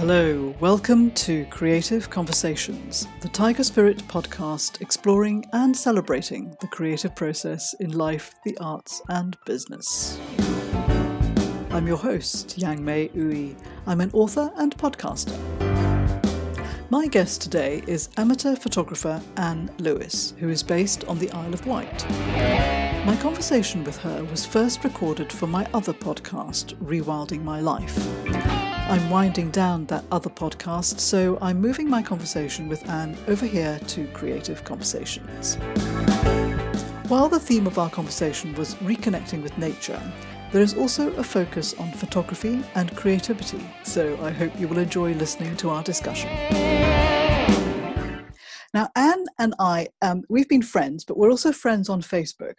Hello, 0.00 0.54
welcome 0.60 1.10
to 1.10 1.44
Creative 1.50 2.08
Conversations, 2.08 3.06
the 3.20 3.28
Tiger 3.28 3.62
Spirit 3.62 3.98
podcast 4.08 4.80
exploring 4.80 5.44
and 5.52 5.76
celebrating 5.76 6.56
the 6.62 6.68
creative 6.68 7.14
process 7.14 7.74
in 7.80 7.90
life, 7.90 8.34
the 8.46 8.56
arts, 8.62 9.02
and 9.10 9.36
business. 9.44 10.18
I'm 11.68 11.86
your 11.86 11.98
host, 11.98 12.56
Yang-May 12.56 13.08
Ooi. 13.08 13.54
I'm 13.86 14.00
an 14.00 14.10
author 14.14 14.50
and 14.56 14.74
podcaster. 14.78 15.38
My 16.88 17.06
guest 17.06 17.42
today 17.42 17.82
is 17.86 18.08
amateur 18.16 18.56
photographer 18.56 19.20
Anne 19.36 19.70
Lewis, 19.80 20.32
who 20.38 20.48
is 20.48 20.62
based 20.62 21.04
on 21.04 21.18
the 21.18 21.30
Isle 21.32 21.52
of 21.52 21.66
Wight. 21.66 22.08
My 23.04 23.18
conversation 23.20 23.84
with 23.84 23.98
her 23.98 24.24
was 24.24 24.46
first 24.46 24.82
recorded 24.82 25.30
for 25.30 25.46
my 25.46 25.68
other 25.74 25.92
podcast, 25.92 26.74
Rewilding 26.76 27.44
My 27.44 27.60
Life. 27.60 28.59
I'm 28.90 29.08
winding 29.08 29.52
down 29.52 29.86
that 29.86 30.04
other 30.10 30.28
podcast, 30.28 30.98
so 30.98 31.38
I'm 31.40 31.60
moving 31.60 31.88
my 31.88 32.02
conversation 32.02 32.68
with 32.68 32.90
Anne 32.90 33.16
over 33.28 33.46
here 33.46 33.78
to 33.86 34.08
Creative 34.08 34.64
Conversations. 34.64 35.54
While 37.06 37.28
the 37.28 37.38
theme 37.38 37.68
of 37.68 37.78
our 37.78 37.88
conversation 37.88 38.52
was 38.56 38.74
reconnecting 38.74 39.44
with 39.44 39.56
nature, 39.56 40.02
there 40.50 40.60
is 40.60 40.74
also 40.74 41.12
a 41.12 41.22
focus 41.22 41.72
on 41.74 41.92
photography 41.92 42.64
and 42.74 42.96
creativity, 42.96 43.64
so 43.84 44.18
I 44.24 44.32
hope 44.32 44.58
you 44.58 44.66
will 44.66 44.78
enjoy 44.78 45.14
listening 45.14 45.56
to 45.58 45.70
our 45.70 45.84
discussion. 45.84 46.30
Now, 48.74 48.88
Anne 48.96 49.24
and 49.38 49.54
I, 49.60 49.86
um, 50.02 50.24
we've 50.28 50.48
been 50.48 50.62
friends, 50.62 51.04
but 51.04 51.16
we're 51.16 51.30
also 51.30 51.52
friends 51.52 51.88
on 51.88 52.02
Facebook. 52.02 52.54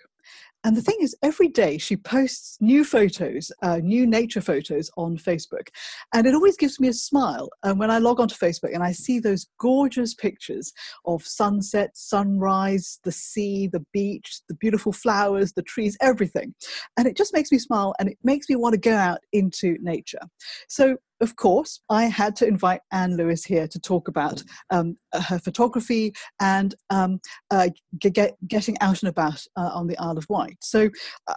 And 0.63 0.77
the 0.77 0.81
thing 0.81 0.97
is, 1.01 1.15
every 1.23 1.47
day 1.47 1.77
she 1.77 1.97
posts 1.97 2.57
new 2.61 2.83
photos, 2.83 3.51
uh, 3.63 3.77
new 3.77 4.05
nature 4.05 4.41
photos 4.41 4.91
on 4.95 5.17
Facebook. 5.17 5.69
And 6.13 6.27
it 6.27 6.35
always 6.35 6.55
gives 6.55 6.79
me 6.79 6.87
a 6.87 6.93
smile. 6.93 7.49
And 7.63 7.79
when 7.79 7.89
I 7.89 7.97
log 7.97 8.19
onto 8.19 8.35
Facebook 8.35 8.73
and 8.73 8.83
I 8.83 8.91
see 8.91 9.19
those 9.19 9.47
gorgeous 9.59 10.13
pictures 10.13 10.71
of 11.05 11.25
sunset, 11.25 11.97
sunrise, 11.97 12.99
the 13.03 13.11
sea, 13.11 13.67
the 13.67 13.83
beach, 13.91 14.41
the 14.47 14.55
beautiful 14.55 14.93
flowers, 14.93 15.53
the 15.53 15.63
trees, 15.63 15.97
everything. 15.99 16.53
And 16.95 17.07
it 17.07 17.17
just 17.17 17.33
makes 17.33 17.51
me 17.51 17.57
smile 17.57 17.95
and 17.99 18.09
it 18.09 18.17
makes 18.23 18.47
me 18.47 18.55
want 18.55 18.73
to 18.73 18.79
go 18.79 18.95
out 18.95 19.19
into 19.33 19.77
nature. 19.81 20.21
So 20.67 20.97
of 21.21 21.35
course, 21.35 21.79
I 21.89 22.05
had 22.05 22.35
to 22.37 22.47
invite 22.47 22.81
Anne 22.91 23.15
Lewis 23.15 23.45
here 23.45 23.67
to 23.67 23.79
talk 23.79 24.07
about 24.07 24.43
um, 24.71 24.97
her 25.13 25.39
photography 25.39 26.13
and 26.39 26.75
um, 26.89 27.19
uh, 27.51 27.69
get, 27.99 28.35
getting 28.47 28.77
out 28.81 29.01
and 29.01 29.09
about 29.09 29.43
uh, 29.55 29.69
on 29.73 29.87
the 29.87 29.97
Isle 29.97 30.17
of 30.17 30.25
Wight. 30.29 30.57
So, 30.61 30.89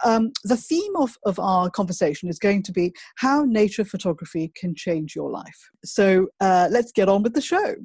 um, 0.03 0.31
the 0.43 0.57
theme 0.57 0.95
of, 0.95 1.15
of 1.25 1.39
our 1.39 1.69
conversation 1.69 2.29
is 2.29 2.39
going 2.39 2.63
to 2.63 2.71
be 2.71 2.93
how 3.17 3.43
nature 3.43 3.85
photography 3.85 4.51
can 4.55 4.75
change 4.75 5.15
your 5.15 5.29
life. 5.29 5.69
So, 5.83 6.27
uh, 6.41 6.67
let's 6.71 6.91
get 6.91 7.07
on 7.07 7.23
with 7.23 7.33
the 7.33 7.41
show. 7.41 7.75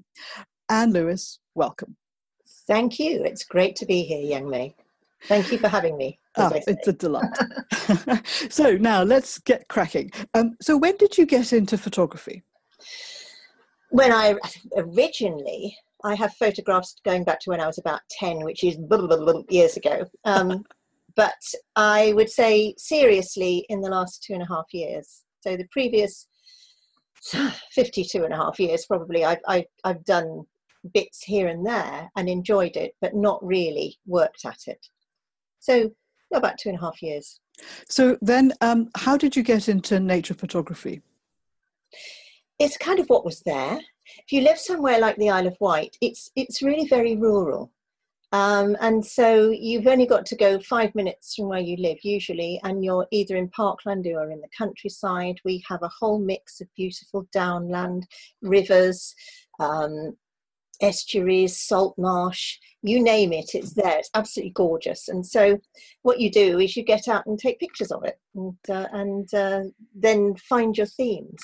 Anne 0.68 0.92
Lewis, 0.92 1.38
welcome. 1.54 1.96
Thank 2.66 2.98
you. 2.98 3.22
It's 3.24 3.44
great 3.44 3.76
to 3.76 3.86
be 3.86 4.02
here, 4.02 4.22
Yang-May. 4.22 4.74
Thank 5.24 5.52
you 5.52 5.58
for 5.58 5.68
having 5.68 5.96
me. 5.96 6.18
Oh, 6.36 6.50
it's 6.66 6.88
a 6.88 6.92
delight. 6.92 7.30
so 8.50 8.76
now 8.76 9.02
let's 9.02 9.38
get 9.38 9.68
cracking. 9.68 10.10
Um, 10.34 10.56
so 10.60 10.76
when 10.76 10.96
did 10.96 11.18
you 11.18 11.26
get 11.26 11.52
into 11.52 11.76
photography? 11.76 12.42
When 13.90 14.12
I 14.12 14.36
originally, 14.76 15.76
I 16.04 16.14
have 16.14 16.34
photographs 16.34 16.96
going 17.04 17.24
back 17.24 17.40
to 17.40 17.50
when 17.50 17.60
I 17.60 17.66
was 17.66 17.78
about 17.78 18.00
10, 18.18 18.44
which 18.44 18.64
is 18.64 18.76
blah, 18.76 19.06
blah, 19.06 19.16
blah, 19.16 19.42
years 19.48 19.76
ago. 19.76 20.06
Um, 20.24 20.64
but 21.16 21.42
I 21.76 22.12
would 22.14 22.30
say 22.30 22.74
seriously 22.78 23.66
in 23.68 23.80
the 23.80 23.90
last 23.90 24.22
two 24.22 24.32
and 24.32 24.42
a 24.42 24.46
half 24.46 24.66
years. 24.72 25.24
So 25.40 25.56
the 25.56 25.66
previous 25.70 26.26
52 27.72 28.24
and 28.24 28.32
a 28.32 28.36
half 28.36 28.58
years, 28.58 28.86
probably, 28.86 29.24
I, 29.24 29.36
I, 29.46 29.66
I've 29.84 30.04
done 30.04 30.44
bits 30.94 31.22
here 31.22 31.48
and 31.48 31.66
there 31.66 32.10
and 32.16 32.28
enjoyed 32.28 32.76
it, 32.76 32.94
but 33.00 33.14
not 33.14 33.44
really 33.44 33.98
worked 34.06 34.44
at 34.46 34.60
it. 34.66 34.86
So 35.60 35.92
about 36.34 36.58
two 36.58 36.68
and 36.68 36.78
a 36.78 36.80
half 36.80 37.02
years. 37.02 37.40
So 37.88 38.18
then, 38.20 38.52
um, 38.60 38.90
how 38.96 39.16
did 39.16 39.36
you 39.36 39.42
get 39.42 39.68
into 39.68 40.00
nature 40.00 40.34
photography? 40.34 41.02
It's 42.58 42.76
kind 42.76 42.98
of 42.98 43.06
what 43.08 43.24
was 43.24 43.40
there. 43.40 43.80
If 44.18 44.32
you 44.32 44.42
live 44.42 44.58
somewhere 44.58 44.98
like 44.98 45.16
the 45.16 45.30
Isle 45.30 45.46
of 45.46 45.56
Wight, 45.60 45.96
it's 46.00 46.30
it's 46.36 46.62
really 46.62 46.88
very 46.88 47.16
rural, 47.16 47.72
um, 48.32 48.76
and 48.80 49.04
so 49.04 49.50
you've 49.50 49.86
only 49.86 50.06
got 50.06 50.26
to 50.26 50.36
go 50.36 50.58
five 50.60 50.94
minutes 50.94 51.34
from 51.34 51.48
where 51.48 51.60
you 51.60 51.76
live 51.76 51.98
usually, 52.02 52.60
and 52.64 52.84
you're 52.84 53.06
either 53.10 53.36
in 53.36 53.48
Parkland 53.48 54.06
or 54.06 54.30
in 54.30 54.40
the 54.40 54.48
countryside. 54.56 55.38
We 55.44 55.64
have 55.68 55.82
a 55.82 55.90
whole 56.00 56.18
mix 56.18 56.60
of 56.60 56.68
beautiful 56.76 57.26
downland, 57.32 58.06
rivers, 58.42 59.14
um, 59.58 60.16
estuaries, 60.80 61.58
salt 61.58 61.94
marsh, 61.98 62.58
you 62.82 63.02
name 63.02 63.32
it, 63.32 63.54
it's 63.54 63.74
there. 63.74 63.98
It's 63.98 64.10
absolutely 64.14 64.52
gorgeous. 64.52 65.08
And 65.08 65.24
so, 65.24 65.58
what 66.02 66.20
you 66.20 66.30
do 66.30 66.58
is 66.58 66.76
you 66.76 66.82
get 66.82 67.08
out 67.08 67.26
and 67.26 67.38
take 67.38 67.60
pictures 67.60 67.92
of 67.92 68.04
it, 68.04 68.18
and 68.34 68.56
uh, 68.68 68.86
and 68.92 69.32
uh, 69.34 69.62
then 69.94 70.34
find 70.36 70.76
your 70.76 70.86
themes. 70.86 71.42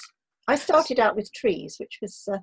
I 0.49 0.57
started 0.57 1.01
out 1.01 1.17
with 1.17 1.33
trees, 1.33 1.77
which 1.79 1.99
was 2.01 2.29
uh, 2.33 2.39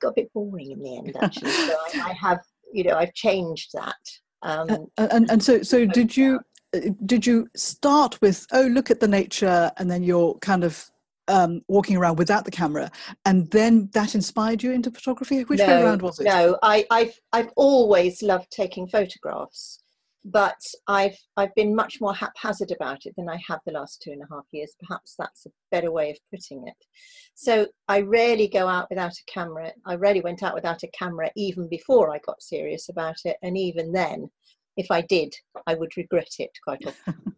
got 0.00 0.10
a 0.10 0.14
bit 0.14 0.32
boring 0.32 0.70
in 0.70 0.82
the 0.82 0.96
end, 0.96 1.16
actually. 1.22 1.50
so 1.50 1.76
I, 1.94 2.10
I, 2.10 2.12
have, 2.12 2.40
you 2.72 2.84
know, 2.84 2.94
I've 2.96 3.14
changed 3.14 3.70
that. 3.74 3.94
Um, 4.42 4.86
and 4.96 5.30
and 5.30 5.42
so 5.42 5.62
so 5.62 5.84
did 5.86 6.16
you 6.16 6.40
uh, 6.74 6.80
did 7.04 7.26
you 7.26 7.48
start 7.56 8.20
with 8.20 8.46
oh 8.52 8.66
look 8.66 8.90
at 8.90 9.00
the 9.00 9.08
nature 9.08 9.70
and 9.78 9.90
then 9.90 10.02
you're 10.02 10.34
kind 10.38 10.62
of 10.62 10.88
um, 11.28 11.62
walking 11.68 11.96
around 11.96 12.18
without 12.18 12.44
the 12.44 12.50
camera, 12.50 12.90
and 13.24 13.50
then 13.50 13.90
that 13.92 14.14
inspired 14.14 14.62
you 14.62 14.72
into 14.72 14.90
photography. 14.90 15.42
Which 15.44 15.60
no, 15.60 15.66
way 15.66 15.82
around 15.82 16.02
was 16.02 16.20
it? 16.20 16.24
No, 16.24 16.58
I, 16.62 16.86
I've 16.90 17.18
I've 17.32 17.50
always 17.56 18.22
loved 18.22 18.50
taking 18.50 18.86
photographs, 18.88 19.82
but 20.24 20.58
I've 20.88 21.16
I've 21.36 21.54
been 21.54 21.74
much 21.74 22.00
more 22.00 22.14
haphazard 22.14 22.72
about 22.72 23.06
it 23.06 23.14
than 23.16 23.28
I 23.28 23.38
have 23.48 23.60
the 23.66 23.72
last 23.72 24.02
two 24.02 24.10
and 24.10 24.22
a 24.22 24.34
half 24.34 24.44
years. 24.52 24.74
Perhaps 24.86 25.14
that's 25.18 25.46
a 25.46 25.50
better 25.70 25.90
way 25.90 26.10
of 26.10 26.18
putting 26.32 26.66
it. 26.66 26.86
So 27.34 27.66
I 27.88 28.00
rarely 28.00 28.48
go 28.48 28.68
out 28.68 28.88
without 28.90 29.12
a 29.12 29.32
camera. 29.32 29.72
I 29.84 29.94
rarely 29.94 30.20
went 30.20 30.42
out 30.42 30.54
without 30.54 30.82
a 30.82 30.90
camera 30.98 31.30
even 31.36 31.68
before 31.68 32.14
I 32.14 32.18
got 32.18 32.42
serious 32.42 32.88
about 32.88 33.16
it, 33.24 33.36
and 33.42 33.56
even 33.56 33.92
then, 33.92 34.30
if 34.76 34.90
I 34.90 35.02
did, 35.02 35.34
I 35.66 35.74
would 35.74 35.96
regret 35.96 36.28
it 36.38 36.50
quite 36.62 36.84
often. 36.86 37.34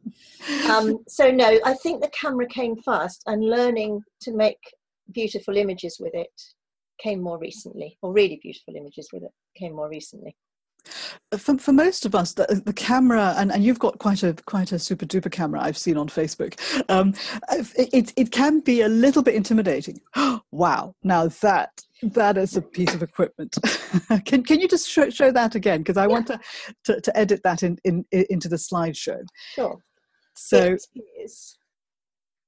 um, 0.70 1.04
so 1.08 1.30
no, 1.30 1.58
I 1.64 1.74
think 1.74 2.00
the 2.00 2.10
camera 2.10 2.46
came 2.48 2.76
first, 2.76 3.22
and 3.26 3.44
learning 3.44 4.02
to 4.22 4.34
make 4.34 4.58
beautiful 5.12 5.56
images 5.56 5.98
with 6.00 6.14
it 6.14 6.32
came 7.00 7.22
more 7.22 7.38
recently, 7.38 7.96
or 8.02 8.12
really 8.12 8.38
beautiful 8.42 8.74
images 8.76 9.08
with 9.12 9.22
it 9.22 9.32
came 9.56 9.74
more 9.74 9.88
recently. 9.88 10.36
For, 11.38 11.58
for 11.58 11.72
most 11.72 12.06
of 12.06 12.14
us, 12.14 12.32
the, 12.32 12.62
the 12.64 12.72
camera, 12.72 13.34
and, 13.36 13.52
and 13.52 13.64
you've 13.64 13.78
got 13.78 13.98
quite 13.98 14.22
a 14.22 14.34
quite 14.46 14.72
a 14.72 14.78
super 14.78 15.06
duper 15.06 15.30
camera 15.30 15.60
I've 15.60 15.78
seen 15.78 15.96
on 15.96 16.08
Facebook. 16.08 16.58
Um, 16.88 17.14
it, 17.76 18.12
it 18.16 18.30
can 18.30 18.60
be 18.60 18.82
a 18.82 18.88
little 18.88 19.22
bit 19.22 19.34
intimidating. 19.34 20.00
wow! 20.52 20.94
Now 21.02 21.28
that 21.28 21.82
that 22.02 22.36
is 22.36 22.56
a 22.56 22.62
piece 22.62 22.94
of 22.94 23.02
equipment. 23.02 23.56
can 24.24 24.42
can 24.42 24.60
you 24.60 24.68
just 24.68 24.88
show, 24.88 25.10
show 25.10 25.30
that 25.32 25.54
again? 25.54 25.80
Because 25.80 25.96
I 25.96 26.04
yeah. 26.04 26.08
want 26.08 26.26
to, 26.28 26.40
to, 26.84 27.00
to 27.00 27.16
edit 27.16 27.42
that 27.44 27.62
in, 27.62 27.78
in, 27.84 28.04
into 28.10 28.48
the 28.48 28.56
slideshow. 28.56 29.20
Sure. 29.54 29.78
So 30.34 30.76
it 30.94 31.04
is. 31.20 31.56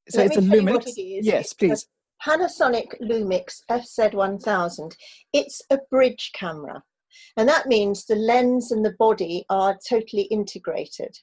So 0.08 0.22
it's 0.22 0.36
a 0.36 0.40
Lumix. 0.40 0.86
It 0.86 1.00
is. 1.00 1.26
Yes, 1.26 1.52
please. 1.52 1.86
Panasonic 2.26 3.00
Lumix 3.00 3.62
FZ1000. 3.70 4.94
It's 5.32 5.62
a 5.70 5.78
bridge 5.90 6.30
camera, 6.34 6.82
and 7.36 7.48
that 7.48 7.66
means 7.66 8.04
the 8.04 8.16
lens 8.16 8.70
and 8.72 8.84
the 8.84 8.94
body 8.98 9.44
are 9.50 9.78
totally 9.88 10.22
integrated. 10.22 11.16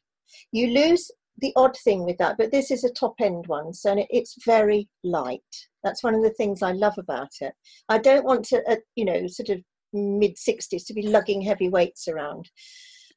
You 0.51 0.67
lose 0.67 1.11
the 1.39 1.53
odd 1.55 1.77
thing 1.77 2.03
with 2.03 2.17
that, 2.17 2.37
but 2.37 2.51
this 2.51 2.71
is 2.71 2.83
a 2.83 2.91
top 2.91 3.15
end 3.19 3.45
one, 3.47 3.73
so 3.73 3.95
it's 4.09 4.35
very 4.45 4.89
light. 5.03 5.41
That's 5.83 6.03
one 6.03 6.15
of 6.15 6.23
the 6.23 6.31
things 6.31 6.61
I 6.61 6.71
love 6.71 6.97
about 6.97 7.29
it. 7.41 7.53
I 7.89 7.99
don't 7.99 8.25
want 8.25 8.45
to, 8.45 8.63
uh, 8.69 8.77
you 8.95 9.05
know, 9.05 9.27
sort 9.27 9.49
of 9.49 9.61
mid 9.93 10.35
60s 10.35 10.85
to 10.85 10.93
be 10.93 11.07
lugging 11.07 11.41
heavy 11.41 11.69
weights 11.69 12.07
around. 12.07 12.49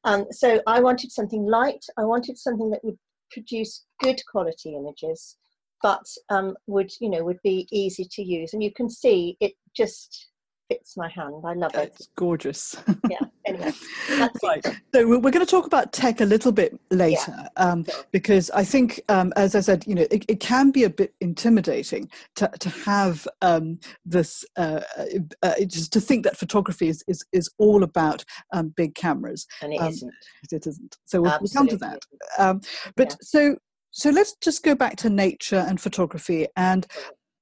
Um, 0.03 0.25
so 0.31 0.61
I 0.67 0.79
wanted 0.79 1.11
something 1.11 1.45
light. 1.45 1.85
I 1.97 2.03
wanted 2.03 2.37
something 2.37 2.69
that 2.71 2.83
would 2.83 2.97
produce 3.31 3.85
good 3.99 4.21
quality 4.29 4.75
images, 4.75 5.37
but 5.81 6.03
um, 6.29 6.55
would 6.67 6.91
you 6.99 7.09
know 7.09 7.23
would 7.23 7.41
be 7.43 7.67
easy 7.71 8.07
to 8.11 8.23
use. 8.23 8.53
And 8.53 8.63
you 8.63 8.71
can 8.73 8.89
see 8.89 9.37
it 9.39 9.53
just 9.75 10.30
fits 10.73 10.97
my 10.97 11.09
hand. 11.09 11.35
I 11.45 11.53
love 11.53 11.73
it. 11.75 11.93
It's 11.95 12.07
gorgeous. 12.15 12.75
yeah. 13.09 13.19
Anyway, 13.45 13.71
That's 14.09 14.43
right. 14.43 14.65
So 14.93 15.07
we're 15.07 15.31
going 15.31 15.45
to 15.45 15.49
talk 15.49 15.65
about 15.65 15.93
tech 15.93 16.21
a 16.21 16.25
little 16.25 16.51
bit 16.51 16.79
later, 16.91 17.35
yeah. 17.37 17.47
um, 17.57 17.85
because 18.11 18.49
I 18.51 18.63
think, 18.63 19.01
um, 19.09 19.33
as 19.35 19.55
I 19.55 19.61
said, 19.61 19.85
you 19.87 19.95
know, 19.95 20.05
it, 20.11 20.25
it, 20.27 20.39
can 20.39 20.71
be 20.71 20.83
a 20.83 20.89
bit 20.89 21.13
intimidating 21.21 22.09
to 22.35 22.49
to 22.59 22.69
have 22.69 23.27
um, 23.41 23.79
this, 24.05 24.45
uh, 24.57 24.81
uh, 24.97 25.05
uh 25.43 25.53
just 25.65 25.93
to 25.93 26.01
think 26.01 26.23
that 26.23 26.37
photography 26.37 26.87
is 26.87 27.03
is, 27.07 27.23
is 27.31 27.49
all 27.57 27.83
about 27.83 28.23
um, 28.53 28.73
big 28.75 28.95
cameras, 28.95 29.47
and 29.61 29.73
it 29.73 29.81
um, 29.81 29.89
isn't. 29.89 30.13
It 30.51 30.67
isn't. 30.67 30.97
So 31.05 31.21
we'll, 31.21 31.37
we'll 31.41 31.51
come 31.53 31.67
to 31.67 31.77
that. 31.77 31.99
Um, 32.37 32.61
but 32.95 33.09
yeah. 33.11 33.15
so 33.21 33.55
so 33.91 34.09
let's 34.09 34.35
just 34.41 34.63
go 34.63 34.73
back 34.73 34.95
to 34.97 35.09
nature 35.09 35.65
and 35.67 35.79
photography 35.79 36.47
and 36.55 36.87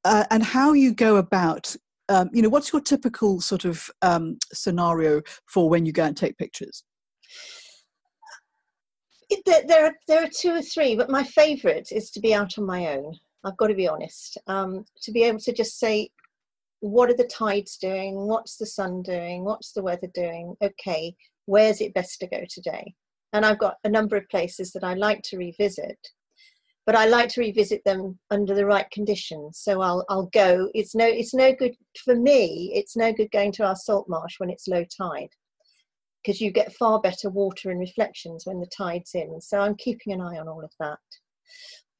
uh, 0.05 0.25
and 0.31 0.43
how 0.43 0.73
you 0.73 0.93
go 0.93 1.17
about 1.17 1.75
um, 2.09 2.29
you 2.33 2.41
know 2.41 2.49
what's 2.49 2.73
your 2.73 2.81
typical 2.81 3.41
sort 3.41 3.65
of 3.65 3.89
um, 4.01 4.37
scenario 4.53 5.21
for 5.47 5.69
when 5.69 5.85
you 5.85 5.91
go 5.91 6.03
and 6.03 6.17
take 6.17 6.37
pictures? 6.37 6.83
There, 9.45 9.61
there, 9.67 9.85
are, 9.85 9.95
there 10.07 10.23
are 10.23 10.29
two 10.35 10.51
or 10.51 10.61
three 10.61 10.95
but 10.95 11.09
my 11.09 11.23
favorite 11.23 11.89
is 11.91 12.09
to 12.11 12.19
be 12.19 12.33
out 12.33 12.57
on 12.57 12.65
my 12.65 12.87
own. 12.87 13.13
I've 13.43 13.57
got 13.57 13.67
to 13.67 13.75
be 13.75 13.87
honest. 13.87 14.37
Um, 14.47 14.83
to 15.03 15.11
be 15.11 15.23
able 15.23 15.39
to 15.39 15.53
just 15.53 15.79
say 15.79 16.09
what 16.81 17.09
are 17.09 17.15
the 17.15 17.25
tides 17.25 17.77
doing? 17.77 18.15
What's 18.27 18.55
the 18.55 18.65
sun 18.65 19.01
doing? 19.01 19.43
What's 19.43 19.73
the 19.73 19.83
weather 19.83 20.07
doing? 20.13 20.55
Okay 20.61 21.15
where's 21.49 21.81
it 21.81 21.95
best 21.95 22.19
to 22.19 22.27
go 22.27 22.43
today? 22.47 22.93
And 23.33 23.45
i've 23.45 23.59
got 23.59 23.75
a 23.83 23.89
number 23.89 24.15
of 24.15 24.27
places 24.29 24.71
that 24.71 24.83
i 24.83 24.95
like 24.95 25.21
to 25.23 25.37
revisit 25.37 25.99
but 26.89 26.97
I 26.97 27.05
like 27.05 27.29
to 27.29 27.41
revisit 27.41 27.83
them 27.85 28.17
under 28.31 28.55
the 28.55 28.65
right 28.65 28.89
conditions. 28.89 29.59
So 29.59 29.79
I'll 29.79 30.03
I'll 30.09 30.25
go. 30.33 30.71
It's 30.73 30.95
no 30.95 31.05
it's 31.05 31.35
no 31.35 31.53
good 31.53 31.75
for 32.03 32.15
me. 32.15 32.71
It's 32.73 32.97
no 32.97 33.13
good 33.13 33.29
going 33.29 33.51
to 33.51 33.63
our 33.63 33.75
salt 33.75 34.09
marsh 34.09 34.39
when 34.39 34.49
it's 34.49 34.67
low 34.67 34.83
tide, 34.99 35.29
because 36.23 36.41
you 36.41 36.49
get 36.49 36.73
far 36.73 36.99
better 36.99 37.29
water 37.29 37.69
and 37.69 37.79
reflections 37.79 38.47
when 38.47 38.59
the 38.59 38.71
tide's 38.75 39.13
in. 39.13 39.39
So 39.39 39.59
I'm 39.59 39.75
keeping 39.75 40.13
an 40.13 40.21
eye 40.21 40.39
on 40.39 40.47
all 40.47 40.63
of 40.63 40.71
that. 40.79 40.97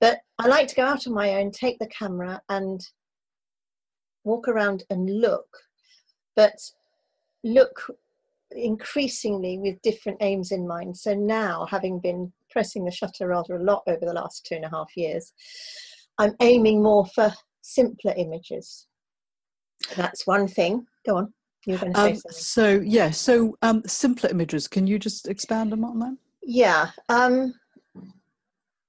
But 0.01 0.21
I 0.39 0.47
like 0.47 0.67
to 0.69 0.75
go 0.75 0.85
out 0.85 1.05
on 1.05 1.13
my 1.13 1.35
own, 1.35 1.51
take 1.51 1.77
the 1.77 1.85
camera, 1.85 2.41
and 2.49 2.81
walk 4.23 4.47
around 4.47 4.85
and 4.89 5.21
look. 5.21 5.55
But 6.35 6.57
look 7.43 7.95
increasingly 8.49 9.59
with 9.59 9.83
different 9.83 10.17
aims 10.21 10.51
in 10.51 10.67
mind. 10.67 10.97
So 10.97 11.13
now, 11.13 11.67
having 11.69 11.99
been 11.99 12.33
pressing 12.51 12.85
the 12.85 12.91
shutter 12.91 13.27
rather 13.27 13.55
a 13.55 13.63
lot 13.63 13.83
over 13.87 14.05
the 14.05 14.13
last 14.13 14.45
two 14.45 14.55
and 14.55 14.65
a 14.65 14.69
half 14.69 14.89
years. 14.95 15.33
I'm 16.17 16.35
aiming 16.41 16.83
more 16.83 17.05
for 17.07 17.33
simpler 17.61 18.13
images. 18.17 18.87
That's 19.95 20.27
one 20.27 20.47
thing. 20.47 20.85
Go 21.05 21.17
on. 21.17 21.33
You 21.65 21.73
were 21.73 21.79
going 21.79 21.93
to 21.93 21.99
say 21.99 22.09
um, 22.09 22.15
something. 22.15 22.31
So, 22.31 22.81
yeah, 22.83 23.11
so 23.11 23.55
um, 23.61 23.83
simpler 23.85 24.29
images. 24.29 24.67
Can 24.67 24.87
you 24.87 24.99
just 24.99 25.27
expand 25.27 25.73
on 25.73 25.99
that? 25.99 26.17
Yeah. 26.41 26.89
Um, 27.09 27.53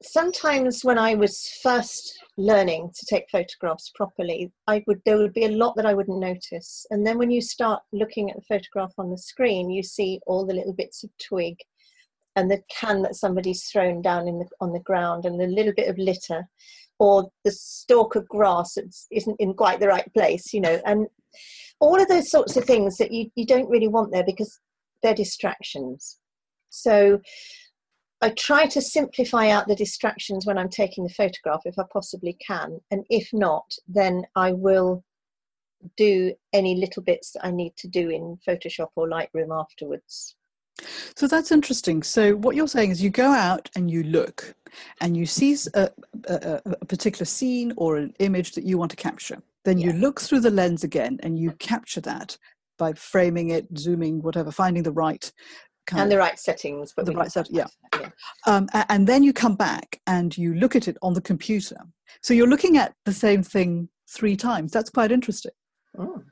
sometimes 0.03 0.83
when 0.83 0.99
I 0.99 1.15
was 1.15 1.49
first 1.63 2.19
learning 2.37 2.91
to 2.95 3.07
take 3.07 3.31
photographs 3.31 3.91
properly, 3.95 4.53
I 4.67 4.83
would 4.87 5.01
there 5.05 5.19
would 5.19 5.35
be 5.35 5.45
a 5.45 5.51
lot 5.51 5.77
that 5.77 5.87
I 5.87 5.95
wouldn't 5.95 6.21
notice. 6.21 6.87
And 6.91 7.07
then 7.07 7.19
when 7.19 7.31
you 7.31 7.41
start 7.41 7.83
looking 7.93 8.31
at 8.31 8.37
the 8.37 8.43
photograph 8.43 8.93
on 8.99 9.11
the 9.11 9.19
screen, 9.19 9.71
you 9.71 9.83
see 9.83 10.21
all 10.27 10.47
the 10.47 10.55
little 10.55 10.73
bits 10.73 11.05
of 11.05 11.11
twig 11.19 11.57
and 12.41 12.51
the 12.51 12.63
can 12.71 13.03
that 13.03 13.15
somebody's 13.15 13.65
thrown 13.65 14.03
down 14.03 14.27
in 14.27 14.39
the, 14.39 14.47
on 14.61 14.73
the 14.73 14.81
ground 14.81 15.25
and 15.25 15.41
a 15.41 15.47
little 15.47 15.73
bit 15.77 15.89
of 15.89 15.99
litter 15.99 16.45
or 16.99 17.31
the 17.45 17.53
stalk 17.53 18.15
of 18.17 18.29
grass 18.29 18.75
that 18.75 18.95
isn't 19.11 19.37
in 19.39 19.55
quite 19.55 19.81
the 19.81 19.89
right 19.89 20.13
place 20.15 20.53
you 20.53 20.61
know 20.61 20.81
and 20.85 21.07
all 21.79 22.01
of 22.01 22.09
those 22.09 22.31
sorts 22.31 22.57
of 22.57 22.65
things 22.65 22.97
that 22.97 23.13
you, 23.13 23.31
you 23.37 23.47
don't 23.47 23.71
really 23.71 23.89
want 23.89 24.13
there 24.13 24.25
because 24.25 24.59
they're 25.03 25.15
distractions 25.15 26.19
so 26.71 27.21
I 28.23 28.31
try 28.31 28.67
to 28.67 28.83
simplify 28.83 29.49
out 29.49 29.67
the 29.67 29.75
distractions 29.75 30.45
when 30.45 30.59
I'm 30.59 30.69
taking 30.69 31.05
the 31.05 31.15
photograph 31.15 31.63
if 31.65 31.79
I 31.79 31.85
possibly 31.91 32.37
can. 32.47 32.79
And 32.91 33.05
if 33.09 33.31
not, 33.33 33.65
then 33.89 34.27
I 34.37 34.53
will 34.53 35.03
do 35.97 36.35
any 36.53 36.75
little 36.75 37.03
bits 37.03 37.33
that 37.33 37.47
I 37.47 37.51
need 37.51 37.77
to 37.79 37.89
do 37.89 38.11
in 38.11 38.39
Photoshop 38.47 38.89
or 38.97 39.09
Lightroom 39.09 39.59
afterwards. 39.59 40.37
So 41.15 41.27
that's 41.27 41.53
interesting. 41.53 42.03
So 42.03 42.37
what 42.37 42.57
you're 42.57 42.69
saying 42.69 42.91
is 42.91 43.03
you 43.03 43.11
go 43.11 43.31
out 43.31 43.71
and 43.77 43.91
you 43.91 44.03
look 44.03 44.55
and 45.01 45.17
you 45.17 45.27
see 45.27 45.57
a, 45.75 45.91
a, 46.29 46.61
a 46.65 46.87
particular 46.87 47.25
scene 47.25 47.73
or 47.77 47.97
an 47.97 48.15
image 48.19 48.53
that 48.53 48.65
you 48.65 48.79
want 48.79 48.91
to 48.93 48.97
capture. 48.97 49.43
Then 49.65 49.79
yeah. 49.79 49.89
you 49.89 49.93
look 49.95 50.21
through 50.21 50.41
the 50.41 50.51
lens 50.51 50.85
again 50.85 51.19
and 51.23 51.39
you 51.39 51.53
capture 51.53 52.01
that 52.03 52.39
by 52.79 52.93
framing 52.95 53.51
it, 53.51 53.67
zooming, 53.77 54.23
whatever, 54.23 54.51
finding 54.51 54.83
the 54.83 54.93
right 54.93 55.31
and 55.93 56.03
of, 56.03 56.11
the 56.11 56.19
right 56.19 56.39
settings. 56.39 56.93
But 56.95 57.07
the 57.07 57.13
right 57.13 57.31
set, 57.31 57.49
yeah. 57.51 57.67
yeah. 57.99 58.11
Um, 58.47 58.69
and 58.89 59.07
then 59.07 59.23
you 59.23 59.33
come 59.33 59.57
back 59.57 60.01
and 60.07 60.37
you 60.37 60.55
look 60.55 60.77
at 60.77 60.89
it 60.89 60.97
on 61.03 61.15
the 61.15 61.21
computer. 61.21 61.77
So 62.23 62.35
you're 62.35 62.49
looking 62.49 62.77
at 62.77 62.95
the 63.05 63.13
same 63.13 63.43
thing 63.43 63.89
three 64.09 64.37
times. 64.37 64.73
That's 64.73 64.91
quite 64.91 65.13
interesting. 65.13 65.53
Oh, 65.99 66.23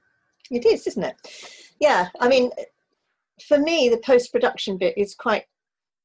it 0.51 0.65
is, 0.65 0.87
isn't 0.87 1.05
it? 1.05 1.17
Yeah. 1.81 2.09
I 2.21 2.29
mean, 2.29 2.51
for 3.47 3.59
me, 3.59 3.89
the 3.89 4.03
post 4.05 4.33
production 4.33 4.79
bit 4.79 4.95
is 4.97 5.15
quite 5.15 5.45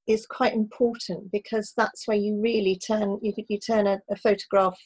is 0.06 0.26
quite 0.26 0.54
important 0.54 1.32
because 1.32 1.74
that's 1.78 2.08
where 2.08 2.18
you 2.18 2.40
really 2.42 2.78
turn 2.78 3.20
you 3.22 3.34
you 3.48 3.60
turn 3.60 3.88
a, 3.88 4.00
a 4.10 4.16
photograph 4.18 4.78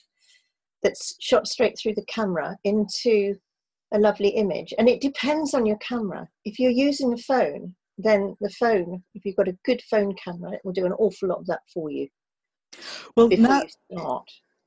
that's 0.83 1.15
shot 1.19 1.47
straight 1.47 1.77
through 1.77 1.95
the 1.95 2.05
camera 2.05 2.55
into 2.63 3.35
a 3.94 3.99
lovely 3.99 4.29
image. 4.29 4.73
And 4.77 4.88
it 4.88 5.01
depends 5.01 5.53
on 5.53 5.65
your 5.65 5.77
camera. 5.77 6.27
If 6.45 6.59
you're 6.59 6.71
using 6.71 7.13
a 7.13 7.17
phone 7.17 7.75
then 7.97 8.35
the 8.41 8.49
phone 8.51 9.03
if 9.15 9.25
you've 9.25 9.35
got 9.35 9.47
a 9.47 9.57
good 9.65 9.81
phone 9.89 10.13
camera 10.23 10.51
it 10.51 10.61
will 10.63 10.73
do 10.73 10.85
an 10.85 10.94
awful 10.94 11.29
lot 11.29 11.39
of 11.39 11.47
that 11.47 11.61
for 11.73 11.89
you. 11.89 12.07
Well 13.15 13.29
now, 13.29 13.63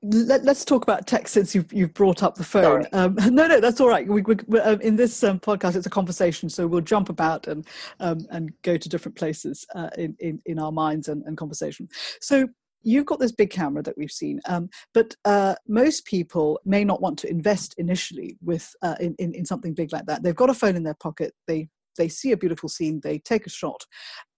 let, 0.03 0.47
us 0.49 0.65
talk 0.65 0.83
about 0.83 1.07
tech 1.07 1.29
since 1.29 1.55
you've, 1.55 1.71
you've 1.73 1.93
brought 1.93 2.23
up 2.23 2.37
the 2.37 2.45
phone. 2.45 2.87
Um, 2.93 3.15
no, 3.27 3.47
no, 3.47 3.61
that's 3.61 3.81
all 3.81 3.89
right. 3.89 4.07
We, 4.07 4.23
we, 4.23 4.61
um, 4.61 4.81
in 4.81 4.97
this 4.97 5.23
um, 5.23 5.39
podcast, 5.39 5.77
it's 5.77 5.87
a 5.87 5.91
conversation, 5.91 6.49
so 6.49 6.67
we'll 6.67 6.81
jump 6.81 7.09
about 7.09 7.47
and 7.47 7.67
um, 8.01 8.27
and 8.31 8.51
go 8.63 8.77
to 8.77 8.89
different 8.89 9.17
places 9.17 9.67
uh, 9.75 9.91
in, 9.99 10.17
in, 10.21 10.41
in 10.47 10.59
our 10.59 10.73
minds 10.73 11.09
and, 11.09 11.23
and 11.25 11.37
conversation. 11.37 11.89
So 12.21 12.49
you've 12.83 13.07
got 13.07 13.21
this 13.21 13.33
big 13.33 13.51
camera 13.51 13.83
that 13.83 13.99
we've 13.99 14.11
seen, 14.11 14.41
um, 14.47 14.71
but 14.95 15.15
uh, 15.27 15.55
most 15.69 16.07
people 16.07 16.61
may 16.65 16.83
not 16.83 17.03
want 17.03 17.19
to 17.19 17.31
invest 17.31 17.75
initially 17.77 18.39
with 18.43 18.75
uh, 18.83 18.97
in, 19.01 19.15
in, 19.19 19.35
in 19.35 19.45
something 19.45 19.75
big 19.75 19.93
like 19.93 20.07
that. 20.07 20.23
They've 20.23 20.35
got 20.35 20.51
a 20.51 20.55
phone 20.55 20.77
in 20.77 20.85
their 20.85 20.95
pocket. 20.95 21.35
They 21.47 21.69
they 21.99 22.09
see 22.09 22.33
a 22.33 22.37
beautiful 22.37 22.69
scene, 22.69 23.01
they 23.03 23.19
take 23.19 23.47
a 23.47 23.51
shot 23.51 23.85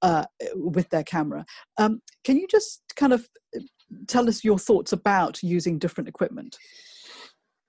uh, 0.00 0.24
with 0.54 0.88
their 0.88 1.04
camera. 1.04 1.44
Um, 1.78 2.00
can 2.24 2.36
you 2.36 2.48
just 2.48 2.82
kind 2.96 3.12
of 3.12 3.28
tell 4.06 4.28
us 4.28 4.44
your 4.44 4.58
thoughts 4.58 4.92
about 4.92 5.42
using 5.42 5.78
different 5.78 6.08
equipment. 6.08 6.58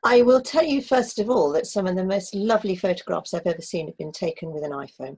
I 0.04 0.22
will 0.22 0.42
tell 0.42 0.64
you 0.64 0.82
first 0.82 1.20
of 1.20 1.30
all 1.30 1.52
that 1.54 1.66
some 1.66 1.88
of 1.88 1.96
the 1.96 2.04
most 2.04 2.36
lovely 2.36 2.76
photographs 2.76 3.34
I've 3.34 3.48
ever 3.48 3.62
seen 3.62 3.88
have 3.88 3.98
been 3.98 4.12
taken 4.12 4.52
with 4.52 4.64
an 4.64 4.72
iPhone 4.72 5.18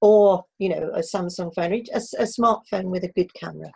or 0.00 0.44
you 0.58 0.68
know 0.68 0.90
a 0.94 1.00
Samsung 1.00 1.54
phone, 1.54 1.72
a, 1.72 2.00
a 2.18 2.24
smartphone 2.24 2.84
with 2.84 3.04
a 3.04 3.12
good 3.16 3.32
camera. 3.34 3.70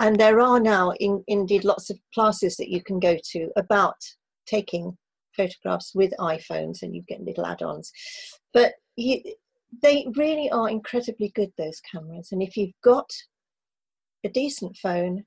And 0.00 0.16
there 0.16 0.40
are 0.40 0.60
now 0.60 0.92
in, 1.00 1.22
indeed 1.26 1.64
lots 1.64 1.90
of 1.90 1.98
classes 2.14 2.56
that 2.56 2.70
you 2.70 2.82
can 2.82 2.98
go 2.98 3.16
to 3.32 3.50
about 3.56 3.96
taking 4.46 4.96
photographs 5.36 5.92
with 5.94 6.12
iPhones 6.20 6.82
and 6.82 6.94
you 6.94 7.02
get 7.08 7.22
little 7.22 7.46
add-ons. 7.46 7.90
But 8.52 8.74
you, 8.96 9.20
they 9.82 10.06
really 10.14 10.50
are 10.50 10.68
incredibly 10.68 11.32
good 11.34 11.50
those 11.58 11.80
cameras 11.80 12.28
and 12.30 12.42
if 12.42 12.56
you've 12.56 12.80
got 12.82 13.10
a 14.24 14.28
decent 14.28 14.76
phone 14.76 15.24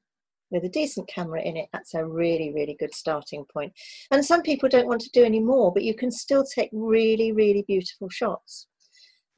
with 0.50 0.64
a 0.64 0.70
decent 0.70 1.08
camera 1.08 1.42
in 1.42 1.58
it, 1.58 1.68
that's 1.74 1.94
a 1.94 2.06
really, 2.06 2.54
really 2.54 2.76
good 2.80 2.94
starting 2.94 3.46
point. 3.52 3.74
And 4.12 4.26
some 4.26 4.42
people 4.42 4.70
don't 4.70 4.88
want 4.88 5.02
to 5.02 5.10
do 5.12 5.24
any 5.24 5.40
more, 5.40 5.74
but 5.74 5.84
you 5.84 5.94
can 5.94 6.12
still 6.12 6.44
take 6.44 6.70
really, 6.72 7.32
really 7.32 7.64
beautiful 7.68 8.10
shots. 8.10 8.68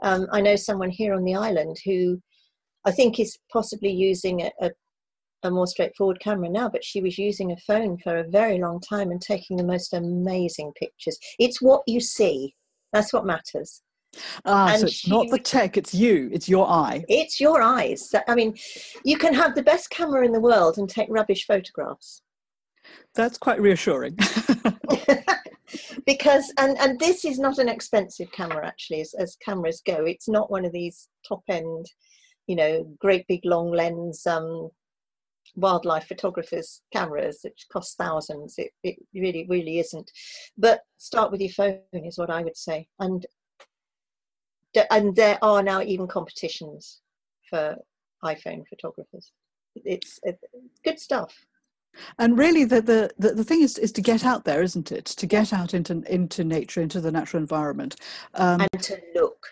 Um, 0.01 0.27
I 0.31 0.41
know 0.41 0.55
someone 0.55 0.89
here 0.89 1.13
on 1.13 1.23
the 1.23 1.35
island 1.35 1.77
who 1.85 2.21
I 2.85 2.91
think 2.91 3.19
is 3.19 3.37
possibly 3.51 3.91
using 3.91 4.41
a, 4.43 4.51
a, 4.61 4.71
a 5.43 5.51
more 5.51 5.67
straightforward 5.67 6.19
camera 6.19 6.49
now, 6.49 6.69
but 6.69 6.83
she 6.83 7.01
was 7.01 7.17
using 7.17 7.51
a 7.51 7.57
phone 7.57 7.97
for 7.97 8.17
a 8.17 8.29
very 8.29 8.59
long 8.59 8.79
time 8.79 9.11
and 9.11 9.21
taking 9.21 9.57
the 9.57 9.63
most 9.63 9.93
amazing 9.93 10.71
pictures. 10.79 11.17
It's 11.39 11.61
what 11.61 11.81
you 11.87 11.99
see, 11.99 12.55
that's 12.93 13.11
what 13.11 13.25
matters. 13.25 13.81
Ah, 14.45 14.71
and 14.71 14.79
so 14.81 14.85
it's 14.87 14.95
she, 14.95 15.09
not 15.09 15.29
the 15.29 15.39
tech, 15.39 15.77
it's 15.77 15.93
you, 15.93 16.29
it's 16.31 16.49
your 16.49 16.67
eye. 16.67 17.03
It's 17.07 17.39
your 17.39 17.61
eyes. 17.61 18.13
I 18.27 18.35
mean, 18.35 18.55
you 19.03 19.17
can 19.17 19.33
have 19.33 19.55
the 19.55 19.63
best 19.63 19.89
camera 19.89 20.25
in 20.25 20.31
the 20.31 20.39
world 20.39 20.77
and 20.77 20.89
take 20.89 21.07
rubbish 21.09 21.45
photographs. 21.45 22.21
That's 23.15 23.37
quite 23.37 23.61
reassuring. 23.61 24.17
because, 26.05 26.51
and, 26.57 26.77
and 26.79 26.99
this 26.99 27.25
is 27.25 27.39
not 27.39 27.59
an 27.59 27.69
expensive 27.69 28.31
camera 28.31 28.65
actually, 28.65 29.01
as, 29.01 29.13
as 29.13 29.37
cameras 29.43 29.81
go. 29.85 30.05
It's 30.05 30.27
not 30.27 30.51
one 30.51 30.65
of 30.65 30.71
these 30.71 31.07
top 31.27 31.43
end, 31.47 31.85
you 32.47 32.55
know, 32.55 32.83
great 32.99 33.25
big 33.27 33.41
long 33.45 33.71
lens 33.71 34.25
um, 34.25 34.69
wildlife 35.55 36.07
photographers' 36.07 36.81
cameras, 36.93 37.39
which 37.43 37.67
cost 37.71 37.97
thousands. 37.97 38.55
It, 38.57 38.71
it 38.83 38.95
really, 39.13 39.45
really 39.49 39.79
isn't. 39.79 40.09
But 40.57 40.81
start 40.97 41.31
with 41.31 41.41
your 41.41 41.51
phone, 41.51 41.79
is 41.93 42.17
what 42.17 42.29
I 42.29 42.43
would 42.43 42.57
say. 42.57 42.87
And 42.99 43.25
and 44.91 45.15
there 45.15 45.37
are 45.41 45.63
now 45.63 45.81
even 45.81 46.07
competitions 46.07 47.01
for 47.49 47.75
iPhone 48.23 48.63
photographers. 48.67 49.31
It's, 49.75 50.19
it's 50.23 50.43
good 50.83 50.99
stuff. 50.99 51.33
And 52.19 52.37
really, 52.37 52.65
the, 52.65 52.81
the, 52.81 53.11
the, 53.17 53.33
the, 53.33 53.43
thing 53.43 53.61
is, 53.61 53.77
is 53.77 53.91
to 53.93 54.01
get 54.01 54.23
out 54.23 54.45
there, 54.45 54.61
isn't 54.61 54.91
it? 54.91 55.05
To 55.05 55.25
get 55.25 55.51
out 55.51 55.73
into, 55.73 56.03
into 56.11 56.43
nature, 56.43 56.81
into 56.81 57.01
the 57.01 57.11
natural 57.11 57.41
environment. 57.41 57.95
Um, 58.35 58.61
and 58.61 58.83
to 58.83 58.99
look. 59.15 59.47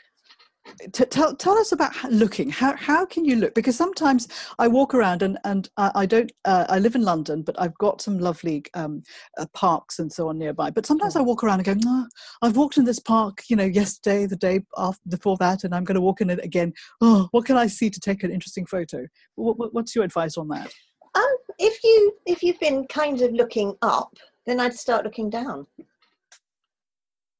T- 0.94 1.06
tell, 1.06 1.36
tell 1.36 1.58
us 1.58 1.72
about 1.72 1.94
looking. 2.12 2.50
How, 2.50 2.76
how 2.76 3.06
can 3.06 3.26
you 3.26 3.36
look? 3.36 3.54
Because 3.54 3.76
sometimes 3.76 4.28
I 4.60 4.68
walk 4.68 4.94
around 4.94 5.22
and, 5.22 5.38
and 5.44 5.70
I, 5.78 5.92
I 5.96 6.06
don't, 6.06 6.32
uh, 6.46 6.66
I 6.70 6.80
live 6.80 6.96
in 6.96 7.04
London, 7.04 7.42
but 7.42 7.60
I've 7.60 7.78
got 7.78 8.02
some 8.02 8.20
lovely 8.20 8.64
um, 8.74 9.04
uh, 9.38 9.46
parks 9.54 10.00
and 10.00 10.12
so 10.12 10.30
on 10.30 10.38
nearby. 10.38 10.70
But 10.70 10.86
sometimes 10.86 11.16
I 11.16 11.22
walk 11.22 11.44
around 11.44 11.60
and 11.60 11.66
go, 11.66 11.90
no, 11.90 12.08
I've 12.42 12.58
walked 12.58 12.78
in 12.78 12.86
this 12.86 13.00
park, 13.00 13.44
you 13.50 13.56
know, 13.56 13.66
yesterday, 13.66 14.26
the 14.26 14.36
day 14.36 14.62
after, 14.78 15.02
before 15.10 15.38
that, 15.38 15.64
and 15.64 15.74
I'm 15.74 15.84
going 15.84 15.96
to 15.96 16.02
walk 16.02 16.22
in 16.22 16.30
it 16.30 16.44
again. 16.44 16.74
Oh, 17.02 17.28
what 17.32 17.46
can 17.46 17.58
I 17.58 17.68
see 17.68 17.90
to 17.90 18.00
take 18.00 18.24
an 18.24 18.32
interesting 18.32 18.66
photo? 18.66 19.08
What, 19.36 19.74
what's 19.74 19.96
your 19.96 20.04
advice 20.04 20.38
on 20.38 20.48
that? 20.50 20.74
Um, 21.16 21.38
if 21.58 21.84
you 21.84 22.14
if 22.26 22.44
you've 22.44 22.60
been 22.60 22.86
kind 22.88 23.22
of 23.22 23.32
looking 23.32 23.76
up, 23.82 24.16
then 24.46 24.60
I'd 24.60 24.76
start 24.76 25.04
looking 25.04 25.30
down. 25.30 25.66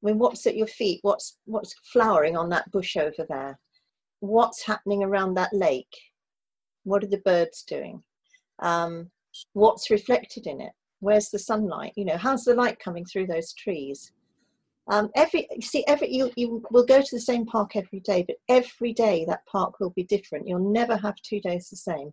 I 0.02 0.06
mean, 0.06 0.18
what's 0.18 0.46
at 0.46 0.56
your 0.56 0.66
feet? 0.66 1.00
What's 1.02 1.38
what's 1.44 1.74
flowering 1.92 2.36
on 2.36 2.48
that 2.50 2.70
bush 2.70 2.96
over 2.96 3.26
there? 3.28 3.58
What's 4.20 4.64
happening 4.64 5.02
around 5.02 5.34
that 5.34 5.52
lake? 5.52 5.94
What 6.84 7.02
are 7.02 7.08
the 7.08 7.18
birds 7.18 7.62
doing? 7.62 8.02
Um, 8.60 9.10
what's 9.52 9.90
reflected 9.90 10.46
in 10.46 10.60
it? 10.60 10.72
Where's 11.00 11.30
the 11.30 11.38
sunlight? 11.38 11.92
You 11.96 12.04
know, 12.04 12.16
how's 12.16 12.44
the 12.44 12.54
light 12.54 12.78
coming 12.78 13.04
through 13.04 13.26
those 13.26 13.52
trees? 13.54 14.12
Um, 14.90 15.10
every 15.16 15.46
you 15.54 15.62
see, 15.62 15.84
every 15.86 16.12
you 16.12 16.30
you 16.36 16.62
will 16.70 16.86
go 16.86 17.00
to 17.00 17.16
the 17.16 17.20
same 17.20 17.44
park 17.44 17.76
every 17.76 18.00
day, 18.00 18.24
but 18.26 18.36
every 18.48 18.92
day 18.92 19.24
that 19.26 19.46
park 19.46 19.80
will 19.80 19.90
be 19.90 20.04
different. 20.04 20.48
You'll 20.48 20.72
never 20.72 20.96
have 20.96 21.16
two 21.22 21.40
days 21.40 21.68
the 21.68 21.76
same 21.76 22.12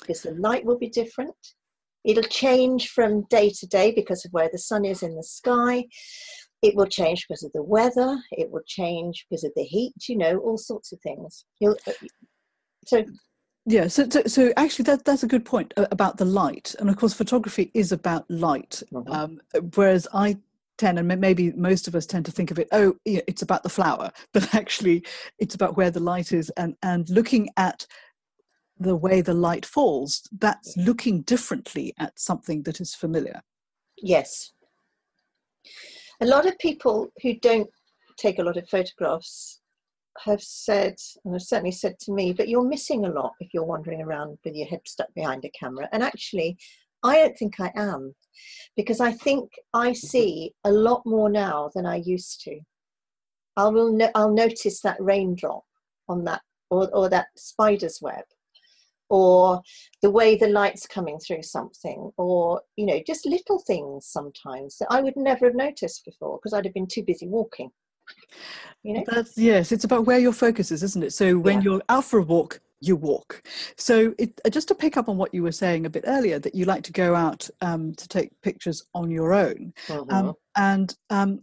because 0.00 0.22
the 0.22 0.32
light 0.32 0.64
will 0.64 0.78
be 0.78 0.88
different. 0.88 1.36
It'll 2.04 2.24
change 2.24 2.88
from 2.88 3.26
day 3.30 3.50
to 3.50 3.66
day 3.66 3.92
because 3.92 4.24
of 4.24 4.32
where 4.32 4.48
the 4.50 4.58
sun 4.58 4.84
is 4.84 5.04
in 5.04 5.14
the 5.14 5.22
sky 5.22 5.86
it 6.62 6.76
will 6.76 6.86
change 6.86 7.26
because 7.26 7.42
of 7.42 7.52
the 7.52 7.62
weather 7.62 8.18
it 8.30 8.50
will 8.50 8.62
change 8.66 9.26
because 9.28 9.44
of 9.44 9.52
the 9.56 9.64
heat 9.64 9.92
you 10.08 10.16
know 10.16 10.38
all 10.38 10.56
sorts 10.56 10.92
of 10.92 11.00
things. 11.00 11.44
You'll, 11.60 11.76
uh, 11.86 11.92
so 12.86 13.04
yeah 13.66 13.88
so, 13.88 14.08
so, 14.08 14.22
so 14.26 14.52
actually 14.56 14.84
that, 14.84 15.04
that's 15.04 15.22
a 15.22 15.28
good 15.28 15.44
point 15.44 15.74
about 15.76 16.16
the 16.16 16.24
light. 16.24 16.74
And 16.78 16.88
of 16.88 16.96
course 16.96 17.12
photography 17.12 17.70
is 17.74 17.92
about 17.92 18.30
light. 18.30 18.82
Mm-hmm. 18.92 19.12
um, 19.12 19.40
whereas 19.74 20.08
i 20.14 20.38
tend 20.78 20.98
and 20.98 21.20
maybe 21.20 21.52
most 21.52 21.86
of 21.86 21.94
us 21.94 22.06
tend 22.06 22.24
to 22.24 22.32
think 22.32 22.50
of 22.50 22.58
it 22.58 22.68
oh 22.72 22.94
it's 23.04 23.42
about 23.42 23.62
the 23.62 23.68
flower. 23.68 24.10
But 24.32 24.54
actually 24.54 25.04
it's 25.38 25.54
about 25.54 25.76
where 25.76 25.90
the 25.90 26.00
light 26.00 26.32
is. 26.32 26.50
And 26.56 26.76
and 26.82 27.08
looking 27.10 27.50
at 27.56 27.86
the 28.78 28.96
way 28.96 29.20
the 29.20 29.34
light 29.34 29.64
falls 29.64 30.22
that's 30.38 30.76
looking 30.76 31.22
differently 31.22 31.94
at 31.98 32.18
something 32.18 32.62
that 32.64 32.80
is 32.80 32.94
familiar. 32.94 33.42
Yes 33.98 34.52
a 36.22 36.26
lot 36.26 36.46
of 36.46 36.56
people 36.58 37.08
who 37.20 37.34
don't 37.40 37.68
take 38.16 38.38
a 38.38 38.42
lot 38.42 38.56
of 38.56 38.68
photographs 38.68 39.60
have 40.24 40.40
said, 40.40 40.94
and 41.24 41.34
have 41.34 41.42
certainly 41.42 41.72
said 41.72 41.98
to 41.98 42.12
me, 42.12 42.32
but 42.32 42.48
you're 42.48 42.68
missing 42.68 43.04
a 43.04 43.10
lot 43.10 43.32
if 43.40 43.52
you're 43.52 43.64
wandering 43.64 44.00
around 44.00 44.38
with 44.44 44.54
your 44.54 44.68
head 44.68 44.80
stuck 44.86 45.12
behind 45.14 45.44
a 45.44 45.50
camera. 45.50 45.88
And 45.90 46.00
actually, 46.00 46.56
I 47.02 47.16
don't 47.16 47.36
think 47.36 47.58
I 47.58 47.72
am, 47.74 48.14
because 48.76 49.00
I 49.00 49.10
think 49.10 49.50
I 49.74 49.92
see 49.92 50.54
a 50.62 50.70
lot 50.70 51.02
more 51.04 51.28
now 51.28 51.70
than 51.74 51.86
I 51.86 51.96
used 51.96 52.40
to. 52.42 52.60
I 53.56 53.66
will 53.66 53.92
no- 53.92 54.12
I'll 54.14 54.32
notice 54.32 54.80
that 54.82 55.00
raindrop 55.00 55.64
on 56.08 56.22
that, 56.24 56.42
or, 56.70 56.88
or 56.94 57.08
that 57.08 57.26
spider's 57.36 57.98
web, 58.00 58.24
or 59.12 59.60
the 60.00 60.10
way 60.10 60.36
the 60.36 60.48
light's 60.48 60.86
coming 60.86 61.18
through 61.18 61.42
something 61.42 62.10
or 62.16 62.62
you 62.76 62.86
know 62.86 62.98
just 63.06 63.26
little 63.26 63.58
things 63.66 64.06
sometimes 64.06 64.78
that 64.78 64.88
i 64.90 65.00
would 65.02 65.16
never 65.16 65.44
have 65.46 65.54
noticed 65.54 66.02
before 66.06 66.38
because 66.38 66.54
i'd 66.54 66.64
have 66.64 66.72
been 66.72 66.86
too 66.86 67.04
busy 67.04 67.28
walking 67.28 67.70
you 68.82 68.94
know 68.94 69.04
that's 69.06 69.36
yes 69.36 69.70
it's 69.70 69.84
about 69.84 70.06
where 70.06 70.18
your 70.18 70.32
focus 70.32 70.72
is 70.72 70.82
isn't 70.82 71.04
it 71.04 71.12
so 71.12 71.38
when 71.38 71.58
yeah. 71.58 71.64
you're 71.64 71.82
out 71.90 72.04
for 72.04 72.18
a 72.18 72.22
walk 72.22 72.60
you 72.82 72.96
walk. 72.96 73.42
So, 73.76 74.14
it, 74.18 74.40
uh, 74.44 74.50
just 74.50 74.68
to 74.68 74.74
pick 74.74 74.96
up 74.96 75.08
on 75.08 75.16
what 75.16 75.32
you 75.32 75.42
were 75.42 75.52
saying 75.52 75.86
a 75.86 75.90
bit 75.90 76.04
earlier, 76.06 76.38
that 76.38 76.54
you 76.54 76.64
like 76.64 76.82
to 76.84 76.92
go 76.92 77.14
out 77.14 77.48
um, 77.60 77.94
to 77.94 78.08
take 78.08 78.30
pictures 78.42 78.84
on 78.94 79.10
your 79.10 79.32
own, 79.32 79.72
um, 79.90 80.06
uh-huh. 80.10 80.32
and 80.56 80.96
um, 81.10 81.40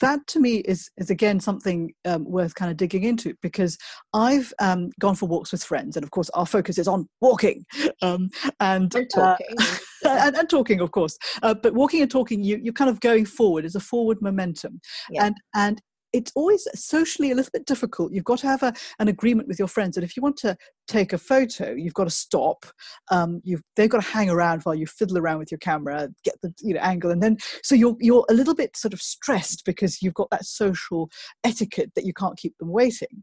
that 0.00 0.26
to 0.26 0.40
me 0.40 0.56
is 0.58 0.90
is 0.96 1.10
again 1.10 1.38
something 1.40 1.92
um, 2.04 2.24
worth 2.24 2.54
kind 2.54 2.70
of 2.70 2.76
digging 2.76 3.04
into 3.04 3.34
because 3.42 3.78
I've 4.12 4.52
um, 4.60 4.90
gone 4.98 5.14
for 5.14 5.26
walks 5.26 5.52
with 5.52 5.62
friends, 5.62 5.96
and 5.96 6.04
of 6.04 6.10
course 6.10 6.30
our 6.30 6.46
focus 6.46 6.78
is 6.78 6.88
on 6.88 7.08
walking 7.20 7.64
um, 8.02 8.30
and, 8.60 8.94
and 8.94 8.96
uh, 8.96 9.36
talking, 9.36 9.56
uh, 9.58 9.76
and, 10.08 10.36
and, 10.36 10.50
talking, 10.50 10.80
of 10.80 10.90
course. 10.90 11.18
Uh, 11.42 11.54
but 11.54 11.74
walking 11.74 12.02
and 12.02 12.10
talking, 12.10 12.42
you 12.42 12.58
you're 12.62 12.72
kind 12.72 12.90
of 12.90 13.00
going 13.00 13.26
forward. 13.26 13.64
It's 13.64 13.74
a 13.74 13.80
forward 13.80 14.20
momentum, 14.20 14.80
yeah. 15.10 15.26
and 15.26 15.36
and 15.54 15.82
it's 16.12 16.32
always 16.34 16.66
socially 16.74 17.30
a 17.30 17.34
little 17.34 17.50
bit 17.52 17.66
difficult. 17.66 18.12
You've 18.12 18.24
got 18.24 18.38
to 18.40 18.46
have 18.46 18.62
a, 18.62 18.72
an 18.98 19.08
agreement 19.08 19.48
with 19.48 19.58
your 19.58 19.68
friends 19.68 19.94
that 19.94 20.04
if 20.04 20.16
you 20.16 20.22
want 20.22 20.36
to 20.38 20.56
take 20.88 21.12
a 21.12 21.18
photo, 21.18 21.72
you've 21.72 21.94
got 21.94 22.04
to 22.04 22.10
stop. 22.10 22.66
Um, 23.10 23.40
you've 23.44 23.62
they've 23.76 23.90
got 23.90 24.02
to 24.02 24.08
hang 24.08 24.30
around 24.30 24.62
while 24.62 24.74
you 24.74 24.86
fiddle 24.86 25.18
around 25.18 25.38
with 25.38 25.50
your 25.50 25.58
camera, 25.58 26.08
get 26.24 26.34
the 26.42 26.52
you 26.60 26.74
know 26.74 26.80
angle, 26.80 27.10
and 27.10 27.22
then 27.22 27.38
so 27.62 27.74
you're 27.74 27.96
you're 28.00 28.24
a 28.30 28.34
little 28.34 28.54
bit 28.54 28.76
sort 28.76 28.92
of 28.92 29.00
stressed 29.00 29.64
because 29.64 30.02
you've 30.02 30.14
got 30.14 30.30
that 30.30 30.44
social 30.44 31.10
etiquette 31.44 31.92
that 31.94 32.04
you 32.04 32.12
can't 32.12 32.38
keep 32.38 32.56
them 32.58 32.70
waiting. 32.70 33.22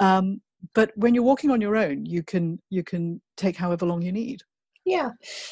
Um, 0.00 0.40
but 0.74 0.90
when 0.96 1.14
you're 1.14 1.24
walking 1.24 1.50
on 1.50 1.60
your 1.60 1.76
own, 1.76 2.04
you 2.06 2.22
can 2.22 2.60
you 2.70 2.82
can 2.82 3.20
take 3.36 3.56
however 3.56 3.86
long 3.86 4.02
you 4.02 4.12
need. 4.12 4.42
Yeah, 4.88 5.10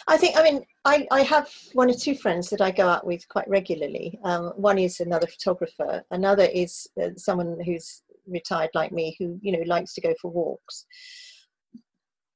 I 0.09 0.17
think, 0.17 0.35
I 0.35 0.43
mean, 0.43 0.63
I, 0.87 1.07
I 1.11 1.21
have 1.21 1.51
one 1.75 1.91
or 1.91 1.95
two 1.95 2.15
friends 2.15 2.49
that 2.49 2.63
I 2.63 2.71
go 2.71 2.89
out 2.89 3.07
with 3.07 3.29
quite 3.29 3.47
regularly. 3.47 4.19
Um, 4.25 4.55
one 4.57 4.79
is 4.79 4.99
another 4.99 5.27
photographer, 5.27 6.03
another 6.11 6.45
is 6.45 6.89
uh, 6.99 7.11
someone 7.19 7.59
who's 7.63 8.03
retired 8.27 8.71
like 8.73 8.93
me 8.93 9.15
who, 9.19 9.39
you 9.43 9.53
know, 9.53 9.63
likes 9.67 9.93
to 9.93 10.01
go 10.01 10.15
for 10.23 10.31
walks. 10.31 10.87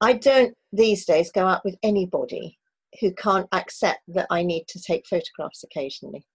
I 0.02 0.12
don't 0.12 0.54
these 0.74 1.06
days 1.06 1.32
go 1.32 1.46
out 1.46 1.64
with 1.64 1.76
anybody 1.82 2.58
who 3.00 3.14
can't 3.14 3.48
accept 3.52 4.00
that 4.08 4.26
I 4.28 4.42
need 4.42 4.66
to 4.68 4.82
take 4.82 5.06
photographs 5.06 5.64
occasionally. 5.64 6.26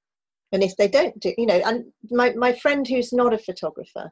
And 0.52 0.64
if 0.64 0.76
they 0.78 0.88
don't 0.88 1.20
do, 1.20 1.32
you 1.38 1.46
know, 1.46 1.62
and 1.64 1.86
my, 2.10 2.34
my 2.34 2.54
friend 2.54 2.88
who's 2.88 3.14
not 3.14 3.36
a 3.36 3.38
photographer, 3.38 4.12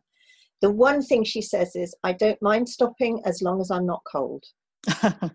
the 0.62 0.70
one 0.70 1.02
thing 1.02 1.24
she 1.24 1.42
says 1.42 1.76
is, 1.76 1.96
I 2.04 2.14
don't 2.14 2.42
mind 2.44 2.70
stopping 2.70 3.24
as 3.26 3.42
long 3.42 3.60
as 3.60 3.72
I'm 3.72 3.88
not 3.88 4.04
cold. 4.06 4.44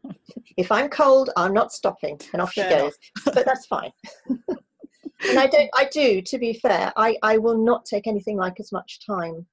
if 0.57 0.71
I'm 0.71 0.89
cold, 0.89 1.31
I'm 1.37 1.55
not 1.55 1.73
stopping, 1.73 2.21
and 2.33 2.43
off 2.43 2.53
fair 2.53 2.71
she 2.71 2.77
goes. 2.77 2.93
but 3.25 3.45
that's 3.47 3.67
fine. 3.67 3.93
and 4.29 5.39
I 5.39 5.47
don't. 5.47 5.71
I 5.77 5.89
do. 5.91 6.21
To 6.23 6.39
be 6.39 6.55
fair, 6.55 6.93
I 6.97 7.17
I 7.23 7.39
will 7.39 7.59
not 7.59 7.85
take 7.85 8.07
anything 8.07 8.37
like 8.37 8.61
as 8.61 8.73
much 8.73 9.01
time 9.07 9.47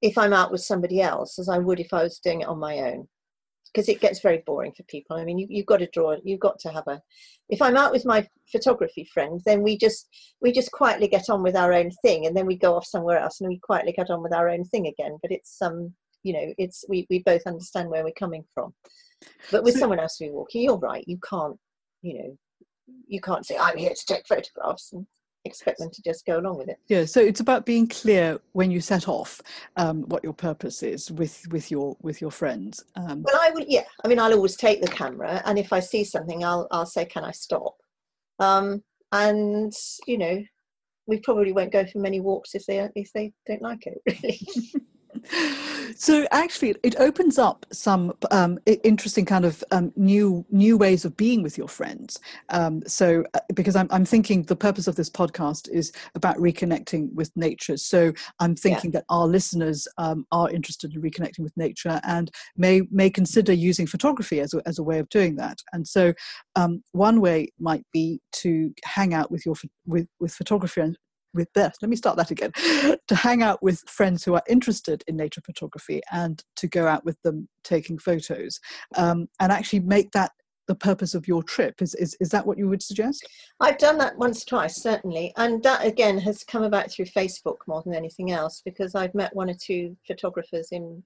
if 0.00 0.18
I'm 0.18 0.32
out 0.32 0.50
with 0.50 0.60
somebody 0.60 1.00
else 1.00 1.38
as 1.38 1.48
I 1.48 1.58
would 1.58 1.80
if 1.80 1.92
I 1.92 2.02
was 2.02 2.18
doing 2.18 2.40
it 2.42 2.48
on 2.48 2.58
my 2.58 2.78
own, 2.78 3.08
because 3.72 3.88
it 3.88 4.00
gets 4.00 4.20
very 4.20 4.42
boring 4.44 4.72
for 4.76 4.82
people. 4.84 5.16
I 5.16 5.24
mean, 5.24 5.38
you, 5.38 5.46
you've 5.48 5.66
got 5.66 5.78
to 5.78 5.88
draw. 5.92 6.16
You've 6.24 6.40
got 6.40 6.58
to 6.60 6.70
have 6.70 6.86
a. 6.86 7.00
If 7.48 7.62
I'm 7.62 7.76
out 7.76 7.92
with 7.92 8.04
my 8.04 8.26
photography 8.50 9.08
friend, 9.12 9.40
then 9.46 9.62
we 9.62 9.76
just 9.78 10.08
we 10.40 10.52
just 10.52 10.72
quietly 10.72 11.08
get 11.08 11.30
on 11.30 11.42
with 11.42 11.56
our 11.56 11.72
own 11.72 11.90
thing, 12.02 12.26
and 12.26 12.36
then 12.36 12.46
we 12.46 12.56
go 12.56 12.74
off 12.74 12.86
somewhere 12.86 13.18
else, 13.18 13.40
and 13.40 13.48
we 13.48 13.58
quietly 13.58 13.92
get 13.92 14.10
on 14.10 14.22
with 14.22 14.34
our 14.34 14.48
own 14.48 14.64
thing 14.64 14.86
again. 14.86 15.18
But 15.22 15.32
it's 15.32 15.60
um 15.62 15.94
you 16.22 16.32
know 16.32 16.54
it's 16.58 16.84
we, 16.88 17.06
we 17.10 17.20
both 17.20 17.42
understand 17.46 17.88
where 17.88 18.04
we're 18.04 18.12
coming 18.12 18.44
from. 18.54 18.74
But 19.50 19.64
with 19.64 19.74
so, 19.74 19.80
someone 19.80 20.00
else 20.00 20.16
who's 20.18 20.32
walking 20.32 20.62
you're 20.62 20.78
right 20.78 21.04
you 21.06 21.18
can't 21.28 21.56
you 22.02 22.18
know 22.18 22.38
you 23.06 23.20
can't 23.20 23.46
say 23.46 23.56
i'm 23.56 23.78
here 23.78 23.94
to 23.94 24.06
take 24.06 24.26
photographs 24.26 24.92
and 24.92 25.06
expect 25.44 25.78
them 25.78 25.90
to 25.90 26.02
just 26.02 26.24
go 26.24 26.38
along 26.38 26.56
with 26.58 26.68
it. 26.68 26.78
Yeah 26.88 27.04
so 27.04 27.20
it's 27.20 27.40
about 27.40 27.66
being 27.66 27.88
clear 27.88 28.40
when 28.52 28.70
you 28.70 28.80
set 28.80 29.08
off 29.08 29.40
um, 29.76 30.02
what 30.02 30.22
your 30.22 30.32
purpose 30.32 30.82
is 30.82 31.10
with 31.10 31.44
with 31.50 31.70
your 31.70 31.96
with 32.00 32.20
your 32.20 32.30
friends 32.30 32.84
um, 32.94 33.22
well 33.24 33.40
i 33.40 33.50
will 33.50 33.64
yeah 33.66 33.82
i 34.04 34.08
mean 34.08 34.20
i'll 34.20 34.32
always 34.32 34.56
take 34.56 34.80
the 34.80 34.88
camera 34.88 35.42
and 35.44 35.58
if 35.58 35.72
i 35.72 35.80
see 35.80 36.04
something 36.04 36.44
i'll 36.44 36.68
i'll 36.70 36.86
say 36.86 37.04
can 37.04 37.24
i 37.24 37.32
stop? 37.32 37.74
Um, 38.38 38.82
and 39.12 39.72
you 40.06 40.18
know 40.18 40.42
we 41.06 41.18
probably 41.20 41.52
won't 41.52 41.72
go 41.72 41.84
for 41.86 41.98
many 41.98 42.20
walks 42.20 42.54
if 42.54 42.64
they 42.66 42.88
if 42.94 43.12
they 43.12 43.32
don't 43.46 43.62
like 43.62 43.86
it 43.86 43.98
really 44.22 44.40
so 45.96 46.26
actually 46.30 46.74
it 46.82 46.96
opens 46.98 47.38
up 47.38 47.66
some 47.72 48.12
um, 48.30 48.58
interesting 48.66 49.24
kind 49.24 49.44
of 49.44 49.62
um, 49.70 49.92
new 49.96 50.44
new 50.50 50.76
ways 50.76 51.04
of 51.04 51.16
being 51.16 51.42
with 51.42 51.56
your 51.56 51.68
friends. 51.68 52.18
Um, 52.48 52.82
so 52.86 53.24
uh, 53.34 53.40
because 53.54 53.76
I'm, 53.76 53.88
I'm 53.90 54.04
thinking 54.04 54.42
the 54.44 54.56
purpose 54.56 54.86
of 54.86 54.96
this 54.96 55.10
podcast 55.10 55.68
is 55.70 55.92
about 56.14 56.36
reconnecting 56.36 57.12
with 57.14 57.30
nature. 57.36 57.76
So 57.76 58.12
i'm 58.40 58.54
thinking 58.54 58.90
yeah. 58.90 59.00
that 59.00 59.04
our 59.08 59.26
listeners 59.26 59.86
um, 59.98 60.26
are 60.32 60.50
interested 60.50 60.94
in 60.94 61.02
reconnecting 61.02 61.40
with 61.40 61.56
nature 61.56 62.00
and 62.04 62.30
may 62.56 62.82
may 62.90 63.10
consider 63.10 63.52
using 63.52 63.86
photography 63.86 64.40
as 64.40 64.54
a, 64.54 64.62
as 64.66 64.78
a 64.78 64.82
way 64.82 64.98
of 64.98 65.08
doing 65.08 65.36
that. 65.36 65.58
And 65.72 65.86
so 65.86 66.14
um, 66.56 66.82
one 66.92 67.20
way 67.20 67.48
might 67.58 67.84
be 67.92 68.20
to 68.32 68.72
hang 68.84 69.14
out 69.14 69.30
with 69.30 69.46
your 69.46 69.54
with, 69.86 70.06
with 70.20 70.32
photography 70.32 70.80
and 70.80 70.98
with 71.34 71.52
this 71.54 71.76
let 71.82 71.88
me 71.88 71.96
start 71.96 72.16
that 72.16 72.30
again 72.30 72.52
to 73.08 73.14
hang 73.14 73.42
out 73.42 73.62
with 73.62 73.80
friends 73.88 74.24
who 74.24 74.34
are 74.34 74.42
interested 74.48 75.02
in 75.06 75.16
nature 75.16 75.40
photography 75.44 76.00
and 76.12 76.44
to 76.56 76.68
go 76.68 76.86
out 76.86 77.04
with 77.04 77.20
them 77.22 77.48
taking 77.64 77.98
photos 77.98 78.58
um, 78.96 79.28
and 79.40 79.52
actually 79.52 79.80
make 79.80 80.10
that 80.12 80.32
the 80.68 80.74
purpose 80.74 81.14
of 81.14 81.26
your 81.26 81.42
trip. 81.42 81.82
Is, 81.82 81.94
is, 81.96 82.16
is 82.20 82.30
that 82.30 82.46
what 82.46 82.58
you 82.58 82.68
would 82.68 82.82
suggest? 82.82 83.26
I've 83.60 83.78
done 83.78 83.98
that 83.98 84.16
once, 84.16 84.44
twice, 84.44 84.76
certainly. 84.76 85.32
And 85.36 85.62
that 85.64 85.84
again 85.84 86.18
has 86.18 86.44
come 86.44 86.62
about 86.62 86.90
through 86.90 87.06
Facebook 87.06 87.58
more 87.66 87.82
than 87.82 87.94
anything 87.94 88.30
else 88.30 88.62
because 88.64 88.94
I've 88.94 89.14
met 89.14 89.34
one 89.34 89.50
or 89.50 89.56
two 89.60 89.96
photographers 90.06 90.68
in 90.70 91.02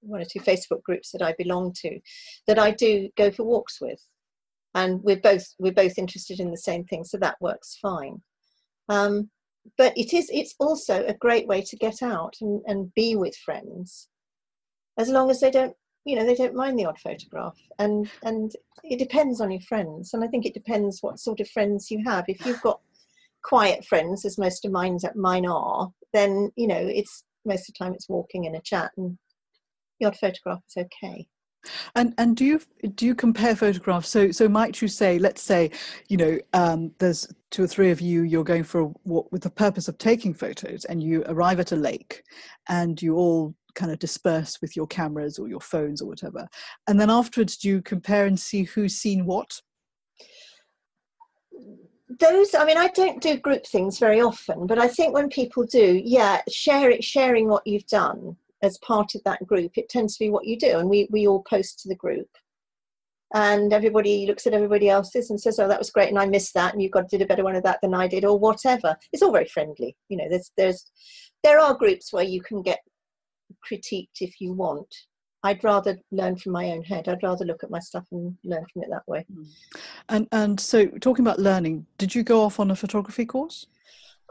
one 0.00 0.20
or 0.20 0.24
two 0.24 0.40
Facebook 0.40 0.82
groups 0.82 1.10
that 1.12 1.22
I 1.22 1.34
belong 1.38 1.72
to 1.82 1.98
that 2.46 2.58
I 2.58 2.72
do 2.72 3.08
go 3.16 3.30
for 3.30 3.44
walks 3.44 3.80
with. 3.80 4.00
And 4.74 5.02
we're 5.02 5.20
both 5.20 5.44
we're 5.58 5.72
both 5.72 5.98
interested 5.98 6.40
in 6.40 6.50
the 6.50 6.56
same 6.56 6.84
thing, 6.84 7.04
so 7.04 7.18
that 7.18 7.36
works 7.40 7.78
fine. 7.80 8.22
Um, 8.88 9.30
but 9.78 9.96
it 9.96 10.12
is 10.12 10.28
it's 10.32 10.54
also 10.58 11.04
a 11.06 11.14
great 11.14 11.46
way 11.46 11.62
to 11.62 11.76
get 11.76 12.02
out 12.02 12.34
and, 12.40 12.62
and 12.66 12.92
be 12.94 13.16
with 13.16 13.36
friends 13.36 14.08
as 14.98 15.08
long 15.08 15.30
as 15.30 15.40
they 15.40 15.50
don't 15.50 15.74
you 16.04 16.16
know 16.16 16.26
they 16.26 16.34
don't 16.34 16.54
mind 16.54 16.78
the 16.78 16.84
odd 16.84 16.98
photograph. 16.98 17.56
And 17.78 18.10
and 18.24 18.52
it 18.84 18.98
depends 18.98 19.40
on 19.40 19.50
your 19.50 19.60
friends 19.62 20.14
and 20.14 20.24
i 20.24 20.26
think 20.26 20.44
it 20.44 20.54
depends 20.54 20.98
what 21.00 21.20
sort 21.20 21.40
of 21.40 21.48
friends 21.50 21.90
you 21.90 22.02
have. 22.04 22.24
If 22.28 22.44
you've 22.44 22.62
got 22.62 22.80
quiet 23.42 23.84
friends 23.84 24.24
as 24.24 24.38
most 24.38 24.64
of 24.64 24.72
mine 24.72 24.98
mine 25.14 25.46
are 25.46 25.90
then 26.12 26.50
you 26.56 26.66
know 26.66 26.76
it's 26.78 27.24
most 27.44 27.68
of 27.68 27.74
the 27.74 27.84
time 27.84 27.92
it's 27.92 28.08
walking 28.08 28.44
in 28.44 28.54
a 28.54 28.60
chat 28.60 28.92
and 28.96 29.18
the 29.98 30.06
odd 30.06 30.16
photograph 30.16 30.60
is 30.68 30.84
okay 30.84 31.26
and 31.94 32.14
and 32.18 32.36
do 32.36 32.44
you 32.44 32.60
do 32.94 33.06
you 33.06 33.14
compare 33.14 33.54
photographs? 33.54 34.08
So 34.08 34.30
so 34.30 34.48
might 34.48 34.80
you 34.80 34.88
say, 34.88 35.18
let's 35.18 35.42
say, 35.42 35.70
you 36.08 36.16
know, 36.16 36.38
um, 36.52 36.92
there's 36.98 37.28
two 37.50 37.64
or 37.64 37.68
three 37.68 37.90
of 37.90 38.00
you. 38.00 38.22
You're 38.22 38.44
going 38.44 38.64
for 38.64 38.80
a 38.80 38.90
walk 39.04 39.30
with 39.30 39.42
the 39.42 39.50
purpose 39.50 39.88
of 39.88 39.98
taking 39.98 40.34
photos, 40.34 40.84
and 40.84 41.02
you 41.02 41.22
arrive 41.26 41.60
at 41.60 41.72
a 41.72 41.76
lake, 41.76 42.22
and 42.68 43.00
you 43.00 43.16
all 43.16 43.54
kind 43.74 43.90
of 43.90 43.98
disperse 43.98 44.60
with 44.60 44.76
your 44.76 44.86
cameras 44.86 45.38
or 45.38 45.48
your 45.48 45.60
phones 45.60 46.02
or 46.02 46.08
whatever. 46.08 46.46
And 46.88 47.00
then 47.00 47.10
afterwards, 47.10 47.56
do 47.56 47.68
you 47.68 47.82
compare 47.82 48.26
and 48.26 48.38
see 48.38 48.64
who's 48.64 48.96
seen 48.96 49.24
what? 49.24 49.60
Those, 52.20 52.54
I 52.54 52.66
mean, 52.66 52.76
I 52.76 52.88
don't 52.88 53.22
do 53.22 53.38
group 53.38 53.66
things 53.66 53.98
very 53.98 54.20
often, 54.20 54.66
but 54.66 54.78
I 54.78 54.88
think 54.88 55.14
when 55.14 55.30
people 55.30 55.64
do, 55.64 56.02
yeah, 56.04 56.42
share 56.50 56.90
it, 56.90 57.02
sharing 57.02 57.48
what 57.48 57.66
you've 57.66 57.86
done 57.86 58.36
as 58.62 58.78
part 58.78 59.14
of 59.14 59.22
that 59.24 59.44
group, 59.46 59.72
it 59.76 59.88
tends 59.88 60.16
to 60.16 60.24
be 60.24 60.30
what 60.30 60.46
you 60.46 60.58
do. 60.58 60.78
And 60.78 60.88
we, 60.88 61.08
we 61.10 61.26
all 61.26 61.42
post 61.42 61.80
to 61.80 61.88
the 61.88 61.96
group. 61.96 62.28
And 63.34 63.72
everybody 63.72 64.26
looks 64.26 64.46
at 64.46 64.52
everybody 64.52 64.90
else's 64.90 65.30
and 65.30 65.40
says, 65.40 65.58
"Oh, 65.58 65.66
that 65.66 65.78
was 65.78 65.88
great, 65.88 66.10
and 66.10 66.18
I 66.18 66.26
missed 66.26 66.52
that, 66.52 66.74
and 66.74 66.82
you 66.82 66.90
got 66.90 67.08
did 67.08 67.22
a 67.22 67.26
better 67.26 67.44
one 67.44 67.56
of 67.56 67.62
that 67.62 67.78
than 67.80 67.94
I 67.94 68.06
did, 68.06 68.26
or 68.26 68.38
whatever." 68.38 68.94
It's 69.10 69.22
all 69.22 69.32
very 69.32 69.46
friendly, 69.46 69.96
you 70.10 70.18
know. 70.18 70.28
There's 70.28 70.52
there's 70.58 70.90
there 71.42 71.58
are 71.58 71.72
groups 71.72 72.12
where 72.12 72.24
you 72.24 72.42
can 72.42 72.60
get 72.60 72.80
critiqued 73.66 74.20
if 74.20 74.38
you 74.38 74.52
want. 74.52 74.94
I'd 75.44 75.64
rather 75.64 75.98
learn 76.10 76.36
from 76.36 76.52
my 76.52 76.72
own 76.72 76.82
head. 76.82 77.08
I'd 77.08 77.22
rather 77.22 77.46
look 77.46 77.64
at 77.64 77.70
my 77.70 77.80
stuff 77.80 78.04
and 78.12 78.36
learn 78.44 78.66
from 78.70 78.82
it 78.82 78.90
that 78.90 79.08
way. 79.08 79.24
Hmm. 79.32 79.44
And 80.10 80.28
and 80.30 80.60
so 80.60 80.86
talking 80.86 81.24
about 81.24 81.38
learning, 81.38 81.86
did 81.96 82.14
you 82.14 82.22
go 82.22 82.42
off 82.42 82.60
on 82.60 82.70
a 82.70 82.76
photography 82.76 83.24
course? 83.24 83.66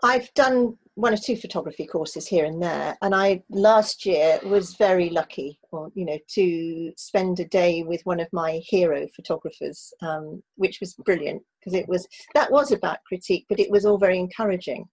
I've 0.04 0.34
done 0.34 0.78
one 0.95 1.13
or 1.13 1.17
two 1.17 1.38
photography 1.38 1.86
courses 1.86 2.27
here 2.27 2.45
and 2.45 2.62
there, 2.62 2.98
and 3.01 3.15
I 3.15 3.43
last 3.50 4.05
year 4.05 4.39
was 4.43 4.75
very 4.75 5.10
lucky, 5.10 5.60
or 5.71 5.91
you 5.95 6.05
know, 6.05 6.17
to 6.36 6.91
spend 6.98 7.39
a 7.39 7.45
day 7.45 7.83
with 7.83 8.01
one 8.05 8.19
of 8.19 8.27
my 8.31 8.62
hero 8.65 9.07
photographers, 9.15 9.93
um, 10.01 10.43
which 10.55 10.79
was 10.79 10.93
brilliant 10.95 11.43
because 11.60 11.79
it 11.79 11.88
was 11.88 12.07
that 12.33 12.51
was 12.51 12.71
about 12.71 13.03
critique, 13.07 13.45
but 13.50 13.60
it 13.60 13.71
was 13.71 13.86
all 13.86 13.98
very 13.98 14.19
encouraging 14.19 14.88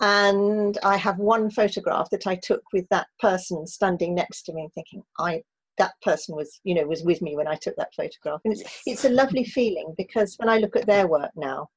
and 0.00 0.78
I 0.84 0.96
have 0.96 1.18
one 1.18 1.50
photograph 1.50 2.10
that 2.10 2.26
I 2.26 2.36
took 2.36 2.62
with 2.72 2.88
that 2.90 3.08
person 3.20 3.66
standing 3.66 4.14
next 4.14 4.42
to 4.42 4.52
me, 4.52 4.68
thinking, 4.74 5.02
I 5.18 5.42
that 5.78 5.92
person 6.02 6.34
was, 6.34 6.60
you 6.64 6.74
know, 6.74 6.84
was 6.86 7.04
with 7.04 7.22
me 7.22 7.36
when 7.36 7.46
I 7.46 7.54
took 7.54 7.76
that 7.76 7.94
photograph, 7.94 8.40
and 8.44 8.52
it's 8.52 8.62
yes. 8.62 8.82
it's 8.86 9.04
a 9.04 9.10
lovely 9.10 9.44
feeling 9.44 9.94
because 9.96 10.34
when 10.38 10.48
I 10.48 10.58
look 10.58 10.76
at 10.76 10.86
their 10.86 11.06
work 11.06 11.30
now, 11.36 11.68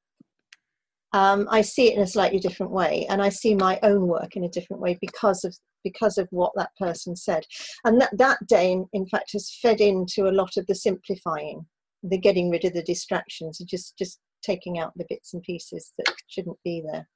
um, 1.12 1.46
I 1.50 1.60
see 1.60 1.88
it 1.88 1.96
in 1.96 2.02
a 2.02 2.06
slightly 2.06 2.38
different 2.38 2.72
way, 2.72 3.06
and 3.10 3.20
I 3.22 3.28
see 3.28 3.54
my 3.54 3.78
own 3.82 4.06
work 4.06 4.34
in 4.36 4.44
a 4.44 4.48
different 4.48 4.80
way 4.80 4.98
because 5.00 5.44
of 5.44 5.54
because 5.84 6.16
of 6.16 6.28
what 6.30 6.52
that 6.56 6.70
person 6.78 7.16
said, 7.16 7.44
and 7.84 8.00
that 8.00 8.16
that 8.16 8.46
day, 8.46 8.72
in, 8.72 8.86
in 8.92 9.06
fact, 9.06 9.32
has 9.32 9.54
fed 9.60 9.80
into 9.80 10.28
a 10.28 10.32
lot 10.32 10.56
of 10.56 10.66
the 10.66 10.74
simplifying, 10.74 11.66
the 12.02 12.18
getting 12.18 12.50
rid 12.50 12.64
of 12.64 12.72
the 12.72 12.82
distractions, 12.82 13.60
and 13.60 13.68
just 13.68 13.96
just 13.98 14.20
taking 14.42 14.78
out 14.78 14.92
the 14.96 15.06
bits 15.08 15.34
and 15.34 15.42
pieces 15.42 15.92
that 15.98 16.12
shouldn't 16.28 16.58
be 16.64 16.82
there. 16.90 17.08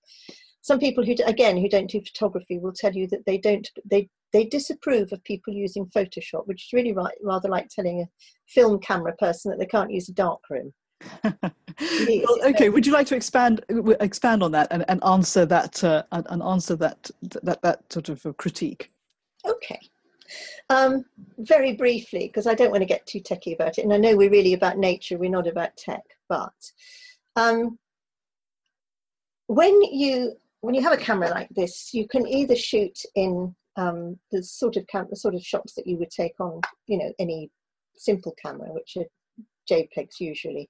Some 0.61 0.79
people 0.79 1.05
who 1.05 1.15
again 1.25 1.57
who 1.57 1.69
don't 1.69 1.91
do 1.91 2.01
photography 2.01 2.59
will 2.59 2.73
tell 2.73 2.93
you 2.93 3.07
that 3.09 3.25
they 3.25 3.39
don't 3.39 3.69
they 3.91 4.09
they 4.33 4.45
disapprove 4.45 5.13
of 5.13 5.25
people 5.25 5.55
using 5.55 5.87
photoshop 5.87 6.47
which 6.47 6.67
is 6.67 6.73
really 6.75 6.93
right, 6.93 7.15
rather 7.23 7.49
like 7.49 7.69
telling 7.69 8.03
a 8.03 8.09
film 8.47 8.79
camera 8.79 9.15
person 9.17 9.51
that 9.51 9.59
they 9.59 9.67
can't 9.67 9.93
use 9.93 10.09
a 10.09 10.13
darkroom 10.13 10.75
well, 11.25 12.39
okay 12.47 12.69
would 12.69 12.87
you 12.87 12.93
like 12.93 13.07
to 13.07 13.15
expand 13.15 13.65
expand 14.01 14.43
on 14.43 14.53
that 14.53 14.69
and, 14.71 14.85
and 14.89 15.03
answer 15.05 15.45
that 15.45 15.83
uh, 15.85 16.03
and 16.11 16.43
answer 16.43 16.75
that 16.77 17.11
that 17.23 17.61
that 17.63 17.93
sort 17.93 18.09
of 18.09 18.27
critique? 18.37 18.91
Okay. 19.45 19.81
Um, 20.69 21.05
very 21.39 21.75
briefly 21.75 22.27
because 22.27 22.49
i 22.49 22.55
don't 22.55 22.73
want 22.73 22.81
to 22.81 22.87
get 22.87 23.07
too 23.07 23.21
techy 23.21 23.53
about 23.53 23.79
it 23.79 23.85
and 23.85 23.93
i 23.93 23.97
know 23.97 24.17
we're 24.17 24.29
really 24.29 24.55
about 24.55 24.77
nature 24.77 25.17
we're 25.17 25.31
not 25.31 25.47
about 25.47 25.77
tech 25.77 26.03
but 26.29 26.53
um, 27.37 27.79
when 29.47 29.81
you 29.83 30.37
when 30.61 30.75
you 30.75 30.83
have 30.83 30.93
a 30.93 30.97
camera 30.97 31.29
like 31.29 31.49
this, 31.51 31.95
you 31.95 32.09
can 32.09 32.27
either 32.27 32.57
shoot 32.57 32.99
in 33.15 33.55
um, 33.77 34.19
the 34.33 34.43
sort 34.43 34.77
of 34.77 34.87
cam- 34.89 35.07
the 35.11 35.17
sort 35.17 35.35
of 35.35 35.43
shots 35.43 35.75
that 35.75 35.87
you 35.87 35.97
would 35.99 36.11
take 36.11 36.41
on, 36.41 36.61
you 36.87 36.99
know, 36.99 37.13
any 37.19 37.51
simple 37.97 38.35
camera, 38.43 38.73
which 38.73 38.97
are 38.97 39.05
JPEGs 39.69 40.21
usually, 40.21 40.69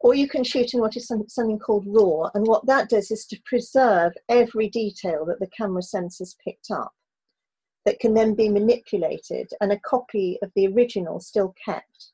or 0.00 0.14
you 0.14 0.28
can 0.28 0.44
shoot 0.44 0.74
in 0.74 0.80
what 0.80 0.96
is 0.96 1.06
some, 1.06 1.28
something 1.28 1.58
called 1.58 1.84
RAW, 1.86 2.30
and 2.34 2.46
what 2.46 2.66
that 2.66 2.88
does 2.88 3.10
is 3.10 3.26
to 3.26 3.40
preserve 3.44 4.12
every 4.28 4.68
detail 4.68 5.24
that 5.26 5.40
the 5.40 5.48
camera 5.48 5.82
sensors 5.82 6.36
picked 6.44 6.70
up, 6.70 6.92
that 7.84 8.00
can 8.00 8.14
then 8.14 8.34
be 8.34 8.48
manipulated, 8.48 9.48
and 9.60 9.72
a 9.72 9.80
copy 9.80 10.38
of 10.42 10.50
the 10.54 10.66
original 10.68 11.20
still 11.20 11.54
kept 11.64 12.12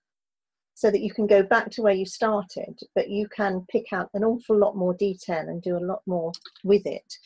so 0.84 0.90
that 0.90 1.00
you 1.00 1.14
can 1.14 1.26
go 1.26 1.42
back 1.42 1.70
to 1.70 1.80
where 1.80 1.94
you 1.94 2.04
started, 2.04 2.78
but 2.94 3.08
you 3.08 3.26
can 3.28 3.64
pick 3.70 3.90
out 3.94 4.10
an 4.12 4.22
awful 4.22 4.54
lot 4.54 4.76
more 4.76 4.92
detail 4.92 5.48
and 5.48 5.62
do 5.62 5.78
a 5.78 5.86
lot 5.90 6.02
more 6.06 6.30
with 6.62 6.84
it. 6.84 7.16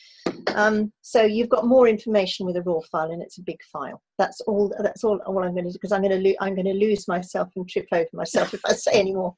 Um, 0.55 0.93
so 1.01 1.23
you've 1.23 1.49
got 1.49 1.67
more 1.67 1.85
information 1.85 2.45
with 2.45 2.55
a 2.55 2.61
raw 2.61 2.79
file, 2.89 3.11
and 3.11 3.21
it's 3.21 3.37
a 3.37 3.41
big 3.43 3.61
file. 3.63 4.01
That's 4.17 4.39
all. 4.47 4.73
That's 4.81 5.03
all. 5.03 5.17
All 5.25 5.43
I'm 5.43 5.51
going 5.51 5.65
to 5.65 5.71
do 5.71 5.73
because 5.73 5.91
I'm 5.91 6.03
going 6.03 6.17
to 6.17 6.29
lo- 6.29 6.37
I'm 6.39 6.55
going 6.55 6.67
to 6.67 6.73
lose 6.73 7.05
myself 7.09 7.49
and 7.57 7.67
trip 7.67 7.87
over 7.91 8.07
myself 8.13 8.53
if 8.53 8.61
I 8.65 8.71
say 8.71 8.93
any 8.93 9.13
more. 9.13 9.35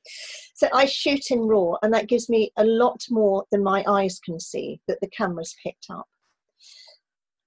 So 0.53 0.67
I 0.71 0.85
shoot 0.85 1.31
in 1.31 1.39
raw, 1.47 1.77
and 1.81 1.91
that 1.91 2.07
gives 2.07 2.29
me 2.29 2.51
a 2.57 2.63
lot 2.63 3.03
more 3.09 3.45
than 3.49 3.63
my 3.63 3.83
eyes 3.87 4.19
can 4.19 4.39
see 4.39 4.79
that 4.87 5.01
the 5.01 5.09
camera's 5.09 5.55
picked 5.63 5.87
up. 5.89 6.07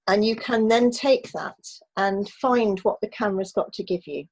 And 0.09 0.25
you 0.25 0.35
can 0.35 0.67
then 0.67 0.91
take 0.91 1.31
that 1.31 1.55
and 1.95 2.27
find 2.27 2.81
what 2.81 2.99
the 2.99 3.07
camera's 3.07 3.53
got 3.53 3.71
to 3.71 3.83
give 3.83 4.05
you 4.05 4.25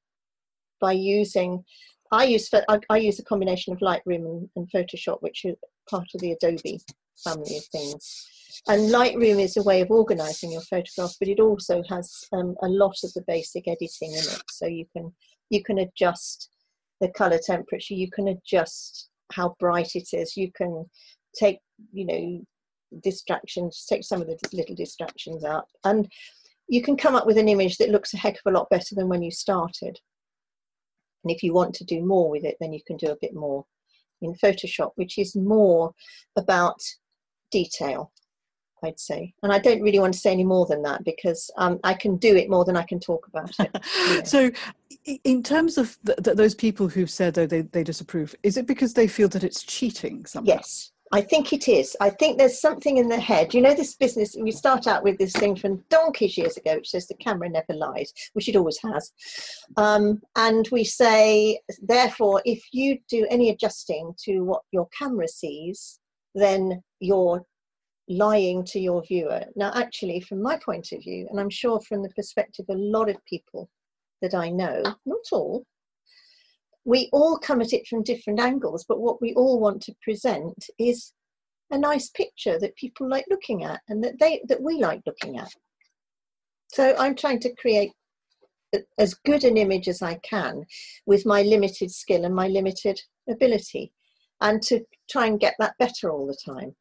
by 0.82 0.92
using 0.92 1.64
I 2.12 2.26
use 2.26 2.50
I, 2.54 2.80
I 2.90 2.98
use 2.98 3.20
a 3.20 3.24
combination 3.24 3.74
of 3.74 3.80
Lightroom 3.80 4.26
and, 4.26 4.50
and 4.56 4.72
Photoshop, 4.72 5.22
which 5.22 5.46
are 5.46 5.56
part 5.90 6.08
of 6.14 6.22
the 6.22 6.32
Adobe 6.32 6.82
family 7.24 7.58
of 7.58 7.66
things. 7.66 8.30
And 8.68 8.92
Lightroom 8.92 9.42
is 9.42 9.58
a 9.58 9.64
way 9.64 9.82
of 9.82 9.92
organizing 9.92 10.52
your 10.52 10.62
photographs, 10.62 11.18
but 11.20 11.28
it 11.28 11.40
also 11.40 11.84
has 11.90 12.24
um, 12.32 12.56
a 12.62 12.68
lot 12.68 12.96
of 13.04 13.14
the 13.14 13.24
basic 13.28 13.68
editing 13.68 14.12
in 14.12 14.20
it. 14.20 14.42
So 14.50 14.68
you 14.68 14.86
can 14.96 15.12
you 15.50 15.64
can 15.64 15.80
adjust 15.80 16.50
the 17.02 17.10
color 17.10 17.40
temperature, 17.44 17.94
you 17.94 18.10
can 18.10 18.30
adjust 18.30 19.10
how 19.32 19.56
bright 19.60 19.96
it 19.96 20.10
is, 20.14 20.38
you 20.38 20.52
can 20.52 20.86
take 21.36 21.60
you 21.92 22.06
know 22.06 23.02
distractions, 23.02 23.86
take 23.90 24.04
some 24.04 24.22
of 24.22 24.28
the 24.28 24.38
little 24.54 24.76
distractions 24.76 25.44
out, 25.44 25.68
and 25.84 26.08
you 26.68 26.82
can 26.82 26.96
come 26.96 27.16
up 27.16 27.26
with 27.26 27.38
an 27.38 27.50
image 27.50 27.78
that 27.78 27.90
looks 27.90 28.14
a 28.14 28.18
heck 28.18 28.36
of 28.36 28.54
a 28.54 28.58
lot 28.58 28.70
better 28.70 28.96
than 28.96 29.10
when 29.10 29.22
you 29.22 29.32
started. 29.32 30.00
And 31.24 31.32
if 31.32 31.44
you 31.44 31.54
want 31.54 31.74
to 31.76 31.86
do 31.86 32.04
more 32.04 32.30
with 32.30 32.44
it, 32.44 32.58
then 32.60 32.74
you 32.74 32.82
can 32.86 32.98
do 32.98 33.08
a 33.08 33.18
bit 33.22 33.34
more 33.34 33.66
in 34.22 34.34
Photoshop, 34.36 34.92
which 34.96 35.18
is 35.18 35.36
more 35.36 35.94
about 36.36 36.82
detail, 37.52 38.12
I'd 38.84 39.00
say. 39.00 39.34
And 39.44 39.52
I 39.52 39.60
don't 39.60 39.82
really 39.82 40.00
want 40.00 40.14
to 40.14 40.20
say 40.20 40.32
any 40.32 40.44
more 40.44 40.66
than 40.66 40.82
that 40.84 41.04
because 41.04 41.52
um, 41.58 41.80
I 41.84 41.94
can 41.94 42.18
do 42.18 42.36
it 42.36 42.50
more 42.50 42.66
than 42.66 42.78
I 42.78 42.84
can 42.84 43.00
talk 43.00 43.28
about 43.28 43.52
it. 43.60 44.28
so, 44.28 44.52
in 45.24 45.44
terms 45.44 45.78
of 45.78 45.98
th- 46.06 46.20
th- 46.24 46.38
those 46.38 46.56
people 46.56 46.88
who've 46.88 47.10
said 47.10 47.34
that 47.36 47.50
they, 47.50 47.62
they 47.62 47.84
disapprove, 47.84 48.36
is 48.44 48.58
it 48.58 48.66
because 48.66 48.94
they 48.94 49.08
feel 49.08 49.28
that 49.30 49.44
it's 49.44 49.64
cheating 49.64 50.26
somehow? 50.26 50.48
Yes. 50.48 50.93
I 51.14 51.22
think 51.22 51.54
it 51.54 51.68
is. 51.68 51.96
I 52.02 52.10
think 52.10 52.40
there's 52.40 52.60
something 52.60 52.98
in 52.98 53.08
the 53.08 53.20
head. 53.20 53.54
You 53.54 53.62
know, 53.62 53.76
this 53.76 53.96
business, 53.96 54.36
we 54.36 54.50
start 54.50 54.88
out 54.88 55.04
with 55.04 55.20
this 55.20 55.32
thing 55.32 55.56
from 55.56 55.84
donkeys 55.90 56.40
years 56.40 56.58
ago, 56.58 56.78
which 56.78 56.90
says 56.90 57.08
the 57.08 57.14
camera 57.14 57.48
never 57.50 57.76
lies, 57.76 58.12
which 58.34 58.50
it 58.50 58.56
always 58.56 58.80
has. 58.80 59.12
Um, 59.78 60.24
and 60.36 60.68
we 60.72 60.84
say, 60.84 61.60
therefore, 61.84 62.42
if 62.46 62.64
you 62.72 62.98
do 63.08 63.28
any 63.30 63.52
adjusting 63.52 64.16
to 64.24 64.40
what 64.40 64.64
your 64.72 64.88
camera 64.98 65.28
sees, 65.28 66.00
then 66.34 66.82
you're 67.00 67.46
lying 68.10 68.66
to 68.66 68.80
your 68.80 69.04
viewer. 69.04 69.44
Now, 69.56 69.72
actually, 69.76 70.20
from 70.22 70.42
my 70.42 70.58
point 70.58 70.92
of 70.94 71.04
view, 71.04 71.28
and 71.30 71.40
I'm 71.40 71.52
sure 71.52 71.80
from 71.82 72.02
the 72.02 72.10
perspective 72.16 72.66
of 72.68 72.76
a 72.76 72.80
lot 72.80 73.08
of 73.08 73.24
people 73.26 73.70
that 74.24 74.34
I 74.34 74.50
know, 74.50 74.82
not 75.06 75.26
all, 75.32 75.64
we 76.86 77.10
all 77.14 77.38
come 77.38 77.62
at 77.62 77.74
it 77.74 77.88
from 77.88 78.04
different 78.04 78.40
angles, 78.40 78.86
but 78.88 79.00
what 79.00 79.22
we 79.22 79.34
all 79.34 79.60
want 79.60 79.82
to 79.84 79.96
present 80.02 80.70
is 80.78 81.14
a 81.72 81.78
nice 81.78 82.10
picture 82.10 82.60
that 82.60 82.76
people 82.76 83.10
like 83.10 83.26
looking 83.30 83.64
at 83.64 83.82
and 83.90 84.04
that 84.04 84.20
they 84.20 84.42
that 84.48 84.62
we 84.62 84.80
like 84.80 85.02
looking 85.06 85.38
at. 85.38 85.52
So 86.68 86.96
I'm 86.98 87.16
trying 87.16 87.40
to 87.42 87.56
create 87.56 87.92
as 88.98 89.14
good 89.14 89.44
an 89.44 89.58
image 89.58 89.88
as 89.88 90.02
I 90.02 90.16
can 90.16 90.66
with 91.06 91.26
my 91.26 91.44
limited 91.44 91.92
skill 91.92 92.26
and 92.26 92.36
my 92.36 92.48
limited 92.48 93.00
ability, 93.30 93.92
and 94.42 94.62
to 94.64 94.82
try 95.10 95.28
and 95.28 95.40
get 95.40 95.56
that 95.60 95.76
better 95.80 96.12
all 96.12 96.28
the 96.28 96.38
time. 96.46 96.76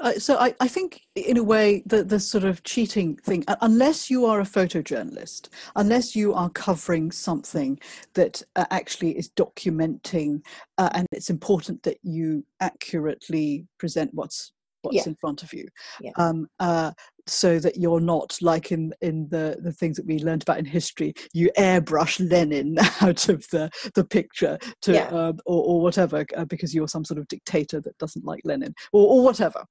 Uh, 0.00 0.12
so 0.12 0.36
I, 0.38 0.54
I, 0.60 0.68
think 0.68 1.00
in 1.16 1.36
a 1.36 1.42
way 1.42 1.82
the, 1.86 2.04
the 2.04 2.20
sort 2.20 2.44
of 2.44 2.62
cheating 2.62 3.16
thing 3.16 3.44
unless 3.62 4.08
you 4.10 4.26
are 4.26 4.40
a 4.40 4.44
photojournalist 4.44 5.48
unless 5.74 6.14
you 6.14 6.34
are 6.34 6.50
covering 6.50 7.10
something 7.10 7.80
that 8.14 8.42
uh, 8.54 8.66
actually 8.70 9.18
is 9.18 9.30
documenting 9.30 10.42
uh, 10.76 10.90
and 10.94 11.06
it's 11.10 11.30
important 11.30 11.82
that 11.82 11.98
you 12.02 12.44
accurately 12.60 13.66
present 13.78 14.14
what's 14.14 14.52
what's 14.82 14.96
yeah. 14.96 15.04
in 15.06 15.14
front 15.16 15.42
of 15.42 15.52
you 15.52 15.66
yeah. 16.00 16.12
um, 16.16 16.46
uh, 16.60 16.92
so 17.28 17.58
that 17.58 17.76
you're 17.76 18.00
not 18.00 18.36
like 18.40 18.72
in 18.72 18.92
in 19.00 19.28
the 19.28 19.58
the 19.62 19.72
things 19.72 19.96
that 19.96 20.06
we 20.06 20.18
learned 20.18 20.42
about 20.42 20.58
in 20.58 20.64
history 20.64 21.12
you 21.32 21.50
airbrush 21.58 22.18
lenin 22.30 22.76
out 23.00 23.28
of 23.28 23.46
the 23.50 23.70
the 23.94 24.04
picture 24.04 24.58
to 24.82 24.94
yeah. 24.94 25.08
uh, 25.08 25.32
or, 25.46 25.64
or, 25.64 25.80
whatever 25.80 26.24
uh, 26.36 26.44
because 26.46 26.74
you're 26.74 26.88
some 26.88 27.04
sort 27.04 27.18
of 27.18 27.28
dictator 27.28 27.80
that 27.80 27.96
doesn't 27.98 28.24
like 28.24 28.40
lenin 28.44 28.74
or, 28.92 29.06
or 29.06 29.24
whatever 29.24 29.64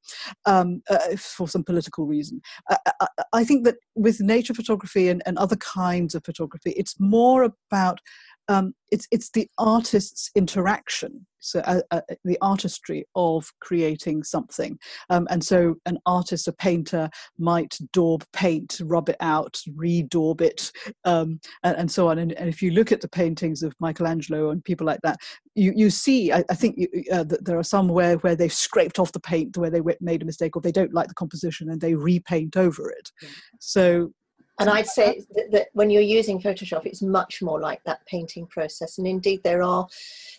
um, 0.46 0.82
uh, 0.90 1.16
for 1.18 1.48
some 1.48 1.64
political 1.64 2.06
reason 2.06 2.40
I, 2.70 2.78
I, 3.02 3.08
I, 3.34 3.44
think 3.44 3.66
that 3.66 3.76
with 3.96 4.20
nature 4.20 4.54
photography 4.54 5.10
and, 5.10 5.22
and 5.26 5.38
other 5.38 5.58
kinds 5.58 6.16
of 6.16 6.24
photography 6.24 6.72
it's 6.72 7.00
more 7.00 7.44
about 7.44 8.00
um, 8.48 8.74
it's 8.92 9.08
it's 9.12 9.30
the 9.32 9.48
artist's 9.58 10.32
interaction 10.36 11.26
so 11.40 11.60
uh, 11.62 11.82
uh, 11.92 12.02
the 12.24 12.38
artistry 12.42 13.06
of 13.16 13.52
creating 13.62 14.24
something. 14.24 14.78
Um, 15.10 15.28
and 15.30 15.44
so 15.44 15.76
an 15.86 15.98
artist 16.06 16.48
a 16.48 16.52
painter 16.52 17.10
might 17.38 17.78
daub 17.94 18.24
paint 18.34 18.80
rub 18.84 19.10
it 19.10 19.16
out 19.20 19.62
redaub 19.78 20.42
it 20.42 20.72
um, 21.06 21.40
and, 21.64 21.78
and, 21.78 21.92
so 21.92 22.10
on. 22.10 22.20
And, 22.20 22.34
and, 22.34 22.50
if 22.50 22.62
you 22.62 22.72
look 22.72 22.92
at 22.92 23.02
the 23.02 23.08
paintings 23.08 23.64
of 23.64 23.74
michelangelo 23.80 24.50
and 24.50 24.64
people 24.64 24.86
like 24.86 25.00
that 25.04 25.18
you, 25.56 25.74
you 25.76 25.90
see 25.90 26.32
i, 26.32 26.44
I 26.50 26.56
think 26.56 26.76
you, 26.78 26.88
uh, 27.12 27.24
that 27.26 27.46
there 27.46 27.60
are 27.60 27.64
some 27.64 27.88
where, 27.88 28.18
where 28.18 28.36
they've 28.36 28.52
scraped 28.52 29.00
off 29.00 29.12
the 29.12 29.20
paint 29.20 29.58
where 29.58 29.70
they 29.70 29.82
made 30.02 30.22
a 30.22 30.26
mistake 30.26 30.56
or 30.56 30.62
they 30.62 30.72
don't 30.72 30.94
like 30.94 31.08
the 31.08 31.14
composition 31.14 31.70
and 31.70 31.82
they 31.82 31.94
repaint 31.94 32.58
over 32.58 32.90
it. 32.90 33.12
So 33.60 34.12
and 34.60 34.70
I'd 34.70 34.88
say 34.88 35.24
that, 35.36 35.52
that, 35.52 35.68
when 35.74 35.90
you're 35.90 36.02
using 36.02 36.42
Photoshop, 36.42 36.86
it's 36.86 37.02
much 37.02 37.42
more 37.42 37.60
like 37.60 37.84
that 37.84 38.06
painting 38.08 38.48
process. 38.48 38.98
And 38.98 39.08
indeed, 39.08 39.42
there 39.44 39.62
are 39.62 39.88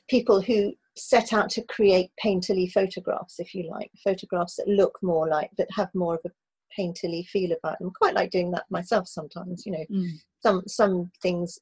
people 0.09 0.41
who 0.41 0.73
set 0.97 1.33
out 1.33 1.49
to 1.51 1.63
create 1.63 2.11
painterly 2.25 2.71
photographs, 2.71 3.39
if 3.39 3.55
you 3.55 3.69
like, 3.71 3.91
photographs 4.03 4.57
that 4.57 4.69
look 4.69 4.99
more 5.03 5.29
like, 5.29 5.51
that 5.57 5.69
have 5.71 5.89
more 5.95 6.15
of 6.15 6.21
a 6.27 6.81
painterly 6.81 7.27
feel 7.27 7.53
about 7.53 7.79
them. 7.79 7.93
Quite 7.97 8.15
like 8.15 8.31
doing 8.31 8.51
that 8.51 8.65
myself 8.71 9.07
sometimes, 9.07 9.65
you 9.65 9.73
know, 9.73 9.85
mm. 9.91 10.11
some, 10.41 10.63
some 10.67 11.11
things 11.23 11.59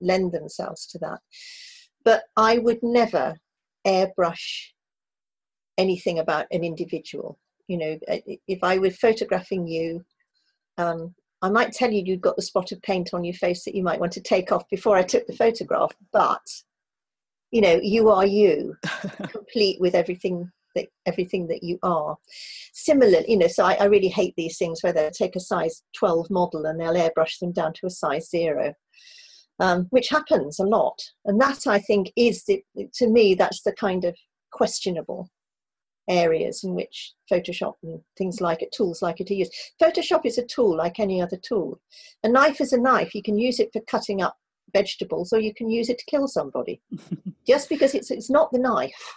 lend 0.00 0.32
themselves 0.32 0.86
to 0.88 0.98
that. 0.98 1.20
But 2.04 2.24
I 2.36 2.58
would 2.58 2.82
never 2.82 3.36
airbrush 3.86 4.70
anything 5.78 6.18
about 6.18 6.46
an 6.50 6.64
individual. 6.64 7.38
You 7.68 7.78
know, 7.78 7.98
if 8.48 8.64
I 8.64 8.78
were 8.78 8.90
photographing 8.90 9.66
you, 9.66 10.04
um, 10.76 11.14
I 11.42 11.48
might 11.48 11.72
tell 11.72 11.90
you 11.90 12.02
you've 12.04 12.20
got 12.20 12.36
the 12.36 12.42
spot 12.42 12.72
of 12.72 12.82
paint 12.82 13.14
on 13.14 13.24
your 13.24 13.34
face 13.34 13.64
that 13.64 13.74
you 13.74 13.82
might 13.82 14.00
want 14.00 14.12
to 14.12 14.20
take 14.20 14.52
off 14.52 14.68
before 14.70 14.96
I 14.96 15.02
took 15.02 15.26
the 15.26 15.36
photograph, 15.36 15.92
but 16.12 16.42
you 17.50 17.60
know, 17.60 17.80
you 17.82 18.10
are 18.10 18.26
you, 18.26 18.76
complete 19.28 19.80
with 19.80 19.94
everything 19.94 20.50
that 20.76 20.86
everything 21.06 21.48
that 21.48 21.62
you 21.62 21.78
are. 21.82 22.16
Similar, 22.72 23.22
you 23.26 23.38
know, 23.38 23.48
so 23.48 23.64
I, 23.64 23.74
I 23.74 23.84
really 23.84 24.08
hate 24.08 24.34
these 24.36 24.56
things 24.56 24.82
where 24.82 24.92
they 24.92 25.10
take 25.12 25.34
a 25.34 25.40
size 25.40 25.82
12 25.96 26.30
model 26.30 26.66
and 26.66 26.78
they'll 26.78 26.94
airbrush 26.94 27.38
them 27.40 27.52
down 27.52 27.72
to 27.74 27.86
a 27.86 27.90
size 27.90 28.28
zero. 28.28 28.74
Um, 29.58 29.88
which 29.90 30.08
happens 30.08 30.58
a 30.58 30.64
lot, 30.64 30.98
and 31.26 31.38
that 31.38 31.66
I 31.66 31.80
think 31.80 32.10
is 32.16 32.44
the, 32.44 32.64
to 32.94 33.06
me 33.06 33.34
that's 33.34 33.60
the 33.60 33.72
kind 33.72 34.06
of 34.06 34.16
questionable 34.52 35.28
areas 36.10 36.64
in 36.64 36.74
which 36.74 37.14
Photoshop 37.30 37.74
and 37.82 38.00
things 38.18 38.40
like 38.40 38.62
it, 38.62 38.72
tools 38.72 39.00
like 39.00 39.20
it 39.20 39.30
are 39.30 39.34
used. 39.34 39.54
Photoshop 39.80 40.26
is 40.26 40.36
a 40.36 40.44
tool 40.44 40.76
like 40.76 40.98
any 40.98 41.22
other 41.22 41.38
tool. 41.38 41.80
A 42.24 42.28
knife 42.28 42.60
is 42.60 42.72
a 42.72 42.80
knife. 42.80 43.14
You 43.14 43.22
can 43.22 43.38
use 43.38 43.60
it 43.60 43.70
for 43.72 43.80
cutting 43.82 44.20
up 44.20 44.36
vegetables 44.72 45.32
or 45.32 45.40
you 45.40 45.54
can 45.54 45.70
use 45.70 45.88
it 45.88 45.98
to 45.98 46.04
kill 46.06 46.28
somebody. 46.28 46.82
Just 47.46 47.68
because 47.68 47.94
it's 47.94 48.10
it's 48.10 48.30
not 48.30 48.52
the 48.52 48.58
knife, 48.58 49.14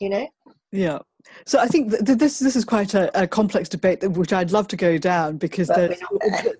you 0.00 0.08
know? 0.08 0.28
Yeah. 0.72 0.98
So 1.46 1.58
I 1.58 1.66
think 1.66 1.90
th- 1.90 2.18
this 2.18 2.38
this 2.38 2.56
is 2.56 2.64
quite 2.64 2.94
a, 2.94 3.22
a, 3.22 3.26
complex 3.26 3.68
debate 3.68 4.02
which 4.02 4.32
I'd 4.32 4.52
love 4.52 4.68
to 4.68 4.76
go 4.76 4.98
down 4.98 5.36
because 5.36 5.68
but 5.68 5.98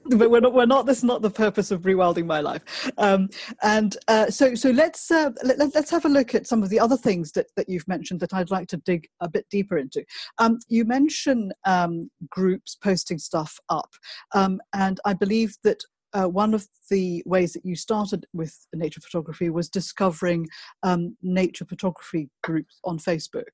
we're 0.06 0.28
we're 0.28 0.40
not 0.40 0.52
we're 0.52 0.66
not 0.66 0.86
this 0.86 0.98
is 0.98 1.04
not 1.04 1.22
the 1.22 1.30
purpose 1.30 1.70
of 1.70 1.82
rewilding 1.82 2.26
my 2.26 2.40
life. 2.40 2.90
Um, 2.98 3.28
and 3.62 3.96
uh, 4.08 4.30
so 4.30 4.54
so 4.54 4.70
let's 4.70 5.10
uh, 5.10 5.30
let, 5.42 5.60
us 5.76 5.90
have 5.90 6.04
a 6.04 6.08
look 6.08 6.34
at 6.34 6.46
some 6.46 6.62
of 6.62 6.68
the 6.68 6.80
other 6.80 6.96
things 6.96 7.32
that, 7.32 7.46
that 7.56 7.68
you've 7.68 7.88
mentioned 7.88 8.20
that 8.20 8.34
I'd 8.34 8.50
like 8.50 8.68
to 8.68 8.76
dig 8.78 9.08
a 9.20 9.28
bit 9.28 9.46
deeper 9.50 9.78
into. 9.78 10.04
Um, 10.38 10.58
you 10.68 10.84
mention 10.84 11.52
um, 11.64 12.10
groups 12.30 12.76
posting 12.76 13.18
stuff 13.18 13.58
up, 13.68 13.90
um, 14.34 14.60
and 14.72 15.00
I 15.04 15.14
believe 15.14 15.56
that 15.64 15.82
uh, 16.12 16.26
one 16.26 16.54
of 16.54 16.66
the 16.90 17.22
ways 17.26 17.52
that 17.52 17.64
you 17.64 17.76
started 17.76 18.26
with 18.32 18.66
nature 18.74 19.00
photography 19.00 19.50
was 19.50 19.68
discovering 19.68 20.48
um, 20.82 21.16
nature 21.22 21.64
photography 21.64 22.28
groups 22.42 22.80
on 22.84 22.98
Facebook. 22.98 23.50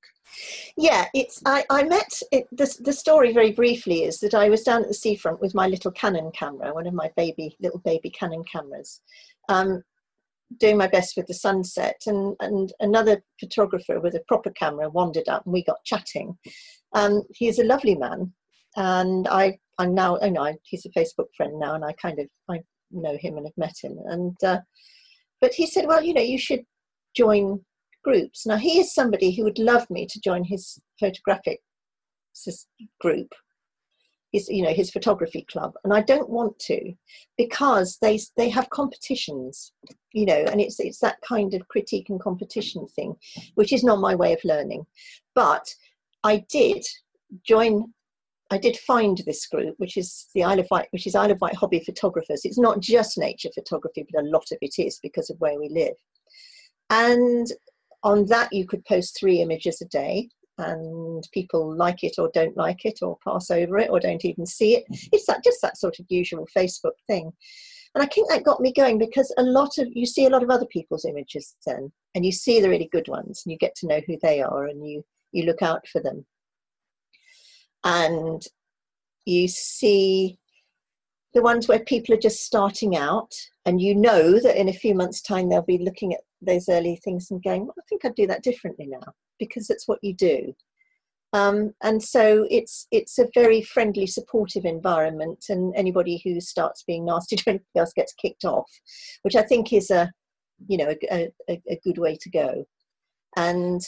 Yeah, 0.75 1.05
it's. 1.13 1.41
I, 1.45 1.65
I 1.69 1.83
met 1.83 2.19
it, 2.31 2.47
the 2.51 2.73
the 2.81 2.93
story 2.93 3.33
very 3.33 3.51
briefly 3.51 4.03
is 4.03 4.19
that 4.19 4.33
I 4.33 4.49
was 4.49 4.63
down 4.63 4.81
at 4.81 4.87
the 4.87 4.93
seafront 4.93 5.39
with 5.39 5.55
my 5.55 5.67
little 5.67 5.91
Canon 5.91 6.31
camera, 6.31 6.73
one 6.73 6.87
of 6.87 6.93
my 6.93 7.11
baby 7.15 7.55
little 7.61 7.79
baby 7.79 8.09
Canon 8.09 8.43
cameras, 8.51 9.01
um, 9.49 9.83
doing 10.59 10.77
my 10.77 10.87
best 10.87 11.15
with 11.15 11.27
the 11.27 11.33
sunset, 11.33 12.01
and 12.07 12.35
and 12.41 12.73
another 12.79 13.23
photographer 13.39 13.99
with 13.99 14.15
a 14.15 14.23
proper 14.27 14.49
camera 14.51 14.89
wandered 14.89 15.29
up, 15.29 15.45
and 15.45 15.53
we 15.53 15.63
got 15.63 15.83
chatting. 15.85 16.37
Um, 16.93 17.23
he's 17.33 17.59
a 17.59 17.65
lovely 17.65 17.95
man, 17.95 18.33
and 18.75 19.27
I 19.27 19.59
I'm 19.77 19.93
now, 19.93 20.17
oh 20.21 20.29
no, 20.29 20.55
he's 20.63 20.85
a 20.85 20.89
Facebook 20.89 21.27
friend 21.35 21.59
now, 21.59 21.75
and 21.75 21.85
I 21.85 21.93
kind 21.93 22.19
of 22.19 22.27
I 22.49 22.61
know 22.91 23.17
him 23.17 23.37
and 23.37 23.45
have 23.45 23.57
met 23.57 23.75
him. 23.81 23.97
And 24.05 24.35
uh, 24.43 24.59
but 25.41 25.53
he 25.53 25.67
said, 25.67 25.85
well, 25.87 26.03
you 26.03 26.13
know, 26.13 26.21
you 26.21 26.37
should 26.37 26.63
join 27.15 27.61
groups. 28.03 28.45
Now 28.45 28.57
he 28.57 28.79
is 28.79 28.93
somebody 28.93 29.31
who 29.31 29.43
would 29.43 29.59
love 29.59 29.89
me 29.89 30.05
to 30.07 30.21
join 30.21 30.43
his 30.43 30.79
photographic 30.99 31.59
group, 33.01 33.33
his 34.31 34.47
you 34.49 34.63
know 34.63 34.73
his 34.73 34.91
photography 34.91 35.45
club, 35.51 35.73
and 35.83 35.93
I 35.93 36.01
don't 36.01 36.29
want 36.29 36.57
to 36.59 36.93
because 37.37 37.97
they 38.01 38.19
they 38.35 38.49
have 38.49 38.69
competitions, 38.69 39.73
you 40.13 40.25
know, 40.25 40.45
and 40.51 40.61
it's 40.61 40.79
it's 40.79 40.99
that 40.99 41.17
kind 41.21 41.53
of 41.53 41.67
critique 41.67 42.09
and 42.09 42.19
competition 42.19 42.87
thing, 42.87 43.15
which 43.55 43.73
is 43.73 43.83
not 43.83 43.99
my 43.99 44.15
way 44.15 44.33
of 44.33 44.43
learning. 44.43 44.85
But 45.35 45.73
I 46.23 46.45
did 46.49 46.85
join 47.43 47.93
I 48.49 48.57
did 48.57 48.77
find 48.77 49.21
this 49.25 49.45
group, 49.47 49.75
which 49.77 49.97
is 49.97 50.27
the 50.33 50.43
Isle 50.43 50.59
of 50.59 50.67
Wight, 50.71 50.87
which 50.91 51.07
is 51.07 51.15
Isle 51.15 51.31
of 51.31 51.41
Wight 51.41 51.55
Hobby 51.55 51.81
Photographers. 51.85 52.41
It's 52.43 52.59
not 52.59 52.79
just 52.79 53.17
nature 53.17 53.49
photography, 53.53 54.05
but 54.09 54.23
a 54.23 54.27
lot 54.27 54.45
of 54.51 54.57
it 54.61 54.75
is 54.77 54.99
because 55.03 55.29
of 55.29 55.39
where 55.39 55.59
we 55.59 55.69
live. 55.69 55.95
And 56.89 57.47
on 58.03 58.25
that, 58.27 58.53
you 58.53 58.65
could 58.65 58.85
post 58.85 59.17
three 59.19 59.41
images 59.41 59.81
a 59.81 59.85
day, 59.85 60.29
and 60.59 61.27
people 61.33 61.75
like 61.75 62.03
it 62.03 62.15
or 62.17 62.31
don't 62.33 62.55
like 62.57 62.85
it, 62.85 62.99
or 63.01 63.17
pass 63.27 63.51
over 63.51 63.77
it, 63.77 63.89
or 63.89 63.99
don't 63.99 64.25
even 64.25 64.45
see 64.45 64.75
it. 64.75 64.85
Mm-hmm. 64.91 65.07
It's 65.11 65.25
that 65.27 65.43
just 65.43 65.61
that 65.61 65.77
sort 65.77 65.99
of 65.99 66.05
usual 66.09 66.47
Facebook 66.57 66.97
thing. 67.07 67.31
And 67.95 68.03
I 68.03 68.07
think 68.07 68.29
that 68.29 68.43
got 68.43 68.61
me 68.61 68.71
going 68.71 68.97
because 68.97 69.33
a 69.37 69.43
lot 69.43 69.77
of 69.77 69.87
you 69.91 70.05
see 70.05 70.25
a 70.25 70.29
lot 70.29 70.43
of 70.43 70.49
other 70.49 70.67
people's 70.67 71.05
images 71.05 71.55
then, 71.65 71.91
and 72.15 72.25
you 72.25 72.31
see 72.31 72.61
the 72.61 72.69
really 72.69 72.89
good 72.91 73.07
ones, 73.07 73.41
and 73.43 73.51
you 73.51 73.57
get 73.57 73.75
to 73.75 73.87
know 73.87 74.01
who 74.07 74.17
they 74.21 74.41
are, 74.41 74.65
and 74.65 74.87
you 74.87 75.03
you 75.31 75.43
look 75.43 75.61
out 75.61 75.85
for 75.87 76.01
them 76.01 76.25
and 77.87 78.43
you 79.25 79.47
see 79.47 80.37
the 81.33 81.41
ones 81.41 81.67
where 81.67 81.79
people 81.79 82.13
are 82.13 82.19
just 82.19 82.43
starting 82.43 82.95
out 82.95 83.33
and 83.65 83.81
you 83.81 83.95
know 83.95 84.39
that 84.39 84.59
in 84.59 84.69
a 84.69 84.73
few 84.73 84.93
months 84.93 85.21
time 85.21 85.49
they'll 85.49 85.61
be 85.61 85.77
looking 85.79 86.13
at 86.13 86.21
those 86.41 86.69
early 86.69 86.99
things 87.03 87.31
and 87.31 87.43
going 87.43 87.61
well, 87.61 87.75
i 87.79 87.81
think 87.89 88.05
i'd 88.05 88.15
do 88.15 88.27
that 88.27 88.43
differently 88.43 88.87
now 88.87 89.11
because 89.39 89.69
it's 89.69 89.87
what 89.87 89.99
you 90.01 90.13
do. 90.13 90.53
Um, 91.33 91.73
and 91.83 92.01
so 92.01 92.47
it's 92.49 92.87
it's 92.91 93.19
a 93.19 93.27
very 93.33 93.61
friendly 93.61 94.07
supportive 94.07 94.65
environment 94.65 95.45
and 95.49 95.73
anybody 95.75 96.21
who 96.23 96.39
starts 96.41 96.83
being 96.83 97.05
nasty 97.05 97.35
to 97.37 97.49
anybody 97.49 97.67
else 97.75 97.93
gets 97.93 98.13
kicked 98.13 98.45
off 98.45 98.71
which 99.23 99.35
i 99.35 99.41
think 99.43 99.73
is 99.73 99.91
a 99.91 100.09
you 100.67 100.77
know 100.77 100.93
a, 101.11 101.31
a, 101.49 101.61
a 101.69 101.79
good 101.83 101.97
way 101.97 102.17
to 102.21 102.29
go. 102.29 102.65
And 103.35 103.81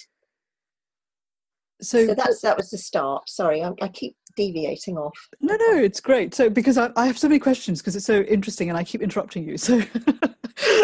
so, 1.81 2.07
so 2.07 2.13
that's 2.13 2.41
that 2.41 2.57
was 2.57 2.69
the 2.69 2.77
start. 2.77 3.29
Sorry, 3.29 3.63
I, 3.63 3.71
I 3.81 3.87
keep 3.87 4.15
deviating 4.35 4.97
off. 4.97 5.17
No, 5.41 5.55
no, 5.55 5.77
it's 5.77 5.99
great. 5.99 6.33
So 6.33 6.49
because 6.49 6.77
I, 6.77 6.89
I 6.95 7.05
have 7.07 7.17
so 7.17 7.27
many 7.27 7.39
questions 7.39 7.81
because 7.81 7.95
it's 7.95 8.05
so 8.05 8.21
interesting, 8.21 8.69
and 8.69 8.77
I 8.77 8.83
keep 8.83 9.01
interrupting 9.01 9.47
you. 9.47 9.57
So, 9.69 9.81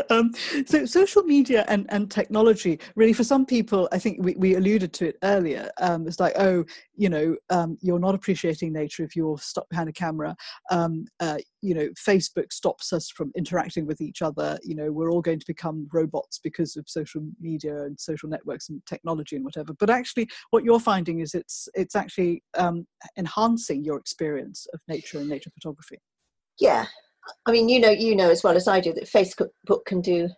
um, 0.10 0.32
so 0.66 0.86
social 0.86 1.24
media 1.24 1.66
and 1.68 1.86
and 1.90 2.10
technology 2.10 2.80
really 2.96 3.12
for 3.12 3.26
some 3.26 3.46
people, 3.46 3.90
I 3.92 4.00
think 4.00 4.24
we, 4.24 4.36
we 4.36 4.56
alluded 4.56 4.94
to 4.94 5.08
it 5.10 5.18
earlier. 5.24 5.70
Um, 5.82 6.08
it's 6.08 6.20
like, 6.20 6.34
oh, 6.38 6.64
you 6.96 7.10
know, 7.10 7.36
um, 7.50 7.78
you're 7.82 8.00
not 8.00 8.16
appreciating 8.16 8.72
nature 8.72 9.04
if 9.04 9.16
you're 9.16 9.38
stuck 9.38 9.68
behind 9.70 9.90
a 9.90 9.94
camera. 9.94 10.36
Um, 10.72 11.08
uh, 11.20 11.40
you 11.66 11.74
know, 11.74 11.90
Facebook 11.98 12.54
stops 12.54 12.94
us 12.94 13.10
from 13.10 13.32
interacting 13.36 13.88
with 13.88 14.00
each 14.00 14.22
other. 14.22 14.60
You 14.64 14.76
know, 14.76 14.92
we're 14.92 15.12
all 15.12 15.22
going 15.22 15.40
to 15.40 15.46
become 15.48 15.90
robots 15.92 16.40
because 16.42 16.76
of 16.76 16.88
social 16.88 17.24
media 17.40 17.84
and 17.84 18.00
social 18.00 18.30
networks 18.30 18.70
and 18.70 18.86
technology 18.86 19.36
and 19.36 19.44
whatever. 19.44 19.74
But 19.74 19.90
actually, 19.90 20.30
what 20.52 20.64
you're 20.64 20.80
finding 20.80 21.22
is 21.22 21.34
it's 21.34 21.68
it's 21.74 21.96
actually 21.96 22.44
um, 22.56 22.86
enhancing 23.18 23.84
your 23.84 23.98
experience 23.98 24.68
of 24.74 24.80
nature 24.88 25.18
and 25.18 25.28
nature 25.28 25.50
photography. 25.50 25.98
Yeah, 26.60 26.86
I 27.48 27.52
mean, 27.52 27.68
you 27.68 27.80
know, 27.80 27.90
you 27.90 28.16
know 28.16 28.30
as 28.30 28.44
well 28.44 28.56
as 28.56 28.68
I 28.68 28.80
do 28.80 28.94
that 28.94 29.06
Facebook 29.06 29.50
can 29.88 30.02
do 30.02 30.30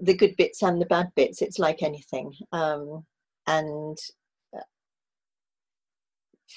the 0.00 0.14
good 0.14 0.36
bits 0.36 0.62
and 0.62 0.80
the 0.80 0.86
bad 0.86 1.08
bits. 1.16 1.40
It's 1.40 1.58
like 1.58 1.82
anything, 1.82 2.34
um, 2.52 3.06
and 3.46 3.96
uh, 4.54 4.60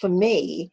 for 0.02 0.10
me, 0.10 0.70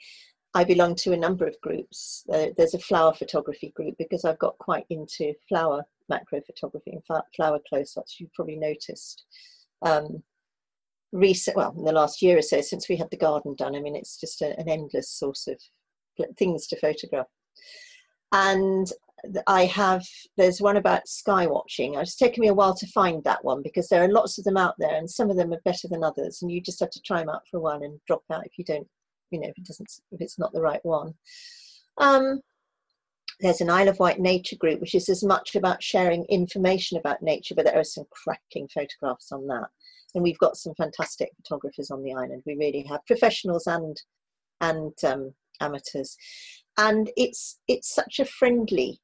I 0.54 0.64
belong 0.64 0.94
to 0.96 1.12
a 1.12 1.16
number 1.16 1.46
of 1.46 1.60
groups. 1.62 2.24
Uh, 2.32 2.48
there's 2.56 2.74
a 2.74 2.78
flower 2.78 3.14
photography 3.14 3.72
group 3.74 3.94
because 3.98 4.24
I've 4.24 4.38
got 4.38 4.58
quite 4.58 4.84
into 4.90 5.32
flower 5.48 5.82
macro 6.08 6.40
photography 6.42 6.92
and 6.92 7.02
flower 7.34 7.58
close-ups. 7.68 8.20
You've 8.20 8.32
probably 8.34 8.56
noticed. 8.56 9.24
Um, 9.80 10.22
recent, 11.12 11.56
well, 11.56 11.74
in 11.76 11.84
the 11.84 11.92
last 11.92 12.22
year 12.22 12.38
or 12.38 12.42
so, 12.42 12.60
since 12.60 12.88
we 12.88 12.96
had 12.96 13.10
the 13.10 13.16
garden 13.16 13.54
done, 13.56 13.74
I 13.74 13.80
mean, 13.80 13.96
it's 13.96 14.20
just 14.20 14.42
a, 14.42 14.58
an 14.58 14.68
endless 14.68 15.10
source 15.10 15.46
of 15.46 15.58
things 16.38 16.66
to 16.66 16.80
photograph. 16.80 17.26
And 18.32 18.90
I 19.46 19.66
have, 19.66 20.04
there's 20.36 20.60
one 20.60 20.76
about 20.76 21.06
sky 21.06 21.46
watching. 21.46 21.94
It's 21.94 22.16
taken 22.16 22.40
me 22.40 22.48
a 22.48 22.54
while 22.54 22.74
to 22.74 22.86
find 22.88 23.22
that 23.24 23.44
one 23.44 23.62
because 23.62 23.88
there 23.88 24.02
are 24.02 24.08
lots 24.08 24.38
of 24.38 24.44
them 24.44 24.56
out 24.56 24.74
there 24.78 24.96
and 24.96 25.08
some 25.08 25.30
of 25.30 25.36
them 25.36 25.52
are 25.52 25.60
better 25.64 25.88
than 25.88 26.02
others. 26.02 26.40
And 26.42 26.50
you 26.50 26.60
just 26.60 26.80
have 26.80 26.90
to 26.90 27.00
try 27.00 27.20
them 27.20 27.28
out 27.28 27.42
for 27.50 27.60
one 27.60 27.82
and 27.82 28.00
drop 28.06 28.22
out 28.32 28.46
if 28.46 28.58
you 28.58 28.64
don't 28.64 28.88
you 29.32 29.40
know 29.40 29.48
if 29.48 29.58
it 29.58 29.64
doesn't 29.64 29.90
if 30.10 30.20
it's 30.20 30.38
not 30.38 30.52
the 30.52 30.60
right 30.60 30.84
one. 30.84 31.14
Um, 31.98 32.40
there's 33.40 33.60
an 33.60 33.70
Isle 33.70 33.88
of 33.88 33.98
Wight 33.98 34.20
nature 34.20 34.56
group 34.56 34.80
which 34.80 34.94
is 34.94 35.08
as 35.08 35.24
much 35.24 35.56
about 35.56 35.82
sharing 35.82 36.24
information 36.26 36.98
about 36.98 37.22
nature 37.22 37.54
but 37.54 37.64
there 37.64 37.78
are 37.78 37.84
some 37.84 38.04
cracking 38.10 38.68
photographs 38.68 39.32
on 39.32 39.46
that. 39.48 39.68
And 40.14 40.22
we've 40.22 40.38
got 40.38 40.56
some 40.56 40.74
fantastic 40.74 41.30
photographers 41.36 41.90
on 41.90 42.02
the 42.02 42.12
island. 42.12 42.42
We 42.44 42.54
really 42.56 42.84
have 42.88 43.06
professionals 43.06 43.66
and 43.66 44.00
and 44.60 44.92
um, 45.04 45.34
amateurs. 45.60 46.16
And 46.78 47.10
it's 47.16 47.58
it's 47.66 47.92
such 47.92 48.20
a 48.20 48.24
friendly 48.24 49.00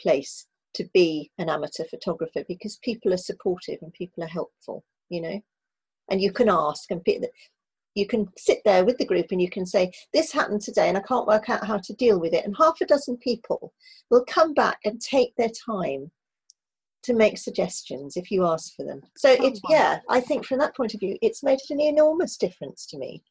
place 0.00 0.46
to 0.74 0.88
be 0.94 1.30
an 1.38 1.48
amateur 1.48 1.84
photographer 1.84 2.44
because 2.46 2.78
people 2.78 3.12
are 3.12 3.18
supportive 3.18 3.78
and 3.82 3.92
people 3.92 4.22
are 4.22 4.28
helpful 4.28 4.84
you 5.08 5.20
know? 5.20 5.40
And 6.10 6.20
you 6.20 6.32
can 6.32 6.48
ask 6.48 6.90
and 6.90 7.04
you 7.94 8.06
can 8.06 8.28
sit 8.36 8.60
there 8.64 8.84
with 8.84 8.98
the 8.98 9.06
group 9.06 9.26
and 9.30 9.40
you 9.40 9.50
can 9.50 9.66
say, 9.66 9.92
This 10.12 10.32
happened 10.32 10.60
today 10.60 10.88
and 10.88 10.96
I 10.96 11.02
can't 11.02 11.26
work 11.26 11.48
out 11.50 11.66
how 11.66 11.78
to 11.78 11.92
deal 11.94 12.18
with 12.20 12.32
it. 12.32 12.44
And 12.44 12.54
half 12.58 12.80
a 12.80 12.86
dozen 12.86 13.16
people 13.16 13.72
will 14.10 14.24
come 14.26 14.54
back 14.54 14.78
and 14.84 15.00
take 15.00 15.34
their 15.36 15.50
time 15.50 16.10
to 17.04 17.14
make 17.14 17.38
suggestions 17.38 18.16
if 18.16 18.30
you 18.30 18.44
ask 18.44 18.74
for 18.74 18.84
them. 18.84 19.00
So 19.16 19.30
oh, 19.38 19.46
it's, 19.46 19.60
yeah, 19.68 20.00
I 20.08 20.20
think 20.20 20.44
from 20.44 20.58
that 20.58 20.76
point 20.76 20.94
of 20.94 21.00
view, 21.00 21.16
it's 21.22 21.42
made 21.42 21.58
an 21.70 21.80
enormous 21.80 22.36
difference 22.36 22.86
to 22.86 22.98
me. 22.98 23.22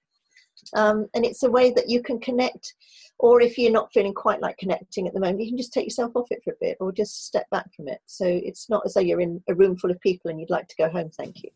Um, 0.75 1.07
and 1.13 1.25
it's 1.25 1.43
a 1.43 1.51
way 1.51 1.71
that 1.71 1.89
you 1.89 2.01
can 2.01 2.19
connect 2.19 2.73
or 3.19 3.41
if 3.41 3.57
you're 3.57 3.71
not 3.71 3.91
feeling 3.93 4.13
quite 4.13 4.41
like 4.41 4.57
connecting 4.57 5.07
at 5.07 5.13
the 5.13 5.19
moment 5.19 5.41
you 5.41 5.47
can 5.47 5.57
just 5.57 5.73
take 5.73 5.85
yourself 5.85 6.11
off 6.15 6.27
it 6.29 6.41
for 6.43 6.51
a 6.51 6.57
bit 6.61 6.77
or 6.79 6.91
just 6.91 7.25
step 7.25 7.49
back 7.49 7.73
from 7.75 7.87
it. 7.87 7.99
So 8.05 8.25
it's 8.25 8.69
not 8.69 8.83
as 8.85 8.93
though 8.93 9.01
you're 9.01 9.21
in 9.21 9.41
a 9.47 9.55
room 9.55 9.77
full 9.77 9.91
of 9.91 9.99
people 10.01 10.29
and 10.29 10.39
you'd 10.39 10.49
like 10.49 10.67
to 10.67 10.75
go 10.77 10.89
home 10.89 11.09
thank 11.09 11.43
you. 11.43 11.49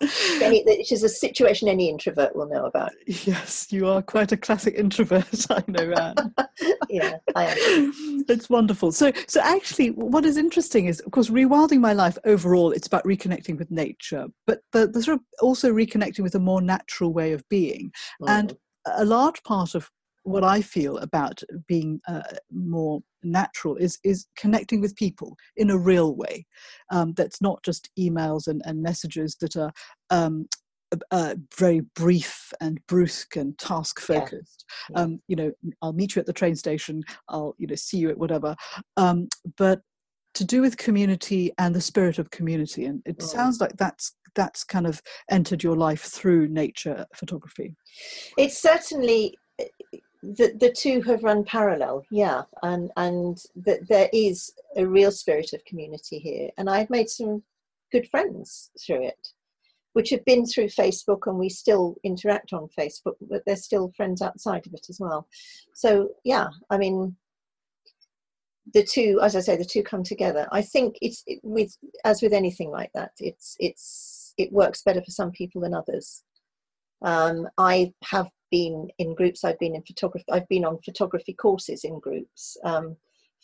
Which 0.66 0.92
is 0.92 1.02
a 1.02 1.08
situation 1.08 1.68
any 1.68 1.88
introvert 1.88 2.34
will 2.34 2.48
know 2.48 2.66
about. 2.66 2.92
Yes 3.06 3.68
you 3.70 3.86
are 3.88 4.02
quite 4.02 4.32
a 4.32 4.36
classic 4.36 4.74
introvert 4.74 5.46
i 5.50 5.62
know 5.68 5.94
that. 5.94 6.48
Yeah 6.90 7.16
i 7.34 7.46
am. 7.46 8.24
It's 8.28 8.48
wonderful. 8.48 8.92
So 8.92 9.12
so 9.26 9.40
actually 9.40 9.90
what 9.90 10.24
is 10.24 10.36
interesting 10.36 10.86
is 10.86 11.00
of 11.00 11.12
course 11.12 11.30
rewilding 11.30 11.80
my 11.80 11.92
life 11.92 12.18
overall 12.24 12.72
it's 12.72 12.86
about 12.86 13.04
reconnecting 13.04 13.58
with 13.58 13.70
nature 13.70 14.26
but 14.46 14.60
the, 14.72 14.86
the 14.86 15.02
sort 15.02 15.16
of 15.16 15.20
also 15.40 15.72
reconnecting 15.72 16.20
with 16.20 16.34
a 16.34 16.40
more 16.40 16.60
natural 16.60 17.12
way 17.12 17.32
of 17.32 17.46
being. 17.48 17.92
Mm. 18.22 18.28
and 18.28 18.56
a 18.96 19.04
large 19.04 19.42
part 19.44 19.74
of 19.74 19.90
what 20.24 20.42
I 20.42 20.60
feel 20.62 20.98
about 20.98 21.42
being 21.68 22.00
uh, 22.08 22.22
more 22.50 23.00
natural 23.22 23.76
is 23.76 23.98
is 24.04 24.26
connecting 24.36 24.80
with 24.80 24.96
people 24.96 25.36
in 25.56 25.70
a 25.70 25.78
real 25.78 26.16
way. 26.16 26.46
Um, 26.90 27.12
that's 27.14 27.40
not 27.40 27.62
just 27.62 27.90
emails 27.98 28.48
and, 28.48 28.60
and 28.64 28.82
messages 28.82 29.36
that 29.40 29.56
are 29.56 29.72
um, 30.10 30.46
uh, 31.10 31.34
very 31.56 31.80
brief 31.94 32.52
and 32.60 32.84
brusque 32.86 33.36
and 33.36 33.56
task 33.58 34.00
focused. 34.00 34.64
Yeah. 34.90 35.02
Um, 35.02 35.20
you 35.28 35.36
know, 35.36 35.52
I'll 35.82 35.92
meet 35.92 36.16
you 36.16 36.20
at 36.20 36.26
the 36.26 36.32
train 36.32 36.56
station. 36.56 37.02
I'll 37.28 37.54
you 37.58 37.66
know 37.66 37.74
see 37.74 37.98
you 37.98 38.10
at 38.10 38.18
whatever. 38.18 38.56
Um, 38.96 39.28
but 39.56 39.80
to 40.34 40.44
do 40.44 40.60
with 40.62 40.76
community 40.76 41.52
and 41.58 41.74
the 41.74 41.80
spirit 41.80 42.18
of 42.18 42.30
community, 42.30 42.86
and 42.86 43.02
it 43.06 43.22
sounds 43.22 43.60
like 43.60 43.76
that's 43.76 44.16
that's 44.34 44.64
kind 44.64 44.86
of 44.86 45.00
entered 45.30 45.62
your 45.62 45.76
life 45.76 46.02
through 46.02 46.48
nature 46.48 47.06
photography. 47.14 47.76
It's 48.36 48.60
certainly 48.60 49.36
the, 50.32 50.56
the 50.58 50.72
two 50.72 51.02
have 51.02 51.22
run 51.22 51.44
parallel, 51.44 52.04
yeah, 52.10 52.42
and 52.62 52.90
and 52.96 53.38
that 53.56 53.86
there 53.88 54.08
is 54.12 54.52
a 54.76 54.86
real 54.86 55.10
spirit 55.10 55.52
of 55.52 55.64
community 55.64 56.18
here, 56.18 56.50
and 56.56 56.70
I've 56.70 56.90
made 56.90 57.10
some 57.10 57.42
good 57.92 58.08
friends 58.08 58.70
through 58.84 59.04
it, 59.04 59.28
which 59.92 60.10
have 60.10 60.24
been 60.24 60.46
through 60.46 60.68
Facebook, 60.68 61.26
and 61.26 61.38
we 61.38 61.48
still 61.48 61.96
interact 62.04 62.52
on 62.52 62.68
Facebook, 62.78 63.16
but 63.20 63.42
they're 63.44 63.56
still 63.56 63.92
friends 63.96 64.22
outside 64.22 64.66
of 64.66 64.72
it 64.72 64.86
as 64.88 64.98
well. 64.98 65.28
So 65.74 66.10
yeah, 66.24 66.48
I 66.70 66.78
mean, 66.78 67.16
the 68.72 68.84
two, 68.84 69.20
as 69.22 69.36
I 69.36 69.40
say, 69.40 69.56
the 69.56 69.64
two 69.64 69.82
come 69.82 70.04
together. 70.04 70.48
I 70.50 70.62
think 70.62 70.96
it's 71.02 71.22
it, 71.26 71.40
with 71.42 71.76
as 72.04 72.22
with 72.22 72.32
anything 72.32 72.70
like 72.70 72.90
that, 72.94 73.12
it's 73.18 73.56
it's 73.60 74.32
it 74.38 74.52
works 74.52 74.82
better 74.82 75.02
for 75.02 75.10
some 75.10 75.32
people 75.32 75.60
than 75.60 75.74
others. 75.74 76.22
Um, 77.02 77.48
I 77.58 77.92
have 78.04 78.28
been 78.54 78.88
in 78.98 79.16
groups. 79.16 79.42
I've 79.42 79.58
been 79.58 79.74
in 79.74 79.82
photography. 79.82 80.24
I've 80.30 80.48
been 80.48 80.64
on 80.64 80.78
photography 80.84 81.34
courses 81.34 81.82
in 81.82 81.98
groups. 81.98 82.56
Um, 82.64 82.96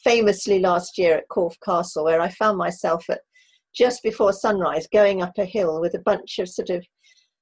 famously 0.04 0.60
last 0.60 0.96
year 0.98 1.16
at 1.16 1.28
Corfe 1.28 1.58
Castle, 1.64 2.04
where 2.04 2.20
I 2.20 2.28
found 2.28 2.56
myself 2.56 3.04
at 3.10 3.22
just 3.74 4.04
before 4.04 4.32
sunrise 4.32 4.86
going 4.92 5.20
up 5.20 5.32
a 5.36 5.44
hill 5.44 5.80
with 5.80 5.94
a 5.94 6.06
bunch 6.10 6.38
of 6.38 6.48
sort 6.48 6.70
of 6.70 6.86